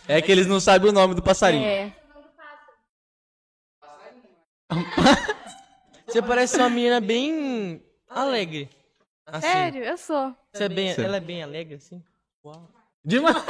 É 0.08 0.22
que 0.22 0.32
eles 0.32 0.48
não 0.48 0.60
sabem 0.60 0.90
o 0.90 0.94
nome 0.94 1.14
do 1.14 1.22
passarinho. 1.22 1.66
É. 1.66 1.94
Você 6.08 6.22
parece 6.22 6.58
uma 6.58 6.70
menina 6.70 7.00
bem 7.02 7.82
alegre. 8.10 8.70
Assim. 9.26 9.48
Sério, 9.48 9.84
eu 9.84 9.98
sou. 9.98 10.34
Você 10.54 10.64
é 10.66 10.70
bem, 10.70 10.90
Sério. 10.90 11.06
ela 11.06 11.18
é 11.18 11.20
bem 11.20 11.42
alegre, 11.44 11.76
assim? 11.76 12.02
Uau. 12.44 12.70
Demais! 13.04 13.36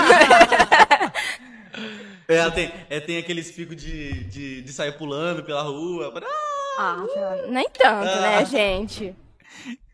ela 2.28 2.52
tem, 2.52 2.72
é, 2.90 3.00
tem 3.00 3.18
aqueles 3.18 3.52
picos 3.52 3.76
de, 3.76 4.24
de, 4.26 4.62
de 4.62 4.74
sair 4.74 4.94
pulando 4.98 5.44
pela 5.44 5.62
rua. 5.64 6.14
Ah, 6.78 6.98
nem 7.50 7.70
tanto, 7.70 8.10
Ah. 8.10 8.22
né, 8.22 8.46
gente? 8.46 9.16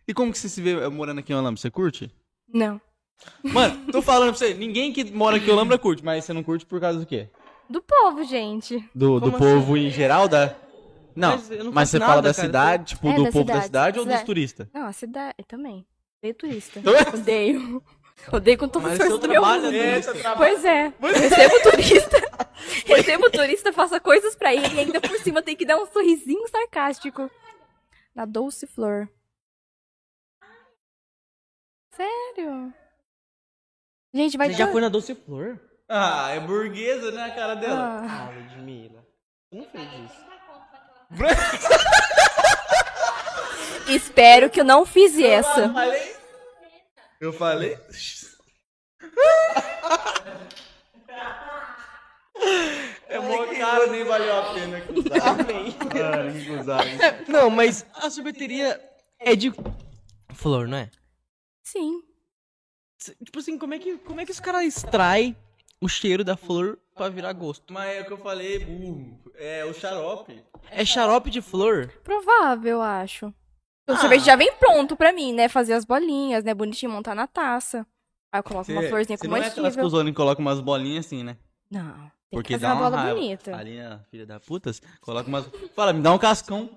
E 0.08 0.14
como 0.14 0.32
que 0.32 0.38
você 0.38 0.50
se 0.50 0.62
vê 0.62 0.72
eh, 0.84 0.88
morando 0.90 1.20
aqui 1.20 1.32
em 1.32 1.36
Olambra? 1.36 1.60
Você 1.60 1.70
curte? 1.70 2.12
Não. 2.52 2.80
Mano, 3.44 3.92
tô 3.92 4.02
falando 4.02 4.30
pra 4.30 4.38
você, 4.38 4.54
ninguém 4.54 4.92
que 4.92 5.04
mora 5.12 5.38
aqui 5.38 5.48
em 5.48 5.54
Olambra 5.54 5.78
curte, 5.78 6.04
mas 6.04 6.26
você 6.26 6.34
não 6.34 6.42
curte 6.44 6.66
por 6.66 6.80
causa 6.82 7.00
do 7.00 7.06
quê? 7.06 7.30
Do 7.70 7.82
povo, 7.82 8.24
gente. 8.24 8.80
Do, 8.94 9.20
do 9.20 9.32
Como 9.32 9.38
povo 9.38 9.78
em 9.78 9.90
geral, 9.90 10.28
da... 10.28 10.56
Não, 11.16 11.32
Mas 11.32 11.52
eu 11.52 11.64
não 11.66 11.72
mas 11.72 11.90
você 11.90 12.00
fala 12.00 12.16
nada, 12.16 12.30
da 12.30 12.34
cara. 12.34 12.46
cidade, 12.48 12.86
tipo, 12.96 13.08
É, 13.10 13.14
do 13.16 13.24
da 13.26 13.32
povo 13.32 13.46
da 13.46 13.54
cidade. 13.54 13.66
cidade 13.66 14.00
ou 14.00 14.06
dos 14.06 14.12
Cidade. 14.14 14.26
turistas? 14.26 14.68
Não, 14.74 14.86
a 14.86 14.94
cidade 14.94 15.36
também. 15.48 15.86
Odeio 16.22 16.36
turista. 16.36 16.82
Odeio. 17.14 17.84
Odeio 18.32 18.58
com 18.58 18.68
todo 18.68 18.84
o 18.84 18.88
Mas 18.88 18.98
força 18.98 19.10
seu 19.10 19.18
do 19.18 19.28
meu 19.28 19.42
trabalho 19.42 19.64
mundo. 19.64 19.76
é 19.76 20.00
trabalho. 20.02 20.38
Pois 20.38 20.66
é. 20.66 20.94
Recebo 21.02 21.64
turista. 21.72 22.18
Recebo 22.86 23.32
turista, 23.32 23.74
faça 23.74 24.00
coisas 24.00 24.36
pra 24.36 24.54
ele 24.54 24.76
e 24.76 24.80
ainda 24.80 25.02
por 25.02 25.18
cima 25.20 25.42
tem 25.42 25.56
que 25.56 25.66
dar 25.66 25.78
um 25.78 25.86
sorrisinho 25.88 26.48
sarcástico. 26.48 27.30
Na 28.14 28.26
Doce 28.26 28.68
Flor. 28.68 29.10
Sério? 31.94 32.74
Gente, 34.14 34.38
vai 34.38 34.50
Você 34.50 34.56
já 34.58 34.72
foi 34.72 34.82
na 34.82 34.90
Doce 34.90 35.16
Flor? 35.16 35.60
Ah, 35.90 36.30
é 36.32 36.40
burguesa, 36.40 37.12
né, 37.12 37.24
a 37.24 37.36
cara 37.36 37.56
dela? 37.56 37.80
Ah, 37.80 38.28
Ah, 38.28 38.30
Ludmilla. 38.30 39.06
Você 39.50 39.58
não 39.60 39.66
fez 39.66 39.84
isso. 40.12 40.31
espero 43.88 44.50
que 44.50 44.62
eu 44.62 44.66
não 44.66 44.86
fiz 44.86 45.18
essa. 45.20 45.62
Eu 45.62 45.74
falei? 45.74 46.16
Eu 47.20 47.34
falei? 47.34 47.78
É 53.08 53.20
mó 53.20 53.46
caro, 53.46 53.92
nem 53.92 54.04
valeu 54.04 54.38
a 54.38 54.54
pena 54.54 54.82
cruzar. 54.82 55.38
Não, 57.28 57.50
mas 57.50 57.86
a 57.94 58.10
sorveteria 58.10 58.82
é 59.20 59.36
de 59.36 59.54
flor, 60.34 60.68
não 60.68 60.78
é? 60.78 60.90
Sim. 61.62 62.02
Tipo 63.26 63.40
assim, 63.40 63.58
como 63.58 63.74
é 63.74 63.80
que, 63.80 63.98
como 63.98 64.22
é 64.22 64.26
que 64.26 64.32
os 64.32 64.40
caras 64.40 64.64
extraem 64.64 65.36
o 65.82 65.88
cheiro 65.90 66.24
da 66.24 66.38
flor 66.38 66.78
pra 66.96 67.10
virar 67.10 67.34
gosto? 67.34 67.74
Mas 67.74 67.96
é 67.98 68.02
o 68.02 68.06
que 68.06 68.14
eu 68.14 68.18
falei, 68.18 68.60
burro. 68.60 69.20
É 69.36 69.66
o 69.66 69.74
xarope. 69.74 70.42
É 70.70 70.86
xarope 70.86 71.30
de 71.30 71.42
flor? 71.42 71.92
Provável, 72.04 72.72
eu 72.74 72.82
acho. 72.82 73.28
O 73.90 73.94
Ah. 73.94 73.98
sorvete 73.98 74.24
já 74.24 74.36
vem 74.36 74.54
pronto 74.54 74.96
pra 74.96 75.12
mim, 75.12 75.34
né? 75.34 75.50
Fazer 75.50 75.74
as 75.74 75.84
bolinhas, 75.84 76.44
né? 76.44 76.54
Bonitinho, 76.54 76.92
montar 76.92 77.16
na 77.16 77.26
taça. 77.28 77.86
Aí 78.32 78.40
eu 78.40 78.44
coloco 78.44 78.72
uma 78.72 78.82
florzinha 78.84 79.18
Você 79.18 79.28
não 79.28 79.36
é 79.36 79.50
que 79.50 80.14
coloca 80.14 80.40
umas 80.40 80.62
bolinhas 80.62 81.06
assim, 81.08 81.24
né? 81.24 81.36
Não, 81.70 81.94
tem 81.94 82.12
Porque 82.32 82.54
que 82.54 82.60
fazer 82.60 82.66
dá 82.68 82.74
uma 82.74 82.82
uma 82.82 82.90
bola 82.92 83.02
raiva. 83.02 83.16
bonita. 83.20 83.56
A 83.56 83.64
linha, 83.64 84.06
filha 84.10 84.26
da 84.26 84.40
putas, 84.40 84.82
coloca 85.02 85.28
umas... 85.28 85.46
Fala, 85.76 85.92
me 85.92 86.02
dá 86.02 86.14
um 86.14 86.18
cascão. 86.18 86.70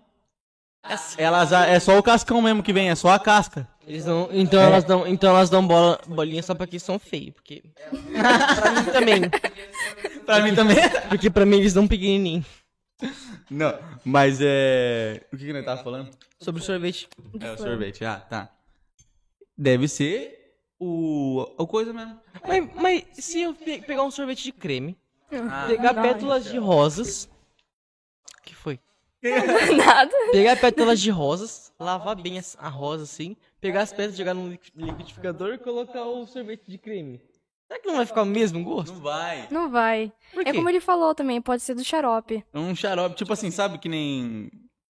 Elas, 1.16 1.50
é 1.52 1.80
só 1.80 1.98
o 1.98 2.02
cascão 2.02 2.42
mesmo 2.42 2.62
que 2.62 2.72
vem, 2.72 2.90
é 2.90 2.94
só 2.94 3.08
a 3.10 3.18
casca. 3.18 3.66
Eles 3.86 4.04
dão, 4.04 4.28
então, 4.32 4.60
elas 4.60 4.84
dão, 4.84 5.06
então 5.06 5.30
elas 5.30 5.50
dão 5.50 5.66
bola, 5.66 5.98
bolinha 6.06 6.42
só 6.42 6.54
pra 6.54 6.66
quem 6.66 6.78
são 6.78 6.98
feios, 6.98 7.34
porque... 7.34 7.62
pra 7.90 8.72
mim 8.72 8.90
também. 8.92 9.20
Pra 10.24 10.40
mim 10.40 10.54
também. 10.54 10.76
Porque 11.10 11.28
pra 11.28 11.44
mim 11.44 11.58
eles 11.58 11.74
dão 11.74 11.86
pequenininho. 11.86 12.42
Não, 13.50 13.78
mas 14.02 14.38
é... 14.40 15.20
O 15.30 15.36
que 15.36 15.44
que 15.44 15.52
nós 15.52 15.64
tava 15.66 15.84
falando? 15.84 16.10
Sobre 16.40 16.62
o 16.62 16.64
sorvete. 16.64 17.08
É 17.40 17.52
o 17.52 17.58
sorvete, 17.58 18.04
ah, 18.06 18.16
tá. 18.20 18.48
Deve 19.56 19.86
ser 19.86 20.56
o... 20.80 21.46
o 21.58 21.66
coisa 21.66 21.92
mesmo. 21.92 22.18
Mas, 22.48 22.70
mas 22.74 23.04
se 23.12 23.42
eu 23.42 23.52
pe- 23.52 23.82
pegar 23.82 24.02
um 24.02 24.10
sorvete 24.10 24.44
de 24.44 24.52
creme, 24.52 24.96
Ah, 25.30 25.66
pegar 25.68 25.92
não. 25.92 26.02
pétalas 26.02 26.44
de 26.46 26.56
rosas... 26.56 27.28
que 28.44 28.54
foi? 28.54 28.80
Nada. 29.76 30.10
Pegar 30.32 30.56
pétalas 30.56 31.00
de 31.00 31.10
rosas, 31.10 31.72
lavar 31.78 32.14
bem 32.16 32.38
as- 32.38 32.56
a 32.60 32.68
rosa 32.68 33.04
assim, 33.04 33.36
pegar 33.60 33.82
as 33.82 33.90
pétalas, 33.92 34.16
jogar 34.16 34.34
no 34.34 34.48
liqui- 34.48 34.72
liquidificador 34.76 35.54
e 35.54 35.58
colocar 35.58 36.04
o 36.04 36.26
sorvete 36.26 36.64
de 36.66 36.78
creme. 36.78 37.20
Será 37.66 37.80
que 37.80 37.86
não 37.88 37.96
vai 37.96 38.06
ficar 38.06 38.22
o 38.22 38.26
mesmo 38.26 38.62
gosto? 38.62 38.92
Não 38.92 39.00
vai. 39.00 39.48
Não 39.50 39.70
vai. 39.70 40.12
É 40.44 40.52
como 40.52 40.68
ele 40.68 40.80
falou 40.80 41.14
também, 41.14 41.40
pode 41.40 41.62
ser 41.62 41.74
do 41.74 41.82
xarope. 41.82 42.44
Um 42.52 42.74
xarope, 42.74 43.16
tipo 43.16 43.32
assim, 43.32 43.50
sabe 43.50 43.78
que 43.78 43.88
nem... 43.88 44.50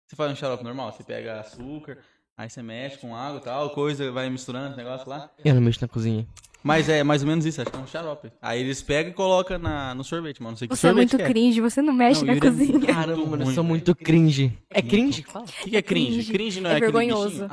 Você 0.07 0.15
faz 0.15 0.31
um 0.31 0.35
xarope 0.35 0.63
normal, 0.63 0.91
você 0.91 1.03
pega 1.03 1.39
açúcar, 1.39 1.99
aí 2.37 2.49
você 2.49 2.61
mexe 2.63 2.97
com 2.97 3.15
água 3.15 3.39
e 3.39 3.43
tal, 3.43 3.69
coisa, 3.69 4.11
vai 4.11 4.29
misturando 4.29 4.69
esse 4.69 4.77
negócio 4.77 5.07
lá. 5.07 5.29
Eu 5.43 5.53
não 5.55 5.61
mexo 5.61 5.79
na 5.81 5.87
cozinha. 5.87 6.27
Mas 6.65 6.89
é 6.89 7.03
mais 7.03 7.21
ou 7.21 7.27
menos 7.27 7.45
isso, 7.45 7.61
acho 7.61 7.69
que 7.69 7.77
é 7.77 7.79
um 7.79 7.85
xarope. 7.85 8.31
Aí 8.41 8.59
eles 8.59 8.81
pegam 8.81 9.11
e 9.11 9.13
colocam 9.13 9.59
na, 9.59 9.93
no 9.93 10.03
sorvete, 10.03 10.41
mano. 10.41 10.53
Não 10.53 10.57
sei 10.57 10.67
que 10.67 10.75
Você 10.75 10.87
é 10.87 10.89
sorvete 10.89 11.11
muito 11.11 11.17
que 11.17 11.21
é. 11.23 11.27
cringe, 11.27 11.61
você 11.61 11.79
não 11.79 11.93
mexe 11.93 12.21
Não, 12.21 12.27
na 12.27 12.33
Yuri 12.33 12.47
é 12.47 12.49
cozinha. 12.49 12.79
Caramba, 12.79 13.25
mano, 13.27 13.43
eu 13.45 13.53
sou 13.53 13.63
muito 13.63 13.93
cringe. 13.95 14.51
É 14.71 14.81
cringe? 14.81 15.21
que 15.21 15.31
Fala. 15.31 15.45
O 15.45 15.47
que, 15.47 15.69
que 15.69 15.77
é 15.77 15.81
cringe? 15.83 16.11
Cringe. 16.15 16.33
Cringe 16.33 16.61
não 16.61 16.69
É 16.71 16.73
é, 16.73 16.75
aquele 16.77 16.91
vergonhoso. 16.91 17.27
bichinho? 17.29 17.43